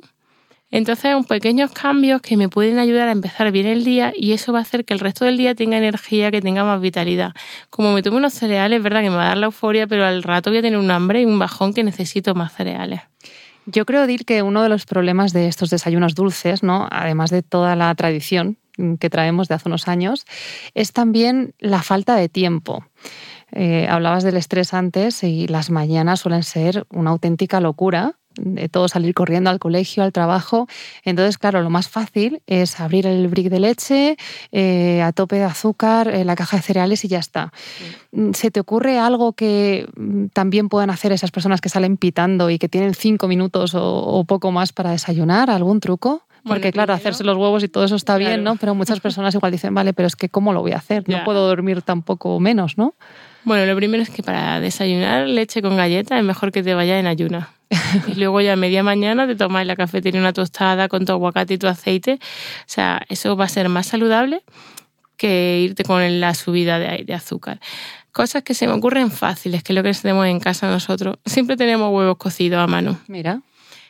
Entonces, 0.71 1.15
un 1.15 1.23
pequeños 1.23 1.71
cambios 1.71 2.21
que 2.21 2.37
me 2.37 2.47
pueden 2.47 2.77
ayudar 2.77 3.07
a 3.07 3.11
empezar 3.11 3.51
bien 3.51 3.65
el 3.65 3.83
día 3.83 4.13
y 4.15 4.33
eso 4.33 4.53
va 4.53 4.59
a 4.59 4.61
hacer 4.61 4.85
que 4.85 4.93
el 4.93 4.99
resto 4.99 5.25
del 5.25 5.35
día 5.35 5.55
tenga 5.55 5.77
energía, 5.77 6.29
que 6.29 6.41
tenga 6.41 6.63
más 6.63 6.79
vitalidad. 6.79 7.31
Como 7.71 7.91
me 7.91 8.03
tomo 8.03 8.17
unos 8.17 8.33
cereales, 8.33 8.77
es 8.77 8.83
verdad 8.83 9.01
que 9.01 9.09
me 9.09 9.15
va 9.15 9.23
a 9.25 9.27
dar 9.29 9.37
la 9.37 9.47
euforia, 9.47 9.87
pero 9.87 10.05
al 10.05 10.21
rato 10.21 10.51
voy 10.51 10.59
a 10.59 10.61
tener 10.61 10.77
un 10.77 10.91
hambre 10.91 11.21
y 11.21 11.25
un 11.25 11.39
bajón 11.39 11.73
que 11.73 11.83
necesito 11.83 12.35
más 12.35 12.53
cereales. 12.53 13.01
Yo 13.71 13.85
creo, 13.85 14.07
Dir, 14.07 14.25
que 14.25 14.41
uno 14.41 14.63
de 14.63 14.69
los 14.69 14.85
problemas 14.85 15.31
de 15.31 15.47
estos 15.47 15.69
desayunos 15.69 16.15
dulces, 16.15 16.63
¿no? 16.63 16.87
además 16.89 17.29
de 17.29 17.43
toda 17.43 17.75
la 17.75 17.93
tradición 17.93 18.57
que 18.99 19.09
traemos 19.09 19.47
de 19.47 19.55
hace 19.55 19.69
unos 19.69 19.87
años, 19.87 20.25
es 20.73 20.91
también 20.91 21.53
la 21.59 21.83
falta 21.83 22.15
de 22.15 22.29
tiempo. 22.29 22.85
Eh, 23.51 23.87
hablabas 23.87 24.23
del 24.23 24.37
estrés 24.37 24.73
antes 24.73 25.23
y 25.23 25.47
las 25.47 25.69
mañanas 25.69 26.21
suelen 26.21 26.43
ser 26.43 26.87
una 26.89 27.11
auténtica 27.11 27.59
locura 27.59 28.15
de 28.39 28.69
todo 28.69 28.87
salir 28.87 29.13
corriendo 29.13 29.49
al 29.49 29.59
colegio, 29.59 30.03
al 30.03 30.11
trabajo. 30.11 30.67
Entonces, 31.03 31.37
claro, 31.37 31.61
lo 31.61 31.69
más 31.69 31.87
fácil 31.87 32.41
es 32.47 32.79
abrir 32.79 33.05
el 33.05 33.27
brick 33.27 33.49
de 33.49 33.59
leche 33.59 34.17
eh, 34.51 35.01
a 35.01 35.11
tope 35.11 35.37
de 35.37 35.43
azúcar, 35.43 36.07
eh, 36.07 36.25
la 36.25 36.35
caja 36.35 36.57
de 36.57 36.63
cereales 36.63 37.03
y 37.05 37.07
ya 37.07 37.19
está. 37.19 37.51
Mm, 38.11 38.31
¿Se 38.33 38.51
te 38.51 38.59
ocurre 38.59 38.97
algo 38.97 39.33
que 39.33 39.87
mm, 39.95 40.27
también 40.27 40.69
puedan 40.69 40.89
hacer 40.89 41.11
esas 41.11 41.31
personas 41.31 41.61
que 41.61 41.69
salen 41.69 41.97
pitando 41.97 42.49
y 42.49 42.57
que 42.57 42.69
tienen 42.69 42.93
cinco 42.93 43.27
minutos 43.27 43.73
o, 43.75 44.23
poco 44.27 44.51
más 44.51 44.73
para 44.73 44.91
desayunar? 44.91 45.49
¿Algún 45.49 45.79
truco? 45.79 46.23
Porque 46.45 46.71
claro, 46.71 46.93
hacerse 46.93 47.23
los 47.23 47.35
huevos 47.37 47.63
y 47.63 47.67
todo 47.67 47.83
eso 47.83 47.95
está 47.95 48.17
bien, 48.17 48.43
¿no? 48.43 48.55
Pero 48.55 48.73
muchas 48.73 48.99
personas 49.01 49.35
igual 49.35 49.51
dicen, 49.51 49.73
vale, 49.73 49.93
pero 49.93 50.07
es 50.07 50.15
que 50.15 50.29
¿cómo 50.29 50.53
lo 50.53 50.61
voy 50.61 50.71
a 50.71 50.77
hacer? 50.77 51.07
No 51.07 51.23
puedo 51.25 51.45
dormir 51.47 51.81
tampoco 51.81 52.39
menos, 52.39 52.77
¿no? 52.77 52.95
Bueno, 53.43 53.65
lo 53.65 53.75
primero 53.75 54.03
es 54.03 54.09
que 54.09 54.23
para 54.23 54.59
desayunar 54.59 55.27
leche 55.27 55.61
con 55.61 55.75
galleta 55.75 56.17
es 56.17 56.23
mejor 56.23 56.51
que 56.51 56.63
te 56.63 56.73
vaya 56.73 56.99
en 56.99 57.07
ayuna. 57.07 57.49
y 58.07 58.15
luego 58.15 58.41
ya 58.41 58.53
a 58.53 58.55
media 58.55 58.83
mañana 58.83 59.27
te 59.27 59.35
tomas 59.35 59.65
la 59.65 59.75
cafetería 59.75 60.19
una 60.19 60.33
tostada 60.33 60.87
con 60.87 61.05
tu 61.05 61.11
aguacate 61.11 61.55
y 61.55 61.57
tu 61.57 61.67
aceite. 61.67 62.19
O 62.21 62.63
sea, 62.65 63.01
eso 63.09 63.35
va 63.35 63.45
a 63.45 63.49
ser 63.49 63.69
más 63.69 63.87
saludable 63.87 64.43
que 65.17 65.59
irte 65.61 65.83
con 65.83 66.19
la 66.19 66.33
subida 66.33 66.79
de, 66.79 67.03
de 67.03 67.13
azúcar. 67.13 67.59
Cosas 68.11 68.43
que 68.43 68.53
se 68.53 68.67
me 68.67 68.73
ocurren 68.73 69.11
fáciles, 69.11 69.63
que 69.63 69.73
es 69.73 69.75
lo 69.75 69.83
que 69.83 69.93
tenemos 69.93 70.25
en 70.25 70.39
casa 70.39 70.69
nosotros. 70.69 71.17
Siempre 71.25 71.57
tenemos 71.57 71.93
huevos 71.93 72.17
cocidos 72.17 72.59
a 72.59 72.67
mano. 72.67 72.99
Mira. 73.07 73.41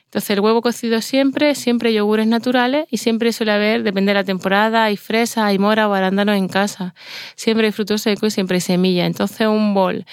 Entonces 0.10 0.32
el 0.32 0.40
huevo 0.40 0.64
cocido 0.64 1.02
siempre, 1.02 1.54
siempre 1.54 1.94
yogures 1.94 2.26
naturales 2.26 2.88
y 2.90 2.98
siempre 2.98 3.32
suele 3.32 3.52
haber, 3.52 3.84
depende 3.84 4.10
de 4.10 4.16
la 4.16 4.24
temporada, 4.24 4.86
hay 4.86 4.98
fresa, 4.98 5.46
hay 5.46 5.60
mora 5.60 5.88
o 5.88 5.94
arándanos 5.94 6.36
en 6.36 6.48
casa. 6.48 6.96
Siempre 7.36 7.68
hay 7.68 7.72
frutos 7.72 8.02
secos 8.02 8.30
y 8.30 8.32
siempre 8.32 8.56
hay 8.56 8.62
semilla. 8.62 9.06
Entonces 9.06 9.46
un 9.46 9.76
bol 9.76 10.08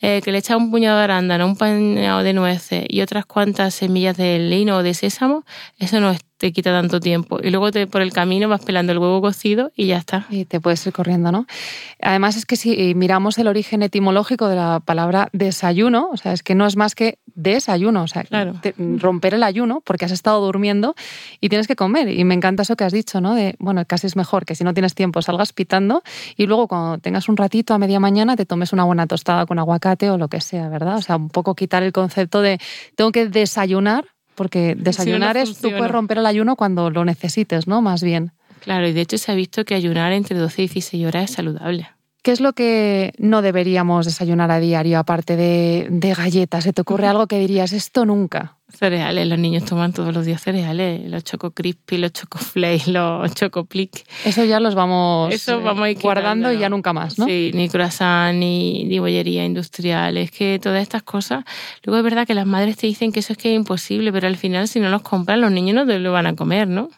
eh, 0.00 0.20
que 0.22 0.32
le 0.32 0.38
echa 0.38 0.56
un 0.56 0.70
puñado 0.70 0.98
de 0.98 1.04
arándano, 1.04 1.46
un 1.46 1.56
puñado 1.56 2.22
de 2.22 2.32
nueces 2.32 2.84
y 2.88 3.02
otras 3.02 3.26
cuantas 3.26 3.74
semillas 3.74 4.16
de 4.16 4.38
lino 4.38 4.78
o 4.78 4.82
de 4.82 4.94
sésamo, 4.94 5.44
eso 5.78 6.00
no 6.00 6.14
te 6.38 6.52
quita 6.52 6.72
tanto 6.72 7.00
tiempo. 7.00 7.38
Y 7.42 7.50
luego 7.50 7.70
te, 7.70 7.86
por 7.86 8.00
el 8.00 8.14
camino 8.14 8.48
vas 8.48 8.64
pelando 8.64 8.92
el 8.92 8.98
huevo 8.98 9.20
cocido 9.20 9.72
y 9.76 9.88
ya 9.88 9.98
está. 9.98 10.26
Y 10.30 10.46
te 10.46 10.58
puedes 10.58 10.84
ir 10.86 10.92
corriendo, 10.94 11.30
¿no? 11.30 11.46
Además 12.00 12.34
es 12.36 12.46
que 12.46 12.56
si 12.56 12.94
miramos 12.94 13.36
el 13.36 13.46
origen 13.46 13.82
etimológico 13.82 14.48
de 14.48 14.56
la 14.56 14.80
palabra 14.82 15.28
desayuno, 15.34 16.08
o 16.10 16.16
sea, 16.16 16.32
es 16.32 16.42
que 16.42 16.54
no 16.54 16.66
es 16.66 16.76
más 16.76 16.94
que 16.94 17.18
desayuno, 17.26 18.04
o 18.04 18.08
sea, 18.08 18.24
romper 18.76 19.34
el 19.34 19.42
ayuno 19.42 19.82
porque 19.84 20.06
has 20.06 20.12
estado 20.12 20.40
durmiendo 20.40 20.94
y 21.42 21.50
tienes 21.50 21.68
que 21.68 21.76
comer. 21.76 22.08
Y 22.08 22.24
me 22.24 22.32
encanta 22.32 22.62
eso 22.62 22.74
que 22.74 22.84
has 22.84 22.92
dicho, 22.92 23.20
¿no? 23.20 23.34
De, 23.34 23.54
bueno, 23.58 23.84
casi 23.84 24.06
es 24.06 24.16
mejor 24.16 24.46
que 24.46 24.54
si 24.54 24.64
no 24.64 24.72
tienes 24.72 24.94
tiempo 24.94 25.20
salgas 25.20 25.52
pitando 25.52 26.02
y 26.36 26.46
luego 26.46 26.68
cuando 26.68 26.96
tengas 26.98 27.28
un 27.28 27.36
ratito 27.36 27.74
a 27.74 27.78
media 27.78 28.00
mañana 28.00 28.34
te 28.34 28.46
tomes 28.46 28.72
una 28.72 28.84
buena 28.84 29.06
tostada 29.06 29.44
con 29.44 29.58
aguacate 29.58 29.89
o 30.10 30.18
lo 30.18 30.28
que 30.28 30.40
sea, 30.40 30.68
¿verdad? 30.68 30.96
O 30.96 31.02
sea, 31.02 31.16
un 31.16 31.30
poco 31.30 31.54
quitar 31.54 31.82
el 31.82 31.92
concepto 31.92 32.40
de 32.42 32.58
tengo 32.96 33.12
que 33.12 33.28
desayunar 33.28 34.04
porque 34.34 34.74
desayunar 34.74 35.36
es, 35.36 35.58
tú 35.58 35.68
puedes 35.70 35.90
romper 35.90 36.18
el 36.18 36.26
ayuno 36.26 36.56
cuando 36.56 36.90
lo 36.90 37.04
necesites, 37.04 37.66
¿no? 37.66 37.82
Más 37.82 38.02
bien. 38.02 38.32
Claro, 38.60 38.88
y 38.88 38.92
de 38.92 39.02
hecho 39.02 39.18
se 39.18 39.32
ha 39.32 39.34
visto 39.34 39.64
que 39.64 39.74
ayunar 39.74 40.12
entre 40.12 40.38
12 40.38 40.62
y 40.62 40.66
16 40.68 41.06
horas 41.06 41.24
es 41.24 41.30
saludable. 41.32 41.88
¿Qué 42.22 42.32
es 42.32 42.40
lo 42.40 42.52
que 42.52 43.12
no 43.18 43.42
deberíamos 43.42 44.06
desayunar 44.06 44.50
a 44.50 44.60
diario, 44.60 44.98
aparte 44.98 45.36
de, 45.36 45.88
de 45.90 46.14
galletas? 46.14 46.64
¿Se 46.64 46.72
te 46.72 46.82
ocurre 46.82 47.06
algo 47.06 47.26
que 47.26 47.38
dirías, 47.38 47.72
esto 47.72 48.04
nunca? 48.04 48.56
Cereales, 48.72 49.26
los 49.26 49.38
niños 49.38 49.64
toman 49.64 49.92
todos 49.92 50.14
los 50.14 50.24
días 50.26 50.40
cereales, 50.40 51.08
los 51.10 51.24
choco 51.24 51.50
crispy, 51.50 51.98
los 51.98 52.12
choco 52.12 52.38
flakes, 52.38 52.86
los 52.90 53.34
choco 53.34 53.64
plick. 53.64 54.06
Eso 54.24 54.44
ya 54.44 54.60
los 54.60 54.74
vamos, 54.74 55.32
Eso 55.32 55.60
vamos 55.60 55.88
guardando 56.00 56.52
y 56.52 56.58
ya 56.58 56.68
nunca 56.68 56.92
más, 56.92 57.18
¿no? 57.18 57.26
Sí, 57.26 57.50
ni 57.54 57.68
croissant, 57.68 58.38
ni, 58.38 58.84
ni 58.84 58.98
bollería 58.98 59.44
industrial, 59.44 60.16
es 60.16 60.30
que 60.30 60.58
todas 60.62 60.82
estas 60.82 61.02
cosas. 61.02 61.44
Luego 61.84 61.98
es 61.98 62.04
verdad 62.04 62.26
que 62.26 62.34
las 62.34 62.46
madres 62.46 62.76
te 62.76 62.86
dicen 62.86 63.12
que 63.12 63.20
eso 63.20 63.32
es 63.32 63.38
que 63.38 63.52
es 63.52 63.56
imposible, 63.56 64.12
pero 64.12 64.26
al 64.26 64.36
final 64.36 64.68
si 64.68 64.80
no 64.80 64.88
los 64.88 65.02
compran, 65.02 65.40
los 65.40 65.52
niños 65.52 65.74
no 65.74 65.86
te 65.86 65.98
lo 65.98 66.12
van 66.12 66.26
a 66.26 66.36
comer, 66.36 66.68
¿no? 66.68 66.88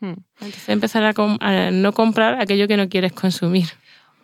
Hmm. 0.00 0.14
Entonces 0.40 0.68
empezar 0.68 1.04
a, 1.04 1.14
a 1.40 1.70
no 1.70 1.92
comprar 1.92 2.40
aquello 2.40 2.66
que 2.68 2.76
no 2.76 2.88
quieres 2.88 3.12
consumir. 3.12 3.66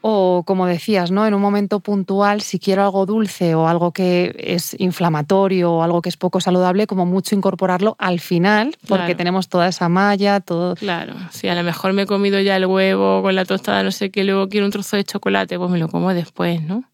O 0.09 0.45
como 0.45 0.67
decías, 0.67 1.11
¿no? 1.11 1.27
En 1.27 1.35
un 1.35 1.43
momento 1.43 1.81
puntual, 1.81 2.41
si 2.41 2.61
quiero 2.61 2.85
algo 2.85 3.07
dulce 3.07 3.57
o 3.57 3.67
algo 3.67 3.91
que 3.91 4.37
es 4.39 4.77
inflamatorio 4.79 5.73
o 5.73 5.83
algo 5.83 6.01
que 6.01 6.09
es 6.09 6.17
poco 6.17 6.41
saludable, 6.41 6.87
como 6.87 7.07
mucho 7.07 7.35
incorporarlo 7.35 7.97
al 7.99 8.21
final, 8.21 8.77
porque 8.87 9.17
tenemos 9.17 9.49
toda 9.49 9.67
esa 9.67 9.89
malla, 9.89 10.39
todo. 10.39 10.77
Claro, 10.77 11.15
si 11.33 11.49
a 11.49 11.57
lo 11.57 11.65
mejor 11.65 11.93
me 11.93 12.03
he 12.03 12.07
comido 12.07 12.39
ya 12.39 12.55
el 12.55 12.67
huevo 12.67 13.21
con 13.21 13.35
la 13.35 13.45
tostada, 13.45 13.83
no 13.83 13.91
sé 13.91 14.13
qué, 14.13 14.23
luego 14.23 14.49
quiero 14.49 14.67
un 14.67 14.71
trozo 14.71 14.97
de 14.97 15.03
chocolate, 15.03 15.59
pues 15.59 15.71
me 15.73 15.79
lo 15.79 15.89
como 15.89 16.15
después, 16.15 16.63
¿no? 16.63 16.85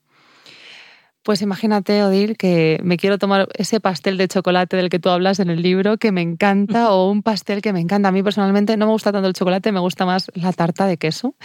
Pues 1.23 1.41
imagínate, 1.41 2.03
Odil, 2.03 2.37
que 2.37 2.81
me 2.83 2.97
quiero 2.97 3.16
tomar 3.16 3.49
ese 3.55 3.79
pastel 3.79 4.16
de 4.16 4.27
chocolate 4.27 4.77
del 4.77 4.89
que 4.89 4.99
tú 4.99 5.09
hablas 5.09 5.39
en 5.39 5.51
el 5.51 5.62
libro, 5.62 5.97
que 5.97 6.11
me 6.11 6.20
encanta, 6.20 6.91
o 6.93 7.11
un 7.11 7.23
pastel 7.23 7.62
que 7.62 7.73
me 7.73 7.81
encanta. 7.81 8.09
A 8.09 8.12
mí 8.12 8.23
personalmente 8.23 8.77
no 8.77 8.87
me 8.87 8.93
gusta 8.93 9.12
tanto 9.12 9.29
el 9.29 9.35
chocolate, 9.35 9.70
me 9.70 9.81
gusta 9.81 10.05
más 10.05 10.31
la 10.35 10.53
tarta 10.53 10.87
de 10.87 10.97
queso. 10.97 11.37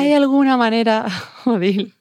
¿Hay 0.00 0.12
alguna 0.12 0.56
manera, 0.56 1.06
Odil, 1.44 1.94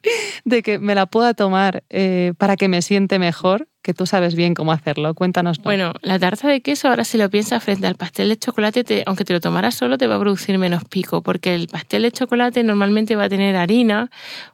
de 0.46 0.64
que 0.64 0.80
me 0.80 0.96
la 0.96 1.06
pueda 1.06 1.34
tomar 1.36 1.84
eh, 1.90 2.34
para 2.38 2.58
que 2.58 2.68
me 2.68 2.82
siente 2.82 3.20
mejor? 3.20 3.68
Que 3.82 3.94
tú 3.94 4.06
sabes 4.06 4.36
bien 4.36 4.54
cómo 4.54 4.72
hacerlo. 4.72 5.14
Cuéntanos. 5.14 5.60
Bueno, 5.60 5.94
la 6.02 6.20
tarta 6.20 6.48
de 6.48 6.62
queso, 6.62 6.88
ahora 6.88 7.04
si 7.04 7.18
lo 7.18 7.30
piensas 7.30 7.64
frente 7.64 7.88
al 7.88 7.96
pastel 7.96 8.30
de 8.30 8.38
chocolate, 8.38 9.04
aunque 9.06 9.26
te 9.26 9.34
lo 9.34 9.40
tomaras 9.40 9.76
solo, 9.76 9.98
te 9.98 10.08
va 10.08 10.16
a 10.16 10.20
producir 10.20 10.58
menos 10.58 10.84
pico, 10.86 11.22
porque 11.22 11.56
el 11.56 11.68
pastel 11.68 12.04
de 12.04 12.12
chocolate 12.12 12.64
normalmente 12.64 13.16
va 13.16 13.26
a 13.26 13.30
tener 13.30 13.56
harina, 13.56 14.10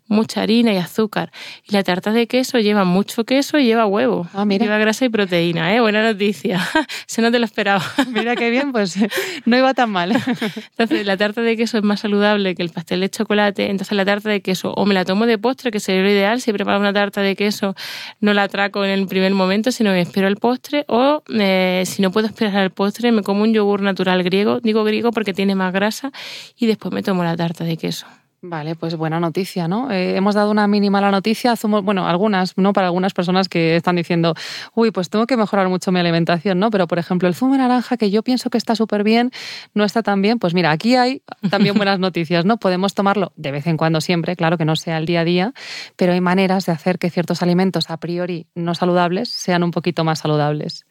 mucha 0.07 0.41
harina 0.41 0.73
y 0.73 0.77
azúcar. 0.77 1.31
Y 1.67 1.73
la 1.73 1.83
tarta 1.83 2.11
de 2.11 2.27
queso 2.27 2.59
lleva 2.59 2.85
mucho 2.85 3.25
queso 3.25 3.59
y 3.59 3.65
lleva 3.65 3.85
huevo. 3.85 4.27
Ah, 4.33 4.45
mira. 4.45 4.65
Lleva 4.65 4.77
grasa 4.77 5.05
y 5.05 5.09
proteína, 5.09 5.75
¿eh? 5.75 5.81
Buena 5.81 6.01
noticia. 6.01 6.65
Se 7.05 7.21
no 7.21 7.31
te 7.31 7.39
lo 7.39 7.45
esperaba. 7.45 7.83
Mira 8.07 8.35
qué 8.35 8.49
bien, 8.49 8.71
pues 8.71 8.97
no 9.45 9.57
iba 9.57 9.73
tan 9.73 9.89
mal. 9.89 10.11
Entonces, 10.71 11.05
la 11.05 11.17
tarta 11.17 11.41
de 11.41 11.57
queso 11.57 11.77
es 11.77 11.83
más 11.83 11.99
saludable 11.99 12.55
que 12.55 12.63
el 12.63 12.69
pastel 12.69 13.01
de 13.01 13.09
chocolate. 13.09 13.69
Entonces, 13.69 13.95
la 13.95 14.05
tarta 14.05 14.29
de 14.29 14.41
queso 14.41 14.73
o 14.73 14.85
me 14.85 14.93
la 14.93 15.05
tomo 15.05 15.25
de 15.25 15.37
postre, 15.37 15.71
que 15.71 15.79
sería 15.79 16.01
lo 16.01 16.09
ideal. 16.09 16.41
Si 16.41 16.53
preparo 16.53 16.79
una 16.79 16.93
tarta 16.93 17.21
de 17.21 17.35
queso, 17.35 17.75
no 18.21 18.33
la 18.33 18.43
atraco 18.43 18.85
en 18.85 18.91
el 18.91 19.07
primer 19.17 19.33
momento, 19.33 19.71
sino 19.71 19.91
me 19.91 20.01
espero 20.01 20.27
el 20.27 20.37
postre. 20.37 20.85
O 20.87 21.23
eh, 21.29 21.83
si 21.85 22.01
no 22.01 22.11
puedo 22.11 22.27
esperar 22.27 22.63
el 22.63 22.69
postre, 22.69 23.11
me 23.11 23.23
como 23.23 23.41
un 23.43 23.53
yogur 23.53 23.81
natural 23.81 24.23
griego. 24.23 24.59
Digo 24.59 24.83
griego 24.83 25.11
porque 25.11 25.33
tiene 25.33 25.55
más 25.55 25.73
grasa 25.73 26.11
y 26.57 26.67
después 26.67 26.93
me 26.93 27.01
tomo 27.01 27.23
la 27.23 27.35
tarta 27.35 27.63
de 27.63 27.77
queso. 27.77 28.05
Vale, 28.43 28.75
pues 28.75 28.95
buena 28.95 29.19
noticia, 29.19 29.67
¿no? 29.67 29.89
Eh, 29.89 30.15
hemos 30.15 30.35
dado 30.35 30.51
una 30.51 30.67
mínima 30.67 31.01
la 31.01 31.09
noticia, 31.09 31.55
bueno, 31.81 32.07
algunas, 32.07 32.55
¿no? 32.55 32.71
Para 32.71 32.85
algunas 32.85 33.11
personas 33.15 33.49
que 33.49 33.75
están 33.75 33.95
diciendo, 33.95 34.35
uy, 34.75 34.91
pues 34.91 35.09
tengo 35.09 35.25
que 35.25 35.35
mejorar 35.35 35.69
mucho 35.69 35.91
mi 35.91 35.99
alimentación, 35.99 36.59
¿no? 36.59 36.69
Pero, 36.69 36.85
por 36.85 36.99
ejemplo, 36.99 37.27
el 37.27 37.33
zumo 37.33 37.53
de 37.53 37.59
naranja, 37.59 37.97
que 37.97 38.11
yo 38.11 38.21
pienso 38.21 38.51
que 38.51 38.59
está 38.59 38.75
súper 38.75 39.03
bien, 39.03 39.31
no 39.73 39.83
está 39.83 40.03
tan 40.03 40.21
bien, 40.21 40.37
pues 40.37 40.53
mira, 40.53 40.69
aquí 40.69 40.95
hay 40.95 41.23
también 41.49 41.73
buenas 41.77 41.97
noticias, 41.97 42.45
¿no? 42.45 42.57
Podemos 42.57 42.93
tomarlo 42.93 43.33
de 43.37 43.49
vez 43.49 43.65
en 43.65 43.75
cuando 43.75 44.01
siempre, 44.01 44.35
claro 44.35 44.59
que 44.59 44.65
no 44.65 44.75
sea 44.75 44.99
el 44.99 45.07
día 45.07 45.21
a 45.21 45.25
día, 45.25 45.53
pero 45.95 46.13
hay 46.13 46.21
maneras 46.21 46.67
de 46.67 46.73
hacer 46.73 46.99
que 46.99 47.09
ciertos 47.09 47.41
alimentos 47.41 47.89
a 47.89 47.97
priori 47.97 48.45
no 48.53 48.75
saludables 48.75 49.29
sean 49.29 49.63
un 49.63 49.71
poquito 49.71 50.03
más 50.03 50.19
saludables. 50.19 50.85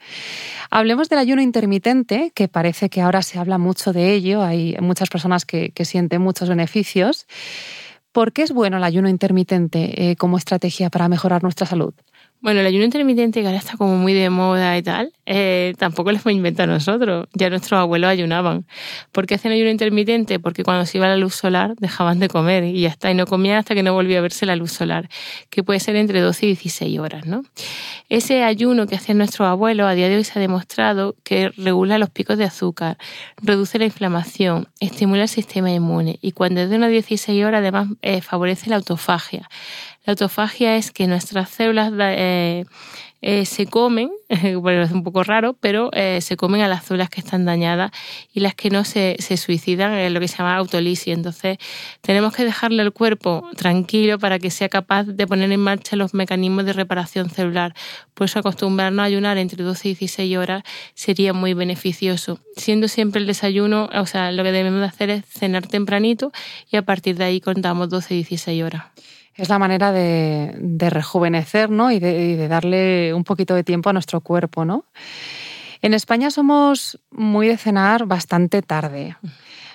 Hablemos 0.68 1.08
del 1.08 1.20
ayuno 1.20 1.42
intermitente, 1.42 2.32
que 2.34 2.48
parece 2.48 2.90
que 2.90 3.02
ahora 3.02 3.22
se 3.22 3.38
habla 3.38 3.56
mucho 3.56 3.92
de 3.92 4.14
ello, 4.14 4.42
hay 4.42 4.76
muchas 4.80 5.08
personas 5.10 5.44
que, 5.44 5.70
que 5.70 5.84
sienten 5.84 6.20
muchos 6.22 6.48
beneficios. 6.48 7.28
¿Por 8.12 8.32
qué 8.32 8.42
es 8.42 8.52
bueno 8.52 8.78
el 8.78 8.84
ayuno 8.84 9.08
intermitente 9.08 10.10
eh, 10.10 10.16
como 10.16 10.38
estrategia 10.38 10.88
para 10.88 11.08
mejorar 11.08 11.42
nuestra 11.42 11.66
salud? 11.66 11.94
Bueno, 12.40 12.60
el 12.60 12.66
ayuno 12.66 12.84
intermitente 12.84 13.40
que 13.40 13.46
ahora 13.46 13.58
está 13.58 13.76
como 13.76 13.96
muy 13.96 14.12
de 14.12 14.30
moda 14.30 14.76
y 14.76 14.82
tal, 14.82 15.12
eh, 15.24 15.74
tampoco 15.78 16.12
lo 16.12 16.18
hemos 16.18 16.32
inventado 16.32 16.70
nosotros. 16.70 17.26
Ya 17.34 17.50
nuestros 17.50 17.80
abuelos 17.80 18.08
ayunaban. 18.10 18.66
¿Por 19.10 19.26
qué 19.26 19.34
hacen 19.34 19.52
ayuno 19.52 19.70
intermitente? 19.70 20.38
Porque 20.38 20.62
cuando 20.62 20.86
se 20.86 20.98
iba 20.98 21.08
la 21.08 21.16
luz 21.16 21.34
solar 21.34 21.74
dejaban 21.76 22.18
de 22.18 22.28
comer 22.28 22.64
y 22.64 22.82
ya 22.82 22.90
está. 22.90 23.10
Y 23.10 23.14
no 23.14 23.26
comían 23.26 23.56
hasta 23.56 23.74
que 23.74 23.82
no 23.82 23.94
volvía 23.94 24.18
a 24.18 24.20
verse 24.20 24.46
la 24.46 24.54
luz 24.54 24.70
solar, 24.72 25.08
que 25.50 25.64
puede 25.64 25.80
ser 25.80 25.96
entre 25.96 26.20
12 26.20 26.46
y 26.46 26.48
16 26.50 26.98
horas. 26.98 27.26
¿no? 27.26 27.42
Ese 28.08 28.44
ayuno 28.44 28.86
que 28.86 28.96
hacían 28.96 29.18
nuestros 29.18 29.48
abuelos 29.48 29.88
a 29.88 29.94
día 29.94 30.08
de 30.08 30.16
hoy 30.16 30.24
se 30.24 30.38
ha 30.38 30.42
demostrado 30.42 31.16
que 31.24 31.48
regula 31.56 31.98
los 31.98 32.10
picos 32.10 32.38
de 32.38 32.44
azúcar, 32.44 32.98
reduce 33.42 33.78
la 33.78 33.86
inflamación, 33.86 34.68
estimula 34.78 35.22
el 35.22 35.28
sistema 35.28 35.72
inmune 35.72 36.18
y 36.20 36.32
cuando 36.32 36.60
es 36.60 36.70
de 36.70 36.76
unas 36.76 36.90
16 36.90 37.44
horas 37.44 37.60
además 37.60 37.88
eh, 38.02 38.20
favorece 38.20 38.70
la 38.70 38.76
autofagia. 38.76 39.48
La 40.06 40.12
autofagia 40.12 40.76
es 40.76 40.92
que 40.92 41.08
nuestras 41.08 41.50
células 41.50 41.92
eh, 41.98 42.64
eh, 43.22 43.44
se 43.44 43.66
comen, 43.66 44.12
bueno, 44.60 44.82
es 44.82 44.92
un 44.92 45.02
poco 45.02 45.24
raro, 45.24 45.56
pero 45.58 45.90
eh, 45.94 46.20
se 46.20 46.36
comen 46.36 46.60
a 46.60 46.68
las 46.68 46.84
células 46.84 47.10
que 47.10 47.20
están 47.20 47.44
dañadas 47.44 47.90
y 48.32 48.38
las 48.38 48.54
que 48.54 48.70
no 48.70 48.84
se, 48.84 49.16
suicidan, 49.36 49.94
es 49.94 50.12
lo 50.12 50.20
que 50.20 50.28
se 50.28 50.36
llama 50.36 50.54
autolisis. 50.54 51.08
Entonces, 51.08 51.58
tenemos 52.02 52.36
que 52.36 52.44
dejarle 52.44 52.82
al 52.82 52.92
cuerpo 52.92 53.50
tranquilo 53.56 54.20
para 54.20 54.38
que 54.38 54.52
sea 54.52 54.68
capaz 54.68 55.02
de 55.08 55.26
poner 55.26 55.50
en 55.50 55.58
marcha 55.58 55.96
los 55.96 56.14
mecanismos 56.14 56.66
de 56.66 56.74
reparación 56.74 57.28
celular. 57.28 57.74
Por 58.14 58.26
eso, 58.26 58.38
acostumbrarnos 58.38 59.02
a 59.02 59.06
ayunar 59.06 59.38
entre 59.38 59.64
12 59.64 59.88
y 59.88 59.94
16 59.94 60.36
horas 60.36 60.62
sería 60.94 61.32
muy 61.32 61.52
beneficioso. 61.52 62.38
Siendo 62.56 62.86
siempre 62.86 63.20
el 63.20 63.26
desayuno, 63.26 63.90
o 63.92 64.06
sea, 64.06 64.30
lo 64.30 64.44
que 64.44 64.52
debemos 64.52 64.78
de 64.78 64.86
hacer 64.86 65.10
es 65.10 65.24
cenar 65.26 65.66
tempranito 65.66 66.30
y 66.70 66.76
a 66.76 66.82
partir 66.82 67.16
de 67.16 67.24
ahí 67.24 67.40
contamos 67.40 67.88
12 67.88 68.14
y 68.14 68.16
16 68.18 68.62
horas 68.62 68.84
es 69.36 69.48
la 69.48 69.58
manera 69.58 69.92
de, 69.92 70.88
rejuvenecer 70.90 71.70
¿no? 71.70 71.90
y, 71.90 71.98
de, 71.98 72.48
darle 72.48 73.12
un 73.14 73.24
poquito 73.24 73.54
de 73.54 73.64
tiempo 73.64 73.90
a 73.90 73.92
nuestro 73.92 74.20
cuerpo. 74.20 74.64
¿no? 74.64 74.84
En 75.82 75.94
España 75.94 76.30
somos 76.30 76.98
muy 77.10 77.48
de 77.48 77.56
cenar 77.56 78.06
bastante 78.06 78.62
tarde. 78.62 79.16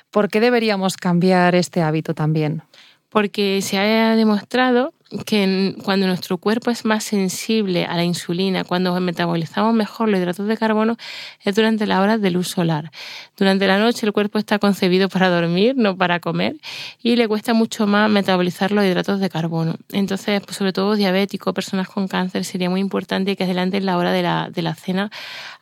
¿Por 0.10 0.30
qué 0.30 0.40
deberíamos 0.40 0.98
cambiar 0.98 1.56
este 1.56 1.82
hábito 1.82 2.14
también? 2.14 2.64
Porque 3.12 3.62
se 3.62 3.78
ha 3.78 4.16
demostrado 4.16 4.94
que 5.26 5.76
cuando 5.84 6.08
nuestro 6.08 6.38
cuerpo 6.38 6.72
es 6.72 6.86
más 6.86 7.04
sensible 7.04 7.86
a 7.86 7.96
la 7.96 8.04
insulina, 8.04 8.64
cuando 8.64 8.98
metabolizamos 9.00 9.74
mejor 9.74 10.10
los 10.10 10.20
hidratos 10.20 10.48
de 10.48 10.58
carbono, 10.58 10.98
es 11.44 11.56
durante 11.56 11.86
las 11.86 12.00
horas 12.00 12.22
de 12.22 12.32
luz 12.32 12.48
solar. 12.48 12.92
Durante 13.36 13.68
la 13.68 13.78
noche 13.78 14.06
el 14.06 14.14
cuerpo 14.14 14.40
está 14.40 14.60
concebido 14.60 15.10
para 15.10 15.30
dormir, 15.30 15.76
no 15.76 15.98
para 15.98 16.20
comer, 16.20 16.56
y 17.04 17.16
le 17.18 17.28
cuesta 17.28 17.54
mucho 17.54 17.88
más 17.88 18.10
metabolizar 18.10 18.72
los 18.72 18.86
hidratos 18.86 19.20
de 19.20 19.30
carbono. 19.30 19.76
Entonces, 19.92 20.42
pues, 20.42 20.58
sobre 20.58 20.74
todo 20.74 20.96
diabéticos, 20.96 21.54
personas 21.54 21.90
con 21.90 22.08
cáncer, 22.08 22.46
sería 22.46 22.70
muy 22.70 22.80
importante 22.80 23.36
que 23.36 23.44
adelanten 23.44 23.86
la 23.86 23.98
hora 23.98 24.12
de 24.12 24.22
la, 24.22 24.50
de 24.50 24.62
la 24.62 24.76
cena 24.76 25.12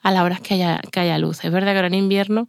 a 0.04 0.12
las 0.12 0.24
horas 0.24 0.42
que 0.42 0.54
haya, 0.54 0.80
que 0.92 1.00
haya 1.00 1.18
luz. 1.18 1.44
Es 1.44 1.52
verdad 1.52 1.72
que 1.72 1.78
ahora 1.78 1.88
en 1.88 1.96
invierno 1.96 2.48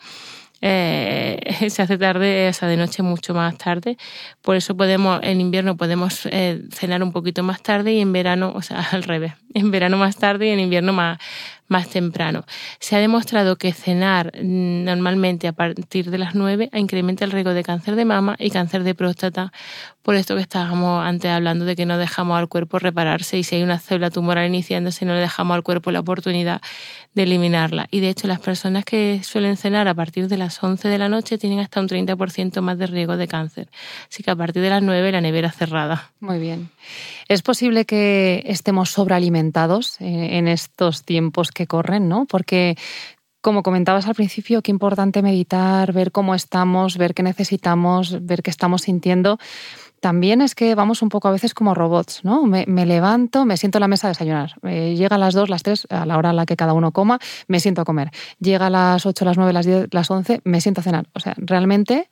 eh, 0.63 1.39
se 1.71 1.83
hace 1.83 1.99
tarde, 1.99 2.49
o 2.49 2.53
sea, 2.53 2.69
de 2.69 2.77
noche 2.77 3.03
mucho 3.03 3.35
más 3.35 3.57
tarde. 3.57 3.97
Por 4.43 4.57
eso 4.57 4.77
podemos, 4.77 5.21
en 5.23 5.41
invierno 5.41 5.77
podemos 5.77 6.27
eh, 6.27 6.63
cenar 6.73 7.03
un 7.03 7.13
poquito 7.13 7.43
más 7.43 7.63
tarde 7.63 7.93
y 7.95 8.01
en 8.01 8.13
verano, 8.13 8.53
o 8.55 8.63
sea, 8.63 8.81
al 8.93 9.03
revés. 9.03 9.33
En 9.55 9.71
verano 9.71 9.97
más 9.97 10.17
tarde 10.17 10.49
y 10.49 10.51
en 10.51 10.61
invierno 10.61 10.93
más, 10.93 11.19
más 11.71 11.89
temprano. 11.89 12.45
Se 12.81 12.97
ha 12.97 12.99
demostrado 12.99 13.57
que 13.57 13.73
cenar 13.73 14.33
mm, 14.35 14.85
normalmente 14.85 15.49
a 15.49 15.53
partir 15.53 16.11
de 16.11 16.19
las 16.19 16.35
9 16.35 16.69
incrementa 16.75 17.25
el 17.25 17.31
riesgo 17.31 17.55
de 17.55 17.63
cáncer 17.63 17.95
de 17.95 18.05
mama 18.05 18.37
y 18.39 18.51
cáncer 18.51 18.83
de 18.83 18.95
próstata, 18.95 19.53
por 20.03 20.17
esto 20.17 20.35
que 20.35 20.43
estábamos 20.43 21.05
antes 21.05 21.31
hablando 21.31 21.65
de 21.65 21.77
que 21.77 21.87
no 21.87 21.97
dejamos 21.97 22.39
al 22.39 22.49
cuerpo 22.49 22.79
repararse 22.79 23.39
y 23.39 23.45
si 23.45 23.57
hay 23.57 23.63
una 23.63 23.79
célula 23.79 24.11
tumoral 24.11 24.47
iniciándose 24.49 25.05
no 25.05 25.15
le 25.15 25.21
dejamos 25.21 25.55
al 25.55 25.63
cuerpo 25.63 25.91
la 25.91 26.01
oportunidad 26.01 26.61
de 27.15 27.25
eliminarla. 27.25 27.87
Y 27.91 28.01
de 28.01 28.09
hecho 28.09 28.27
las 28.27 28.41
personas 28.41 28.85
que 28.85 29.21
suelen 29.23 29.57
cenar 29.57 29.89
a 29.89 29.95
partir 29.95 30.29
de 30.29 30.37
las 30.37 30.63
11 30.63 30.89
de 30.89 30.99
la 30.99 31.09
noche 31.09 31.39
tienen 31.39 31.61
hasta 31.61 31.81
un 31.81 31.89
30% 31.89 32.61
más 32.61 32.79
de 32.79 32.87
riesgo 32.87 33.17
de 33.17 33.29
cáncer. 33.29 33.69
Así 34.09 34.23
que 34.23 34.31
a 34.31 34.37
partir 34.37 34.63
de 34.63 34.71
las 34.71 34.83
9 34.83 35.13
la 35.13 35.21
nevera 35.21 35.53
cerrada. 35.53 36.11
Muy 36.21 36.39
bien. 36.39 36.71
¿Es 37.29 37.43
posible 37.43 37.85
que 37.85 38.43
estemos 38.47 38.91
sobrealimentados 38.91 40.01
eh, 40.01 40.39
en 40.39 40.49
estos 40.49 41.05
tiempos 41.05 41.51
que 41.51 41.60
corren, 41.67 42.09
¿no? 42.09 42.27
Porque 42.27 42.77
como 43.41 43.63
comentabas 43.63 44.07
al 44.07 44.15
principio, 44.15 44.63
qué 44.63 44.71
importante 44.71 45.23
meditar, 45.23 45.93
ver 45.93 46.13
cómo 46.13 46.35
estamos, 46.35 46.99
ver 46.99 47.15
qué 47.15 47.23
necesitamos, 47.23 48.25
ver 48.27 48.43
qué 48.43 48.51
estamos 48.51 48.83
sintiendo. 48.83 49.39
También 50.01 50.41
es 50.41 50.55
que 50.55 50.75
vamos 50.75 51.03
un 51.03 51.11
poco 51.11 51.29
a 51.29 51.31
veces 51.31 51.53
como 51.53 51.75
robots, 51.75 52.25
¿no? 52.25 52.45
Me, 52.47 52.65
levanto, 52.87 53.45
me 53.45 53.59
siento 53.59 53.79
a 53.79 53.81
la 53.81 53.89
mesa 53.89 54.07
a 54.07 54.11
desayunar. 54.11 54.55
Eh, 54.63 54.95
llega 54.97 55.17
a 55.17 55.19
las 55.19 55.35
2, 55.35 55.51
las 55.51 55.63
3, 55.63 55.89
a 55.91 56.07
la 56.07 56.17
hora 56.17 56.31
a 56.31 56.33
la 56.33 56.47
que 56.47 56.57
cada 56.57 56.73
uno 56.73 56.93
coma, 56.93 57.19
me 57.49 57.61
siento 57.61 57.83
a 57.83 57.85
comer. 57.85 58.11
Llega 58.39 58.67
a 58.67 58.71
las 58.71 59.05
8, 59.05 59.25
las 59.27 59.37
9, 59.37 59.53
las 59.53 59.67
10, 59.67 59.89
las 59.93 60.11
11, 60.11 60.41
me 60.45 60.61
siento 60.63 60.81
a 60.81 60.85
cenar. 60.85 61.09
O 61.15 61.21
sea, 61.21 61.35
realmente 61.37 62.09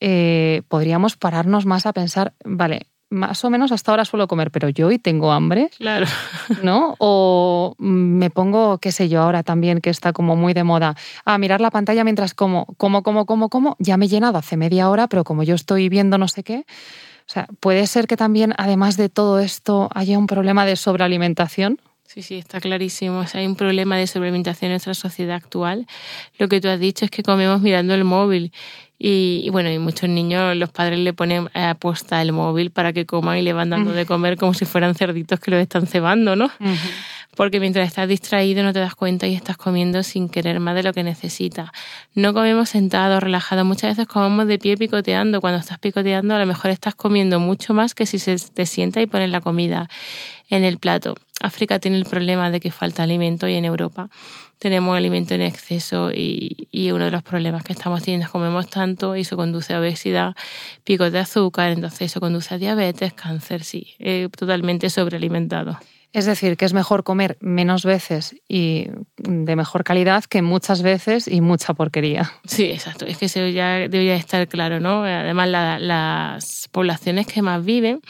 eh, 0.00 0.62
podríamos 0.68 1.16
pararnos 1.16 1.66
más 1.66 1.86
a 1.86 1.92
pensar, 1.92 2.34
vale, 2.44 2.86
más 3.10 3.44
o 3.44 3.50
menos 3.50 3.72
hasta 3.72 3.92
ahora 3.92 4.04
suelo 4.04 4.28
comer, 4.28 4.50
pero 4.50 4.68
yo 4.68 4.88
hoy 4.88 4.98
tengo 4.98 5.32
hambre. 5.32 5.70
Claro. 5.78 6.06
¿No? 6.62 6.94
O 6.98 7.74
me 7.78 8.30
pongo, 8.30 8.78
qué 8.78 8.92
sé 8.92 9.08
yo, 9.08 9.22
ahora 9.22 9.42
también 9.42 9.80
que 9.80 9.90
está 9.90 10.12
como 10.12 10.36
muy 10.36 10.54
de 10.54 10.64
moda, 10.64 10.96
a 11.24 11.38
mirar 11.38 11.60
la 11.60 11.70
pantalla 11.70 12.04
mientras 12.04 12.34
como, 12.34 12.66
como, 12.76 13.02
como, 13.02 13.26
como, 13.26 13.48
como, 13.48 13.76
ya 13.78 13.96
me 13.96 14.06
he 14.06 14.08
llenado 14.08 14.38
hace 14.38 14.56
media 14.56 14.90
hora, 14.90 15.06
pero 15.08 15.24
como 15.24 15.42
yo 15.42 15.54
estoy 15.54 15.88
viendo 15.88 16.18
no 16.18 16.28
sé 16.28 16.42
qué. 16.42 16.64
O 17.26 17.32
sea, 17.32 17.46
puede 17.60 17.86
ser 17.86 18.06
que 18.06 18.16
también, 18.16 18.52
además 18.58 18.96
de 18.96 19.08
todo 19.08 19.38
esto, 19.38 19.88
haya 19.94 20.18
un 20.18 20.26
problema 20.26 20.66
de 20.66 20.76
sobrealimentación. 20.76 21.80
Sí, 22.14 22.22
sí, 22.22 22.36
está 22.36 22.60
clarísimo. 22.60 23.24
hay 23.32 23.44
un 23.44 23.56
problema 23.56 23.96
de 23.96 24.06
sobrealimentación 24.06 24.70
en 24.70 24.74
nuestra 24.74 24.94
sociedad 24.94 25.34
actual. 25.34 25.84
Lo 26.38 26.46
que 26.46 26.60
tú 26.60 26.68
has 26.68 26.78
dicho 26.78 27.04
es 27.04 27.10
que 27.10 27.24
comemos 27.24 27.60
mirando 27.60 27.92
el 27.92 28.04
móvil 28.04 28.52
y, 29.00 29.48
bueno, 29.50 29.68
y 29.68 29.80
muchos 29.80 30.08
niños, 30.08 30.56
los 30.56 30.70
padres 30.70 31.00
le 31.00 31.12
ponen 31.12 31.50
a 31.54 31.74
posta 31.74 32.22
el 32.22 32.30
móvil 32.30 32.70
para 32.70 32.92
que 32.92 33.04
coman 33.04 33.38
y 33.38 33.42
le 33.42 33.52
van 33.52 33.70
dando 33.70 33.90
de 33.90 34.06
comer 34.06 34.36
como 34.36 34.54
si 34.54 34.64
fueran 34.64 34.94
cerditos 34.94 35.40
que 35.40 35.50
los 35.50 35.60
están 35.60 35.88
cebando, 35.88 36.36
¿no? 36.36 36.52
Porque 37.36 37.60
mientras 37.60 37.86
estás 37.86 38.08
distraído 38.08 38.62
no 38.62 38.72
te 38.72 38.78
das 38.78 38.94
cuenta 38.94 39.26
y 39.26 39.34
estás 39.34 39.56
comiendo 39.56 40.02
sin 40.02 40.28
querer 40.28 40.60
más 40.60 40.74
de 40.74 40.82
lo 40.82 40.92
que 40.92 41.02
necesitas. 41.02 41.70
No 42.14 42.34
comemos 42.34 42.70
sentados, 42.70 43.22
relajados, 43.22 43.64
muchas 43.64 43.96
veces 43.96 44.06
comemos 44.06 44.46
de 44.46 44.58
pie 44.58 44.76
picoteando. 44.76 45.40
Cuando 45.40 45.60
estás 45.60 45.78
picoteando 45.78 46.34
a 46.34 46.38
lo 46.38 46.46
mejor 46.46 46.70
estás 46.70 46.94
comiendo 46.94 47.40
mucho 47.40 47.74
más 47.74 47.94
que 47.94 48.06
si 48.06 48.18
se 48.18 48.36
te 48.36 48.66
sienta 48.66 49.00
y 49.00 49.06
pones 49.06 49.30
la 49.30 49.40
comida 49.40 49.88
en 50.50 50.64
el 50.64 50.78
plato. 50.78 51.14
África 51.40 51.78
tiene 51.78 51.98
el 51.98 52.04
problema 52.04 52.50
de 52.50 52.60
que 52.60 52.70
falta 52.70 53.02
alimento 53.02 53.48
y 53.48 53.54
en 53.54 53.64
Europa 53.64 54.08
tenemos 54.58 54.96
alimento 54.96 55.34
en 55.34 55.42
exceso 55.42 56.10
y, 56.10 56.68
uno 56.90 57.04
de 57.04 57.10
los 57.10 57.22
problemas 57.22 57.64
que 57.64 57.74
estamos 57.74 58.02
teniendo 58.02 58.24
es 58.24 58.30
comemos 58.30 58.68
tanto 58.68 59.14
y 59.16 59.20
eso 59.20 59.36
conduce 59.36 59.74
a 59.74 59.80
obesidad, 59.80 60.34
picos 60.84 61.12
de 61.12 61.18
azúcar, 61.18 61.72
entonces 61.72 62.02
eso 62.02 62.20
conduce 62.20 62.54
a 62.54 62.58
diabetes, 62.58 63.12
cáncer, 63.12 63.62
sí, 63.62 63.94
eh, 63.98 64.28
totalmente 64.34 64.88
sobrealimentado. 64.88 65.78
Es 66.14 66.26
decir, 66.26 66.56
que 66.56 66.64
es 66.64 66.72
mejor 66.72 67.02
comer 67.02 67.36
menos 67.40 67.84
veces 67.84 68.36
y 68.48 68.86
de 69.16 69.56
mejor 69.56 69.82
calidad 69.82 70.22
que 70.22 70.42
muchas 70.42 70.80
veces 70.80 71.26
y 71.26 71.40
mucha 71.40 71.74
porquería. 71.74 72.30
Sí, 72.46 72.66
exacto. 72.66 73.04
Es 73.04 73.18
que 73.18 73.24
eso 73.24 73.44
ya 73.48 73.88
debería 73.88 74.14
estar 74.14 74.46
claro, 74.46 74.78
¿no? 74.78 75.02
Además, 75.02 75.48
las 75.80 76.68
poblaciones 76.70 77.26
que 77.26 77.42
más 77.42 77.64
viven 77.64 78.00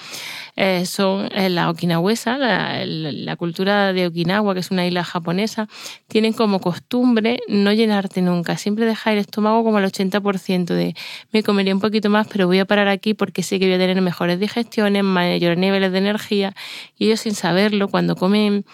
eh, 0.57 0.87
son 0.87 1.29
eh, 1.33 1.49
la 1.49 1.69
okinawensa, 1.71 2.39
la, 2.39 3.37
cultura 3.37 3.93
de 3.93 4.07
Okinawa, 4.07 4.55
que 4.55 4.61
es 4.61 4.71
una 4.71 4.87
isla 4.87 5.03
japonesa, 5.03 5.69
tienen 6.07 6.33
como 6.33 6.61
costumbre 6.61 7.41
no 7.49 7.73
llenarte 7.73 8.23
nunca, 8.23 8.57
siempre 8.57 8.87
dejar 8.87 9.15
el 9.15 9.19
estómago 9.21 9.65
como 9.65 9.79
al 9.79 9.85
80% 9.85 10.67
de 10.67 10.95
me 11.33 11.43
comería 11.43 11.75
un 11.75 11.81
poquito 11.81 12.09
más, 12.09 12.29
pero 12.29 12.47
voy 12.47 12.61
a 12.61 12.65
parar 12.65 12.89
aquí 12.89 13.15
porque 13.15 13.43
sé 13.43 13.59
que 13.59 13.67
voy 13.67 13.75
a 13.75 13.79
tener 13.79 14.01
mejores 14.01 14.39
digestiones, 14.39 15.03
mayores 15.03 15.59
niveles 15.59 15.91
de 15.91 15.99
energía 15.99 16.55
y 16.97 17.07
ellos 17.07 17.21
sin 17.21 17.35
saberlo, 17.35 17.89
cuando 17.89 18.15
comen 18.15 18.65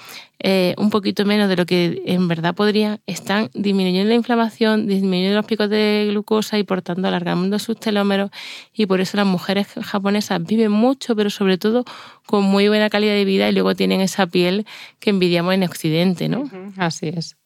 eh, 0.42 0.74
un 0.78 0.88
poquito 0.88 1.26
menos 1.26 1.48
de 1.48 1.56
lo 1.56 1.66
que 1.66 2.02
en 2.06 2.26
verdad 2.26 2.54
podrían, 2.54 3.00
están 3.06 3.50
disminuyendo 3.52 4.08
la 4.08 4.14
inflamación, 4.14 4.86
disminuyendo 4.86 5.36
los 5.36 5.46
picos 5.46 5.68
de 5.68 6.06
glucosa 6.08 6.58
y 6.58 6.64
por 6.64 6.80
tanto 6.80 7.06
alargando 7.06 7.58
sus 7.58 7.78
telómeros 7.78 8.30
y 8.72 8.86
por 8.86 9.00
eso 9.00 9.18
las 9.18 9.26
mujeres 9.26 9.68
japonesas 9.82 10.42
viven 10.42 10.72
mucho, 10.72 11.14
pero 11.14 11.28
sobre 11.28 11.58
todo 11.58 11.84
con 12.26 12.44
muy 12.44 12.68
buena 12.68 12.88
calidad 12.88 13.12
de 13.12 13.24
vida 13.26 13.48
y 13.48 13.52
luego 13.52 13.74
tienen 13.74 14.00
esa 14.00 14.26
piel 14.26 14.66
que 14.98 15.10
envidiamos 15.10 15.52
en 15.54 15.64
Occidente, 15.64 16.28
¿no? 16.28 16.50
Así 16.78 17.08
es. 17.08 17.36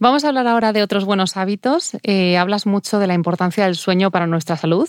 Vamos 0.00 0.24
a 0.24 0.28
hablar 0.28 0.46
ahora 0.46 0.72
de 0.72 0.82
otros 0.82 1.04
buenos 1.04 1.36
hábitos. 1.36 1.92
Eh, 2.02 2.36
hablas 2.36 2.66
mucho 2.66 2.98
de 2.98 3.06
la 3.06 3.14
importancia 3.14 3.64
del 3.64 3.76
sueño 3.76 4.10
para 4.10 4.26
nuestra 4.26 4.56
salud. 4.56 4.88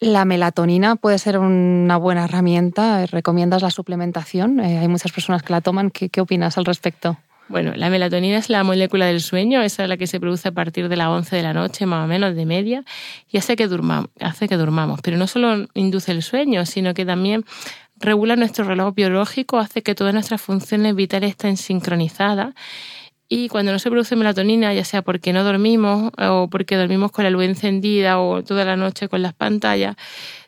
La 0.00 0.24
melatonina 0.24 0.94
puede 0.94 1.18
ser 1.18 1.38
una 1.38 1.96
buena 1.96 2.24
herramienta. 2.24 3.04
¿Recomiendas 3.06 3.62
la 3.62 3.70
suplementación? 3.70 4.60
Eh, 4.60 4.78
hay 4.78 4.86
muchas 4.86 5.10
personas 5.10 5.42
que 5.42 5.52
la 5.52 5.60
toman. 5.60 5.90
¿Qué, 5.90 6.20
opinas 6.20 6.56
al 6.56 6.66
respecto? 6.66 7.16
Bueno, 7.48 7.72
la 7.74 7.90
melatonina 7.90 8.36
es 8.36 8.48
la 8.48 8.62
molécula 8.62 9.06
del 9.06 9.20
sueño, 9.20 9.62
esa 9.62 9.82
es 9.82 9.88
la 9.88 9.96
que 9.96 10.06
se 10.06 10.20
produce 10.20 10.48
a 10.48 10.52
partir 10.52 10.88
de 10.88 10.96
las 10.96 11.08
11 11.08 11.34
de 11.34 11.42
la 11.42 11.54
noche, 11.54 11.86
más 11.86 12.04
o 12.04 12.06
menos 12.06 12.36
de 12.36 12.44
media, 12.44 12.84
y 13.30 13.38
hace 13.38 13.56
que, 13.56 13.66
durmamos, 13.66 14.10
hace 14.20 14.48
que 14.48 14.56
durmamos. 14.56 15.00
Pero 15.02 15.16
no 15.16 15.26
solo 15.26 15.66
induce 15.72 16.12
el 16.12 16.22
sueño, 16.22 16.66
sino 16.66 16.92
que 16.92 17.06
también 17.06 17.46
regula 17.96 18.36
nuestro 18.36 18.64
reloj 18.66 18.94
biológico, 18.94 19.58
hace 19.58 19.82
que 19.82 19.94
todas 19.94 20.12
nuestras 20.12 20.42
funciones 20.42 20.94
vitales 20.94 21.30
estén 21.30 21.56
sincronizadas 21.56 22.54
y 23.28 23.48
cuando 23.48 23.72
no 23.72 23.78
se 23.78 23.90
produce 23.90 24.16
melatonina, 24.16 24.72
ya 24.72 24.84
sea 24.84 25.02
porque 25.02 25.34
no 25.34 25.44
dormimos 25.44 26.12
o 26.18 26.48
porque 26.50 26.76
dormimos 26.76 27.12
con 27.12 27.24
la 27.24 27.30
luz 27.30 27.44
encendida 27.44 28.18
o 28.20 28.42
toda 28.42 28.64
la 28.64 28.76
noche 28.76 29.08
con 29.08 29.20
las 29.20 29.34
pantallas, 29.34 29.96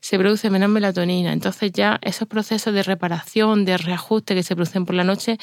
se 0.00 0.18
produce 0.18 0.48
menos 0.48 0.70
melatonina. 0.70 1.32
Entonces 1.32 1.72
ya 1.72 1.98
esos 2.02 2.26
procesos 2.26 2.72
de 2.72 2.82
reparación, 2.82 3.66
de 3.66 3.76
reajuste 3.76 4.34
que 4.34 4.42
se 4.42 4.54
producen 4.56 4.86
por 4.86 4.94
la 4.94 5.04
noche, 5.04 5.38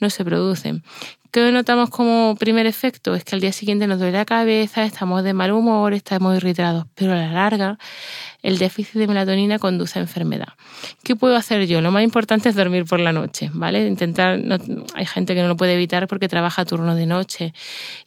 no 0.00 0.10
se 0.10 0.24
producen. 0.24 0.82
¿Qué 1.32 1.52
notamos 1.52 1.90
como 1.90 2.34
primer 2.34 2.66
efecto? 2.66 3.14
Es 3.14 3.22
que 3.22 3.36
al 3.36 3.40
día 3.40 3.52
siguiente 3.52 3.86
nos 3.86 4.00
duele 4.00 4.18
la 4.18 4.24
cabeza, 4.24 4.84
estamos 4.84 5.22
de 5.22 5.32
mal 5.32 5.52
humor, 5.52 5.94
estamos 5.94 6.36
irritados, 6.36 6.86
pero 6.96 7.12
a 7.12 7.16
la 7.16 7.32
larga 7.32 7.78
el 8.42 8.58
déficit 8.58 8.94
de 8.94 9.06
melatonina 9.06 9.58
conduce 9.58 9.98
a 9.98 10.02
enfermedad. 10.02 10.48
¿Qué 11.02 11.14
puedo 11.14 11.36
hacer 11.36 11.66
yo? 11.66 11.80
Lo 11.80 11.90
más 11.90 12.02
importante 12.02 12.48
es 12.48 12.54
dormir 12.54 12.84
por 12.84 13.00
la 13.00 13.12
noche, 13.12 13.50
¿vale? 13.52 13.86
Intentar, 13.86 14.40
hay 14.94 15.06
gente 15.06 15.34
que 15.34 15.42
no 15.42 15.48
lo 15.48 15.56
puede 15.56 15.74
evitar 15.74 16.08
porque 16.08 16.28
trabaja 16.28 16.64
turno 16.64 16.94
de 16.94 17.06
noche. 17.06 17.52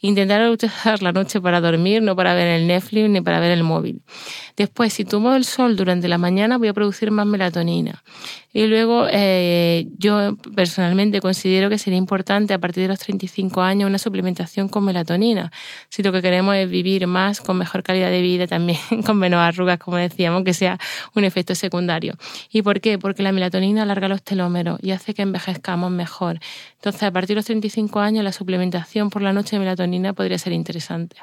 Intentar 0.01 0.49
utilizar 0.49 1.01
la 1.01 1.11
noche 1.11 1.39
para 1.39 1.61
dormir, 1.61 2.01
no 2.01 2.15
para 2.15 2.33
ver 2.33 2.47
el 2.47 2.67
Netflix 2.67 3.09
ni 3.09 3.21
para 3.21 3.39
ver 3.39 3.51
el 3.51 3.63
móvil. 3.63 4.01
Después, 4.57 4.93
si 4.93 5.05
tomo 5.05 5.35
el 5.35 5.45
sol 5.45 5.75
durante 5.75 6.07
la 6.07 6.17
mañana, 6.17 6.57
voy 6.57 6.67
a 6.67 6.73
producir 6.73 7.11
más 7.11 7.25
melatonina. 7.25 8.03
Y 8.51 8.65
luego, 8.65 9.07
eh, 9.09 9.87
yo 9.97 10.37
personalmente 10.55 11.21
considero 11.21 11.69
que 11.69 11.77
sería 11.77 11.97
importante 11.97 12.53
a 12.53 12.59
partir 12.59 12.83
de 12.83 12.89
los 12.89 12.99
35 13.13 13.61
años 13.61 13.87
una 13.87 13.97
suplementación 13.97 14.67
con 14.67 14.85
melatonina. 14.85 15.51
Si 15.89 16.01
lo 16.03 16.11
que 16.11 16.21
queremos 16.21 16.55
es 16.55 16.69
vivir 16.69 17.05
más, 17.07 17.41
con 17.41 17.57
mejor 17.57 17.83
calidad 17.83 18.09
de 18.09 18.21
vida, 18.21 18.47
también 18.47 18.79
con 19.05 19.17
menos 19.17 19.39
arrugas, 19.39 19.77
como 19.77 19.97
decíamos, 19.97 20.43
que 20.43 20.53
sea 20.53 20.79
un 21.13 21.23
efecto 21.23 21.55
secundario. 21.55 22.15
¿Y 22.51 22.61
por 22.61 22.81
qué? 22.81 22.97
Porque 22.97 23.23
la 23.23 23.31
melatonina 23.31 23.83
alarga 23.83 24.07
los 24.07 24.23
telómeros 24.23 24.79
y 24.81 24.91
hace 24.91 25.13
que 25.13 25.21
envejezcamos 25.21 25.91
mejor. 25.91 26.39
Entonces, 26.83 27.03
a 27.03 27.11
partir 27.11 27.29
de 27.29 27.35
los 27.35 27.45
35 27.45 28.01
años, 28.01 28.25
la 28.25 28.33
suplementación 28.33 29.09
por 29.09 29.21
la 29.21 29.31
noche 29.31 29.55
de 29.55 29.61
melatonina 29.61 30.11
podría 30.11 30.37
ser 30.37 30.51
interesante. 30.51 31.15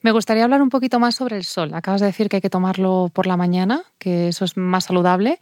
Me 0.00 0.12
gustaría 0.12 0.44
hablar 0.44 0.62
un 0.62 0.68
poquito 0.68 1.00
más 1.00 1.16
sobre 1.16 1.36
el 1.36 1.42
sol. 1.42 1.74
Acabas 1.74 2.00
de 2.00 2.06
decir 2.06 2.28
que 2.28 2.36
hay 2.36 2.40
que 2.40 2.50
tomarlo 2.50 3.10
por 3.12 3.26
la 3.26 3.36
mañana, 3.36 3.82
que 3.98 4.28
eso 4.28 4.44
es 4.44 4.56
más 4.56 4.84
saludable. 4.84 5.40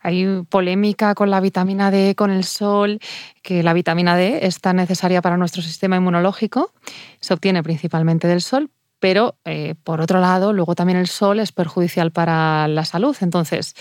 Hay 0.00 0.42
polémica 0.48 1.14
con 1.14 1.30
la 1.30 1.38
vitamina 1.38 1.92
D, 1.92 2.16
con 2.16 2.32
el 2.32 2.42
sol, 2.42 2.98
que 3.42 3.62
la 3.62 3.74
vitamina 3.74 4.16
D 4.16 4.40
es 4.42 4.60
tan 4.60 4.74
necesaria 4.74 5.22
para 5.22 5.36
nuestro 5.36 5.62
sistema 5.62 5.94
inmunológico. 5.94 6.72
Se 7.20 7.32
obtiene 7.32 7.62
principalmente 7.62 8.26
del 8.26 8.40
sol, 8.40 8.70
pero 9.02 9.34
eh, 9.44 9.74
por 9.82 10.00
otro 10.00 10.20
lado, 10.20 10.52
luego 10.52 10.76
también 10.76 10.96
el 10.96 11.08
sol 11.08 11.40
es 11.40 11.50
perjudicial 11.50 12.12
para 12.12 12.68
la 12.68 12.84
salud. 12.84 13.16
Entonces, 13.20 13.74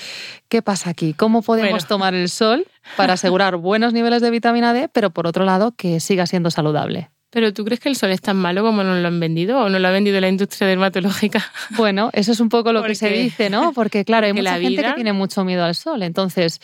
¿qué 0.50 0.64
pasa 0.64 0.90
aquí? 0.90 1.14
¿Cómo 1.14 1.44
podemos 1.44 1.86
tomar 1.86 2.16
el 2.16 2.28
sol 2.30 2.66
para 2.98 3.14
asegurar 3.14 3.58
buenos 3.58 3.94
niveles 3.94 4.24
de 4.24 4.32
vitamina 4.32 4.74
D, 4.74 4.90
pero 4.92 5.12
por 5.12 5.28
otro 5.28 5.46
lado 5.46 5.76
que 5.78 6.00
siga 6.00 6.26
siendo 6.26 6.50
saludable? 6.50 7.12
¿Pero 7.30 7.54
tú 7.54 7.64
crees 7.64 7.80
que 7.80 7.90
el 7.90 7.96
sol 7.96 8.10
es 8.10 8.22
tan 8.22 8.36
malo 8.36 8.64
como 8.64 8.84
nos 8.84 9.00
lo 9.00 9.08
han 9.08 9.20
vendido 9.20 9.60
o 9.60 9.70
no 9.70 9.78
lo 9.78 9.88
ha 9.88 9.92
vendido 9.92 10.20
la 10.20 10.28
industria 10.28 10.68
dermatológica? 10.68 11.46
Bueno, 11.78 12.10
eso 12.14 12.32
es 12.32 12.40
un 12.40 12.50
poco 12.50 12.74
lo 12.74 12.82
que 12.82 12.96
se 12.96 13.10
dice, 13.10 13.52
¿no? 13.52 13.74
Porque 13.76 14.04
claro, 14.04 14.26
hay 14.26 14.34
mucha 14.34 14.60
gente 14.60 14.82
que 14.82 14.94
tiene 14.94 15.14
mucho 15.14 15.46
miedo 15.46 15.64
al 15.64 15.76
sol. 15.76 16.02
Entonces, 16.02 16.60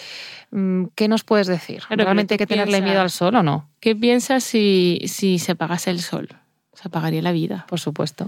mm, 0.49 0.85
¿qué 0.95 1.07
nos 1.07 1.23
puedes 1.23 1.45
decir? 1.45 1.83
¿Realmente 1.91 2.33
hay 2.33 2.37
que 2.39 2.47
tenerle 2.47 2.81
miedo 2.81 3.01
al 3.01 3.11
sol 3.11 3.35
o 3.35 3.43
no? 3.43 3.69
¿Qué 3.79 3.95
piensas 3.95 4.43
si, 4.43 4.99
si 5.05 5.37
se 5.37 5.51
apagase 5.51 5.91
el 5.91 6.01
sol? 6.01 6.29
Se 6.73 6.87
apagaría 6.87 7.21
la 7.21 7.31
vida. 7.31 7.67
Por 7.69 7.79
supuesto 7.79 8.27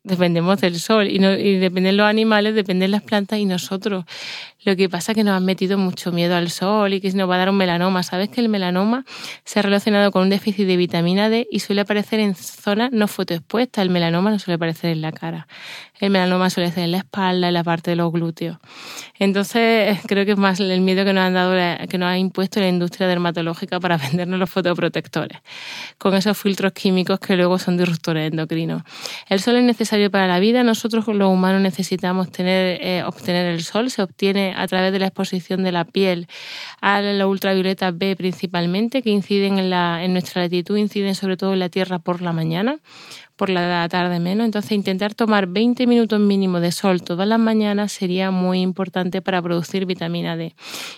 dependemos 0.03 0.59
del 0.59 0.79
sol 0.79 1.07
y, 1.07 1.19
no, 1.19 1.33
y 1.33 1.57
dependen 1.57 1.97
los 1.97 2.07
animales, 2.07 2.55
dependen 2.55 2.91
las 2.91 3.03
plantas 3.03 3.39
y 3.39 3.45
nosotros. 3.45 4.05
Lo 4.63 4.75
que 4.75 4.89
pasa 4.89 5.11
es 5.11 5.15
que 5.15 5.23
nos 5.23 5.35
han 5.35 5.45
metido 5.45 5.77
mucho 5.77 6.11
miedo 6.11 6.35
al 6.35 6.51
sol 6.51 6.93
y 6.93 7.01
que 7.01 7.11
nos 7.13 7.29
va 7.29 7.35
a 7.35 7.37
dar 7.39 7.49
un 7.49 7.57
melanoma. 7.57 8.03
¿Sabes 8.03 8.29
que 8.29 8.41
el 8.41 8.49
melanoma 8.49 9.05
se 9.43 9.59
ha 9.59 9.63
relacionado 9.63 10.11
con 10.11 10.23
un 10.23 10.29
déficit 10.29 10.67
de 10.67 10.77
vitamina 10.77 11.29
D 11.29 11.47
y 11.49 11.59
suele 11.59 11.81
aparecer 11.81 12.19
en 12.19 12.35
zonas 12.35 12.91
no 12.91 13.07
fotoexpuestas? 13.07 13.81
El 13.81 13.89
melanoma 13.89 14.29
no 14.29 14.37
suele 14.37 14.55
aparecer 14.55 14.91
en 14.91 15.01
la 15.01 15.11
cara. 15.11 15.47
El 15.99 16.09
melanoma 16.09 16.49
suele 16.49 16.71
ser 16.71 16.83
en 16.83 16.91
la 16.91 16.97
espalda, 16.97 17.47
en 17.47 17.53
la 17.53 17.63
parte 17.63 17.91
de 17.91 17.95
los 17.95 18.11
glúteos. 18.11 18.57
Entonces, 19.19 19.99
creo 20.07 20.25
que 20.25 20.31
es 20.31 20.37
más 20.37 20.59
el 20.59 20.81
miedo 20.81 21.05
que 21.05 21.13
nos 21.13 21.23
han 21.23 21.33
dado, 21.33 21.53
que 21.87 21.97
nos 21.99 22.09
ha 22.09 22.17
impuesto 22.17 22.59
la 22.59 22.67
industria 22.67 23.07
dermatológica 23.07 23.79
para 23.79 23.97
vendernos 24.11 24.39
los 24.39 24.49
fotoprotectores, 24.49 25.39
con 25.97 26.15
esos 26.15 26.37
filtros 26.37 26.71
químicos 26.71 27.19
que 27.19 27.35
luego 27.35 27.59
son 27.59 27.77
disruptores 27.77 28.31
endocrinos. 28.31 28.83
El 29.27 29.39
sol 29.39 29.57
es 29.57 29.63
necesario 29.63 29.90
para 30.11 30.27
la 30.27 30.39
vida. 30.39 30.63
Nosotros 30.63 31.07
los 31.07 31.31
humanos 31.31 31.61
necesitamos 31.61 32.31
tener, 32.31 32.79
eh, 32.81 33.03
obtener 33.03 33.47
el 33.47 33.63
sol. 33.63 33.89
Se 33.89 34.01
obtiene 34.01 34.53
a 34.55 34.67
través 34.67 34.91
de 34.91 34.99
la 34.99 35.07
exposición 35.07 35.63
de 35.63 35.71
la 35.71 35.85
piel 35.85 36.27
a 36.81 37.01
la 37.01 37.27
ultravioleta 37.27 37.91
B 37.91 38.15
principalmente, 38.15 39.01
que 39.01 39.09
inciden 39.09 39.59
en, 39.59 39.69
la, 39.69 40.03
en 40.03 40.13
nuestra 40.13 40.43
latitud, 40.43 40.77
inciden 40.77 41.15
sobre 41.15 41.37
todo 41.37 41.53
en 41.53 41.59
la 41.59 41.69
Tierra 41.69 41.99
por 41.99 42.21
la 42.21 42.31
mañana 42.31 42.77
por 43.41 43.49
la 43.49 43.89
tarde 43.89 44.19
menos. 44.19 44.45
Entonces, 44.45 44.71
intentar 44.73 45.15
tomar 45.15 45.47
20 45.47 45.87
minutos 45.87 46.19
mínimo 46.19 46.59
de 46.59 46.71
sol 46.71 47.01
todas 47.01 47.27
las 47.27 47.39
mañanas 47.39 47.91
sería 47.91 48.29
muy 48.29 48.61
importante 48.61 49.23
para 49.23 49.41
producir 49.41 49.87
vitamina 49.87 50.37
D. 50.37 50.53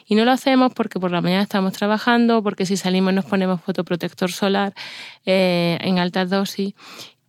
Y 0.05 0.15
no 0.15 0.25
lo 0.25 0.31
hacemos 0.31 0.73
porque 0.73 0.99
por 0.99 1.09
la 1.09 1.21
mañana 1.21 1.43
estamos 1.43 1.71
trabajando, 1.71 2.43
porque 2.43 2.65
si 2.65 2.75
salimos 2.75 3.13
nos 3.13 3.23
ponemos 3.23 3.61
fotoprotector 3.61 4.29
solar 4.29 4.73
eh, 5.25 5.77
en 5.79 5.99
altas 5.99 6.29
dosis 6.29 6.73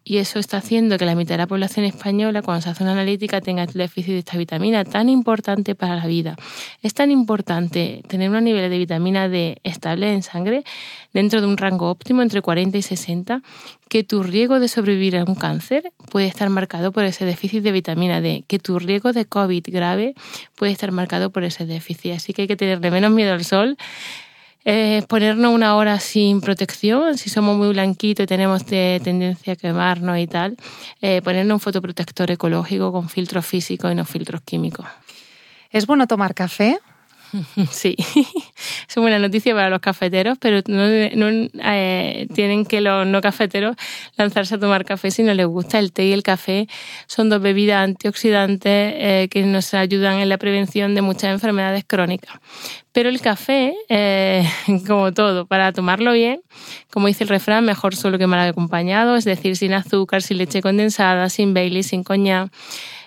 y 0.05 0.19
eso 0.19 0.39
está 0.39 0.59
haciendo 0.59 0.99
que 0.99 1.07
la 1.07 1.15
mitad 1.15 1.35
de 1.35 1.39
la 1.39 1.47
población 1.47 1.87
española, 1.87 2.43
cuando 2.43 2.61
se 2.61 2.69
hace 2.69 2.83
una 2.83 2.93
analítica, 2.93 3.41
tenga 3.41 3.63
el 3.63 3.73
déficit 3.73 4.13
de 4.13 4.19
esta 4.19 4.37
vitamina 4.37 4.85
tan 4.85 5.09
importante 5.09 5.75
para 5.75 5.97
la 5.97 6.07
vida. 6.07 6.37
Es 6.83 6.93
tan 6.93 7.11
importante 7.11 8.03
tener 8.07 8.29
unos 8.29 8.43
niveles 8.43 8.71
de 8.71 8.77
vitamina 8.77 9.31
D 9.31 9.59
estable 9.65 10.13
en 10.13 10.23
sangre 10.23 10.63
dentro 11.15 11.41
de 11.41 11.47
un 11.47 11.57
rango 11.57 11.89
óptimo 11.91 12.21
entre 12.21 12.43
40 12.43 12.77
y 12.77 12.83
60 12.83 13.43
que 13.89 14.05
tu 14.05 14.23
riesgo 14.23 14.61
de 14.61 14.69
sobrevivir 14.69 15.17
a 15.17 15.25
un 15.25 15.35
cáncer 15.35 15.93
puede 16.11 16.27
estar 16.27 16.51
marcado 16.51 16.93
por 16.93 17.05
ese 17.05 17.25
déficit 17.25 17.63
de 17.63 17.73
vitamina 17.73 18.21
D, 18.21 18.45
que 18.47 18.59
tu 18.59 18.79
riesgo 18.79 19.13
de 19.13 19.25
COVID 19.25 19.65
grave 19.69 20.15
puede 20.55 20.73
estar 20.73 20.93
marcado 20.93 21.31
por 21.31 21.45
ese 21.45 21.65
déficit. 21.65 22.13
Así 22.13 22.35
que 22.35 22.43
hay 22.43 22.49
que 22.49 22.57
tenerle 22.57 22.91
menos 22.91 23.11
miedo 23.11 23.33
al 23.33 23.45
sol 23.45 23.79
eh, 24.65 25.03
ponernos 25.09 25.55
una 25.55 25.77
hora 25.77 26.01
sin 26.01 26.41
protección, 26.41 27.19
si 27.19 27.31
somos 27.31 27.57
muy 27.57 27.69
blanquitos 27.69 28.25
y 28.25 28.27
tenemos 28.27 28.65
tendencia 28.65 29.53
a 29.53 29.57
quemarnos 29.57 30.19
y 30.19 30.27
tal, 30.27 30.57
eh, 31.01 31.21
ponernos 31.23 31.57
un 31.57 31.61
fotoprotector 31.61 32.31
ecológico 32.31 32.93
con 32.93 33.09
filtros 33.09 33.45
físicos 33.45 33.93
y 33.93 33.95
no 33.95 34.05
filtros 34.05 34.41
químicos. 34.43 34.87
¿Es 35.71 35.87
bueno 35.87 36.07
tomar 36.07 36.35
café? 36.35 36.79
Sí, 37.71 37.97
es 38.89 38.97
buena 38.97 39.19
noticia 39.19 39.55
para 39.55 39.71
los 39.71 39.81
cafeteros, 39.81 40.39
pero 40.39 40.61
no, 40.67 40.85
eh, 40.87 42.27
tienen 42.35 42.65
que 42.65 42.81
los 42.81 43.07
no 43.07 43.21
cafeteros 43.21 43.77
lanzarse 44.17 44.55
a 44.57 44.59
tomar 44.59 44.85
café 44.85 45.11
si 45.11 45.23
no 45.23 45.35
les 45.35 45.47
gusta. 45.47 45.79
El 45.79 45.93
té 45.93 46.07
y 46.07 46.13
el 46.13 46.23
café 46.23 46.69
son 47.07 47.29
dos 47.29 47.41
bebidas 47.41 47.85
antioxidantes 47.85 48.95
eh, 48.97 49.29
que 49.31 49.43
nos 49.43 49.75
ayudan 49.75 50.19
en 50.19 50.29
la 50.29 50.39
prevención 50.39 50.95
de 50.95 51.03
muchas 51.03 51.31
enfermedades 51.31 51.85
crónicas. 51.87 52.39
Pero 52.93 53.09
el 53.09 53.21
café, 53.21 53.75
eh, 53.89 54.49
como 54.87 55.13
todo, 55.13 55.47
para 55.47 55.73
tomarlo 55.73 56.13
bien, 56.13 56.43
como 56.91 57.09
dice 57.09 57.25
el 57.25 57.31
refrán, 57.31 57.65
mejor 57.65 57.97
solo 57.97 58.19
que 58.19 58.27
mal 58.27 58.49
acompañado, 58.49 59.17
es 59.17 59.25
decir, 59.25 59.57
sin 59.57 59.73
azúcar, 59.73 60.23
sin 60.23 60.39
leche 60.39 60.63
condensada, 60.63 61.29
sin 61.29 61.55
Bailey, 61.55 61.83
sin 61.83 62.05
coñac 62.05 62.53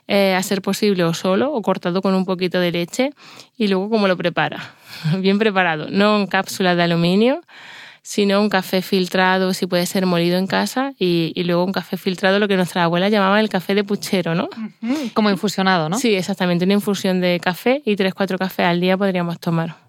eh, 0.08 0.36
a 0.36 0.44
ser 0.44 0.62
posible 0.62 1.04
o 1.04 1.14
solo 1.14 1.52
o 1.54 1.62
cortado 1.62 2.02
con 2.02 2.14
un 2.16 2.26
poquito 2.26 2.60
de 2.60 2.72
leche 2.72 3.12
y 3.58 3.68
luego 3.68 3.90
cómo 3.90 4.08
lo 4.08 4.18
prepara. 4.18 4.74
Bien 5.20 5.38
preparado, 5.38 5.88
no 5.90 6.18
en 6.18 6.28
cápsulas 6.28 6.78
de 6.78 6.84
aluminio, 6.84 7.42
sino 8.02 8.40
un 8.40 8.48
café 8.48 8.82
filtrado, 8.82 9.54
si 9.54 9.68
puede 9.68 9.86
ser 9.86 10.06
molido 10.06 10.38
en 10.38 10.48
casa, 10.48 10.94
y, 10.98 11.34
y, 11.36 11.44
luego 11.44 11.66
un 11.66 11.74
café 11.74 11.98
filtrado, 11.98 12.40
lo 12.40 12.48
que 12.48 12.56
nuestra 12.56 12.86
abuela 12.86 13.10
llamaba 13.10 13.42
el 13.42 13.50
café 13.50 13.76
de 13.76 13.84
puchero, 13.84 14.34
¿no? 14.34 14.48
Como 15.14 15.30
infusionado, 15.30 15.90
¿no? 15.90 16.00
Sí, 16.00 16.16
exactamente, 16.16 16.64
una 16.64 16.76
infusión 16.76 17.20
de 17.20 17.38
café 17.42 17.82
y 17.86 17.98
tres, 17.98 18.14
cuatro 18.14 18.38
cafés 18.38 18.66
al 18.66 18.80
día 18.80 18.96
podríamos 18.96 19.42
tomar. 19.42 19.87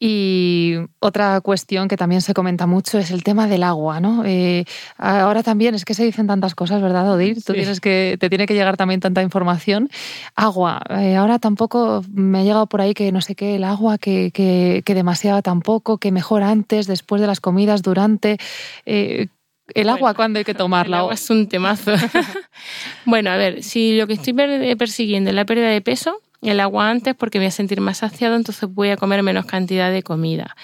Y 0.00 0.76
otra 1.00 1.40
cuestión 1.40 1.88
que 1.88 1.96
también 1.96 2.20
se 2.20 2.32
comenta 2.32 2.66
mucho 2.66 2.98
es 2.98 3.10
el 3.10 3.24
tema 3.24 3.48
del 3.48 3.64
agua, 3.64 3.98
¿no? 3.98 4.22
Eh, 4.24 4.64
ahora 4.96 5.42
también 5.42 5.74
es 5.74 5.84
que 5.84 5.94
se 5.94 6.04
dicen 6.04 6.28
tantas 6.28 6.54
cosas, 6.54 6.80
¿verdad, 6.80 7.12
Odil? 7.12 7.42
Tú 7.42 7.52
tienes 7.52 7.80
que, 7.80 8.16
te 8.20 8.28
tiene 8.28 8.46
que 8.46 8.54
llegar 8.54 8.76
también 8.76 9.00
tanta 9.00 9.22
información. 9.22 9.90
Agua. 10.36 10.80
Eh, 10.90 11.16
ahora 11.16 11.40
tampoco 11.40 12.04
me 12.12 12.38
ha 12.38 12.42
llegado 12.44 12.66
por 12.66 12.80
ahí 12.80 12.94
que 12.94 13.10
no 13.10 13.20
sé 13.20 13.34
qué, 13.34 13.56
el 13.56 13.64
agua, 13.64 13.98
que, 13.98 14.30
que, 14.30 14.82
que 14.84 14.94
demasiada 14.94 15.42
tampoco, 15.42 15.98
que 15.98 16.12
mejor 16.12 16.44
antes, 16.44 16.86
después 16.86 17.20
de 17.20 17.26
las 17.26 17.40
comidas, 17.40 17.82
durante. 17.82 18.38
Eh, 18.86 19.26
el 19.74 19.88
agua, 19.88 20.14
¿cuándo 20.14 20.38
hay 20.38 20.44
que 20.44 20.54
tomarla? 20.54 20.98
El 20.98 21.00
agua 21.00 21.14
es 21.14 21.28
un 21.28 21.48
temazo. 21.48 21.92
bueno, 23.04 23.30
a 23.30 23.36
ver, 23.36 23.64
si 23.64 23.96
lo 23.96 24.06
que 24.06 24.12
estoy 24.12 24.32
persiguiendo 24.76 25.30
es 25.30 25.36
la 25.36 25.44
pérdida 25.44 25.68
de 25.68 25.80
peso, 25.80 26.20
el 26.42 26.60
agua 26.60 26.90
antes 26.90 27.14
porque 27.14 27.38
voy 27.38 27.46
a 27.46 27.50
sentir 27.50 27.80
más 27.80 27.98
saciado, 27.98 28.36
entonces 28.36 28.72
voy 28.72 28.90
a 28.90 28.96
comer 28.96 29.22
menos 29.22 29.46
cantidad 29.46 29.90
de 29.90 30.02
comida. 30.02 30.56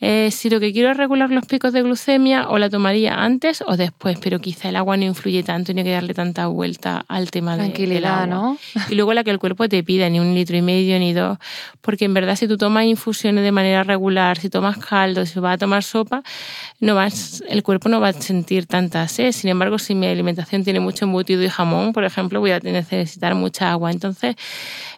Eh, 0.00 0.30
si 0.30 0.50
lo 0.50 0.60
que 0.60 0.72
quiero 0.72 0.90
es 0.90 0.96
regular 0.96 1.30
los 1.30 1.46
picos 1.46 1.72
de 1.72 1.82
glucemia, 1.82 2.48
o 2.48 2.58
la 2.58 2.68
tomaría 2.68 3.14
antes 3.14 3.64
o 3.66 3.76
después, 3.76 4.18
pero 4.20 4.40
quizá 4.40 4.68
el 4.68 4.76
agua 4.76 4.96
no 4.96 5.04
influye 5.04 5.42
tanto 5.42 5.72
y 5.72 5.74
no 5.74 5.80
hay 5.80 5.84
que 5.84 5.92
darle 5.92 6.14
tanta 6.14 6.46
vuelta 6.48 7.04
al 7.08 7.30
tema 7.30 7.56
de, 7.56 7.70
del 7.70 8.04
agua. 8.04 8.26
¿no? 8.26 8.58
Y 8.90 8.94
luego 8.94 9.14
la 9.14 9.24
que 9.24 9.30
el 9.30 9.38
cuerpo 9.38 9.68
te 9.68 9.82
pida, 9.82 10.08
ni 10.10 10.20
un 10.20 10.34
litro 10.34 10.56
y 10.56 10.62
medio 10.62 10.98
ni 10.98 11.12
dos, 11.12 11.38
porque 11.80 12.04
en 12.04 12.14
verdad 12.14 12.36
si 12.36 12.46
tú 12.46 12.58
tomas 12.58 12.84
infusiones 12.84 13.42
de 13.42 13.52
manera 13.52 13.84
regular, 13.84 14.38
si 14.38 14.50
tomas 14.50 14.76
caldo, 14.76 15.24
si 15.24 15.40
vas 15.40 15.54
a 15.54 15.58
tomar 15.58 15.82
sopa, 15.82 16.22
no 16.80 16.94
vas, 16.94 17.42
el 17.48 17.62
cuerpo 17.62 17.88
no 17.88 18.00
va 18.00 18.08
a 18.08 18.12
sentir 18.12 18.66
tanta 18.66 19.08
sed. 19.08 19.32
Sin 19.32 19.48
embargo, 19.48 19.78
si 19.78 19.94
mi 19.94 20.06
alimentación 20.06 20.62
tiene 20.62 20.80
mucho 20.80 21.06
embutido 21.06 21.42
y 21.42 21.48
jamón, 21.48 21.92
por 21.92 22.04
ejemplo, 22.04 22.40
voy 22.40 22.50
a 22.50 22.60
necesitar 22.60 23.34
mucha 23.34 23.72
agua. 23.72 23.90
Entonces, 23.90 24.36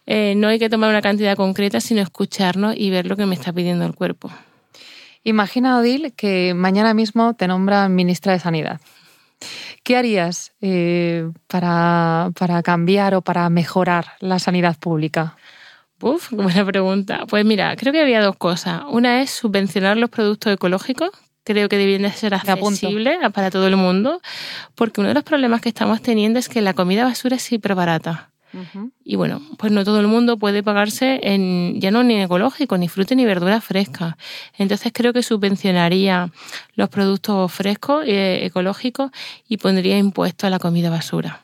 eh, 0.06 0.34
no 0.36 0.48
hay 0.48 0.58
que 0.58 0.68
tomar 0.68 0.90
una 0.90 1.02
cantidad 1.02 1.36
concreta, 1.36 1.80
sino 1.80 2.00
escucharnos 2.00 2.74
y 2.76 2.90
ver 2.90 3.06
lo 3.06 3.16
que 3.16 3.26
me 3.26 3.34
está 3.34 3.52
pidiendo 3.52 3.86
el 3.86 3.94
cuerpo. 3.94 4.30
Imagina, 5.28 5.78
Odil, 5.78 6.14
que 6.16 6.54
mañana 6.54 6.94
mismo 6.94 7.34
te 7.34 7.46
nombran 7.48 7.94
ministra 7.94 8.32
de 8.32 8.38
Sanidad. 8.38 8.80
¿Qué 9.82 9.94
harías 9.94 10.52
eh, 10.62 11.30
para, 11.46 12.30
para, 12.38 12.62
cambiar 12.62 13.14
o 13.14 13.20
para 13.20 13.50
mejorar 13.50 14.06
la 14.20 14.38
sanidad 14.38 14.78
pública? 14.78 15.36
Uf, 16.00 16.30
buena 16.32 16.64
pregunta. 16.64 17.26
Pues 17.28 17.44
mira, 17.44 17.76
creo 17.76 17.92
que 17.92 18.00
había 18.00 18.22
dos 18.22 18.36
cosas. 18.36 18.80
Una 18.88 19.20
es 19.20 19.28
subvencionar 19.28 19.98
los 19.98 20.08
productos 20.08 20.54
ecológicos. 20.54 21.10
Creo 21.44 21.68
que 21.68 21.76
deben 21.76 22.02
de 22.02 22.12
ser 22.12 22.32
accesibles 22.32 23.18
para 23.34 23.50
todo 23.50 23.66
el 23.66 23.76
mundo, 23.76 24.22
porque 24.74 25.02
uno 25.02 25.08
de 25.08 25.14
los 25.14 25.24
problemas 25.24 25.60
que 25.60 25.68
estamos 25.68 26.00
teniendo 26.00 26.38
es 26.38 26.48
que 26.48 26.62
la 26.62 26.72
comida 26.72 27.04
basura 27.04 27.36
es 27.36 27.52
hiper 27.52 27.74
barata. 27.74 28.30
Y 29.04 29.16
bueno, 29.16 29.40
pues 29.58 29.72
no 29.72 29.84
todo 29.84 30.00
el 30.00 30.06
mundo 30.06 30.38
puede 30.38 30.62
pagarse 30.62 31.20
en, 31.22 31.80
ya 31.80 31.90
no 31.90 32.02
ni 32.02 32.20
ecológico, 32.20 32.78
ni 32.78 32.88
fruta 32.88 33.14
ni 33.14 33.24
verdura 33.24 33.60
fresca. 33.60 34.16
Entonces 34.56 34.92
creo 34.94 35.12
que 35.12 35.22
subvencionaría 35.22 36.30
los 36.74 36.88
productos 36.88 37.52
frescos, 37.52 38.04
eh, 38.06 38.44
ecológicos, 38.46 39.10
y 39.48 39.58
pondría 39.58 39.98
impuesto 39.98 40.46
a 40.46 40.50
la 40.50 40.58
comida 40.58 40.90
basura. 40.90 41.42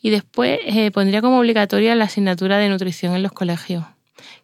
Y 0.00 0.10
después 0.10 0.58
eh, 0.64 0.90
pondría 0.90 1.20
como 1.20 1.38
obligatoria 1.38 1.94
la 1.94 2.04
asignatura 2.04 2.58
de 2.58 2.68
nutrición 2.68 3.14
en 3.14 3.22
los 3.22 3.32
colegios. 3.32 3.84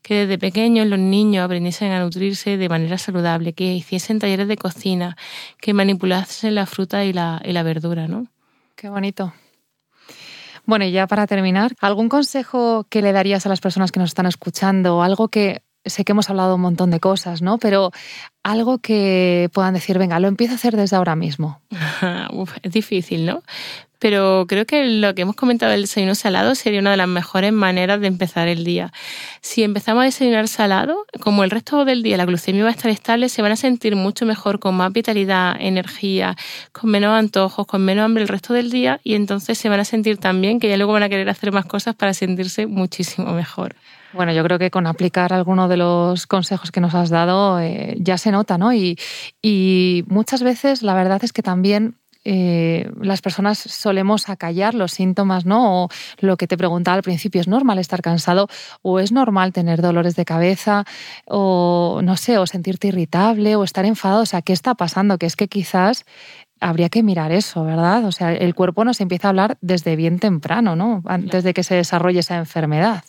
Que 0.02 0.26
desde 0.26 0.38
pequeños 0.38 0.86
los 0.86 0.98
niños 0.98 1.44
aprendiesen 1.44 1.92
a 1.92 2.00
nutrirse 2.00 2.56
de 2.56 2.68
manera 2.68 2.98
saludable, 2.98 3.52
que 3.52 3.72
hiciesen 3.72 4.18
talleres 4.18 4.48
de 4.48 4.56
cocina, 4.56 5.16
que 5.60 5.72
manipulasen 5.72 6.56
la 6.56 6.66
fruta 6.66 7.04
y 7.04 7.12
la, 7.12 7.40
y 7.44 7.52
la 7.52 7.62
verdura, 7.62 8.08
¿no? 8.08 8.26
Qué 8.74 8.88
bonito. 8.88 9.32
Bueno, 10.64 10.84
y 10.84 10.92
ya 10.92 11.06
para 11.06 11.26
terminar, 11.26 11.72
¿algún 11.80 12.08
consejo 12.08 12.86
que 12.88 13.02
le 13.02 13.12
darías 13.12 13.46
a 13.46 13.48
las 13.48 13.60
personas 13.60 13.92
que 13.92 14.00
nos 14.00 14.10
están 14.10 14.26
escuchando? 14.26 15.02
Algo 15.02 15.28
que 15.28 15.62
sé 15.84 16.04
que 16.04 16.12
hemos 16.12 16.30
hablado 16.30 16.54
un 16.54 16.60
montón 16.60 16.90
de 16.90 17.00
cosas, 17.00 17.42
¿no? 17.42 17.58
Pero 17.58 17.90
algo 18.42 18.78
que 18.78 19.50
puedan 19.52 19.74
decir, 19.74 19.98
venga, 19.98 20.20
lo 20.20 20.28
empiezo 20.28 20.54
a 20.54 20.56
hacer 20.56 20.76
desde 20.76 20.96
ahora 20.96 21.16
mismo. 21.16 21.60
es 22.62 22.72
difícil, 22.72 23.26
¿no? 23.26 23.42
Pero 24.02 24.46
creo 24.48 24.66
que 24.66 24.84
lo 24.84 25.14
que 25.14 25.22
hemos 25.22 25.36
comentado 25.36 25.70
del 25.70 25.82
desayuno 25.82 26.16
salado 26.16 26.56
sería 26.56 26.80
una 26.80 26.90
de 26.90 26.96
las 26.96 27.06
mejores 27.06 27.52
maneras 27.52 28.00
de 28.00 28.08
empezar 28.08 28.48
el 28.48 28.64
día. 28.64 28.92
Si 29.42 29.62
empezamos 29.62 30.02
a 30.02 30.06
desayunar 30.06 30.48
salado, 30.48 31.06
como 31.20 31.44
el 31.44 31.50
resto 31.50 31.84
del 31.84 32.02
día 32.02 32.16
la 32.16 32.24
glucemia 32.24 32.64
va 32.64 32.70
a 32.70 32.72
estar 32.72 32.90
estable, 32.90 33.28
se 33.28 33.42
van 33.42 33.52
a 33.52 33.56
sentir 33.56 33.94
mucho 33.94 34.26
mejor, 34.26 34.58
con 34.58 34.74
más 34.74 34.92
vitalidad, 34.92 35.54
energía, 35.56 36.34
con 36.72 36.90
menos 36.90 37.16
antojos, 37.16 37.64
con 37.64 37.84
menos 37.84 38.04
hambre 38.04 38.24
el 38.24 38.28
resto 38.28 38.52
del 38.54 38.72
día 38.72 38.98
y 39.04 39.14
entonces 39.14 39.56
se 39.56 39.68
van 39.68 39.78
a 39.78 39.84
sentir 39.84 40.18
tan 40.18 40.40
bien 40.40 40.58
que 40.58 40.68
ya 40.68 40.76
luego 40.76 40.94
van 40.94 41.04
a 41.04 41.08
querer 41.08 41.30
hacer 41.30 41.52
más 41.52 41.66
cosas 41.66 41.94
para 41.94 42.12
sentirse 42.12 42.66
muchísimo 42.66 43.32
mejor. 43.34 43.76
Bueno, 44.12 44.32
yo 44.32 44.42
creo 44.42 44.58
que 44.58 44.72
con 44.72 44.88
aplicar 44.88 45.32
alguno 45.32 45.68
de 45.68 45.76
los 45.76 46.26
consejos 46.26 46.72
que 46.72 46.80
nos 46.80 46.92
has 46.94 47.08
dado 47.08 47.60
eh, 47.60 47.94
ya 48.00 48.18
se 48.18 48.32
nota, 48.32 48.58
¿no? 48.58 48.72
Y, 48.72 48.98
y 49.40 50.02
muchas 50.08 50.42
veces 50.42 50.82
la 50.82 50.94
verdad 50.94 51.22
es 51.22 51.32
que 51.32 51.42
también 51.42 51.94
eh, 52.24 52.90
las 53.00 53.20
personas 53.20 53.58
solemos 53.58 54.28
acallar 54.28 54.74
los 54.74 54.92
síntomas, 54.92 55.44
¿no? 55.44 55.84
O 55.84 55.88
lo 56.20 56.36
que 56.36 56.46
te 56.46 56.56
preguntaba 56.56 56.96
al 56.96 57.02
principio, 57.02 57.40
¿es 57.40 57.48
normal 57.48 57.78
estar 57.78 58.02
cansado 58.02 58.48
o 58.82 59.00
es 59.00 59.12
normal 59.12 59.52
tener 59.52 59.82
dolores 59.82 60.14
de 60.16 60.24
cabeza 60.24 60.84
o, 61.26 62.00
no 62.02 62.16
sé, 62.16 62.38
o 62.38 62.46
sentirte 62.46 62.88
irritable 62.88 63.56
o 63.56 63.64
estar 63.64 63.84
enfadado? 63.84 64.22
O 64.22 64.26
sea, 64.26 64.42
¿qué 64.42 64.52
está 64.52 64.74
pasando? 64.74 65.18
Que 65.18 65.26
es 65.26 65.36
que 65.36 65.48
quizás 65.48 66.04
habría 66.60 66.88
que 66.88 67.02
mirar 67.02 67.32
eso, 67.32 67.64
¿verdad? 67.64 68.04
O 68.04 68.12
sea, 68.12 68.32
el 68.32 68.54
cuerpo 68.54 68.84
nos 68.84 69.00
empieza 69.00 69.28
a 69.28 69.30
hablar 69.30 69.58
desde 69.60 69.96
bien 69.96 70.20
temprano, 70.20 70.76
¿no? 70.76 71.02
Antes 71.06 71.42
de 71.42 71.54
que 71.54 71.64
se 71.64 71.74
desarrolle 71.74 72.20
esa 72.20 72.36
enfermedad. 72.36 73.04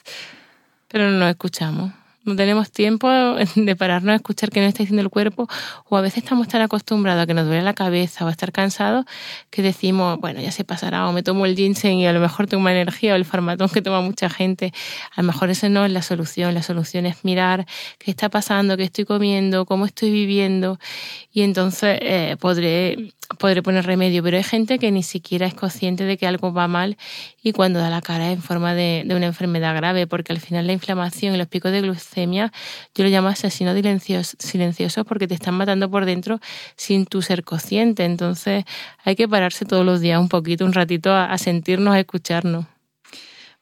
Pero 0.87 1.09
no 1.09 1.19
lo 1.19 1.27
escuchamos 1.27 1.91
no 2.23 2.35
tenemos 2.35 2.71
tiempo 2.71 3.09
de 3.55 3.75
pararnos 3.75 4.13
a 4.13 4.15
escuchar 4.15 4.49
qué 4.49 4.59
nos 4.59 4.69
está 4.69 4.83
diciendo 4.83 5.01
el 5.01 5.09
cuerpo 5.09 5.47
o 5.89 5.97
a 5.97 6.01
veces 6.01 6.23
estamos 6.23 6.47
tan 6.47 6.61
acostumbrados 6.61 7.23
a 7.23 7.27
que 7.27 7.33
nos 7.33 7.45
duele 7.45 7.61
la 7.61 7.73
cabeza 7.73 8.25
o 8.25 8.27
a 8.27 8.31
estar 8.31 8.51
cansados 8.51 9.05
que 9.49 9.61
decimos, 9.61 10.19
bueno, 10.19 10.41
ya 10.41 10.51
se 10.51 10.63
pasará 10.63 11.07
o 11.07 11.13
me 11.13 11.23
tomo 11.23 11.45
el 11.45 11.55
ginseng 11.55 11.97
y 11.97 12.07
a 12.07 12.13
lo 12.13 12.19
mejor 12.19 12.47
tengo 12.47 12.67
energía 12.69 13.13
o 13.13 13.15
el 13.15 13.25
farmatón 13.25 13.69
que 13.69 13.81
toma 13.81 14.01
mucha 14.01 14.29
gente. 14.29 14.73
A 15.15 15.21
lo 15.21 15.27
mejor 15.27 15.49
esa 15.49 15.69
no 15.69 15.85
es 15.85 15.91
la 15.91 16.01
solución. 16.01 16.53
La 16.53 16.63
solución 16.63 17.05
es 17.05 17.23
mirar 17.23 17.65
qué 17.99 18.11
está 18.11 18.29
pasando, 18.29 18.77
qué 18.77 18.83
estoy 18.83 19.05
comiendo, 19.05 19.65
cómo 19.65 19.85
estoy 19.85 20.11
viviendo 20.11 20.79
y 21.31 21.41
entonces 21.41 21.99
eh, 22.01 22.37
podré 22.39 23.13
podré 23.37 23.61
poner 23.61 23.85
remedio, 23.85 24.23
pero 24.23 24.37
hay 24.37 24.43
gente 24.43 24.79
que 24.79 24.91
ni 24.91 25.03
siquiera 25.03 25.45
es 25.45 25.53
consciente 25.53 26.03
de 26.03 26.17
que 26.17 26.27
algo 26.27 26.53
va 26.53 26.67
mal 26.67 26.97
y 27.41 27.51
cuando 27.51 27.79
da 27.79 27.89
la 27.89 28.01
cara 28.01 28.31
en 28.31 28.41
forma 28.41 28.73
de, 28.73 29.03
una 29.09 29.25
enfermedad 29.25 29.75
grave, 29.75 30.07
porque 30.07 30.33
al 30.33 30.39
final 30.39 30.67
la 30.67 30.73
inflamación 30.73 31.35
y 31.35 31.37
los 31.37 31.47
picos 31.47 31.71
de 31.71 31.81
glucemia 31.81 32.51
yo 32.95 33.03
lo 33.03 33.09
llamo 33.09 33.27
asesinos 33.27 33.75
silenciosos 34.39 35.05
porque 35.05 35.27
te 35.27 35.33
están 35.33 35.55
matando 35.55 35.89
por 35.89 36.05
dentro 36.05 36.39
sin 36.75 37.05
tú 37.05 37.21
ser 37.21 37.43
consciente. 37.43 38.05
Entonces 38.05 38.65
hay 39.03 39.15
que 39.15 39.27
pararse 39.27 39.65
todos 39.65 39.85
los 39.85 40.01
días 40.01 40.19
un 40.19 40.29
poquito, 40.29 40.65
un 40.65 40.73
ratito 40.73 41.13
a, 41.13 41.37
sentirnos, 41.37 41.93
a 41.93 41.99
escucharnos. 41.99 42.65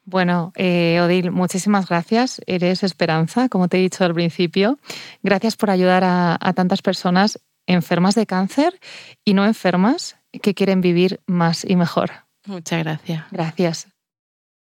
Bueno, 0.04 0.52
eh, 0.56 1.00
Odil, 1.00 1.30
muchísimas 1.30 1.88
gracias. 1.88 2.40
Eres 2.46 2.82
esperanza, 2.82 3.48
como 3.48 3.68
te 3.68 3.78
he 3.78 3.80
dicho 3.80 4.04
al 4.04 4.14
principio. 4.14 4.78
Gracias 5.22 5.56
por 5.56 5.70
ayudar 5.70 6.02
a 6.04 6.52
tantas 6.54 6.82
personas 6.82 7.38
enfermas 7.66 8.14
de 8.14 8.26
cáncer 8.26 8.78
y 9.24 9.34
no 9.34 9.44
enfermas 9.44 10.16
que 10.42 10.54
quieren 10.54 10.80
vivir 10.80 11.20
más 11.26 11.64
y 11.64 11.76
mejor. 11.76 12.10
Muchas 12.46 12.82
gracias. 12.82 13.24
Gracias. 13.30 13.91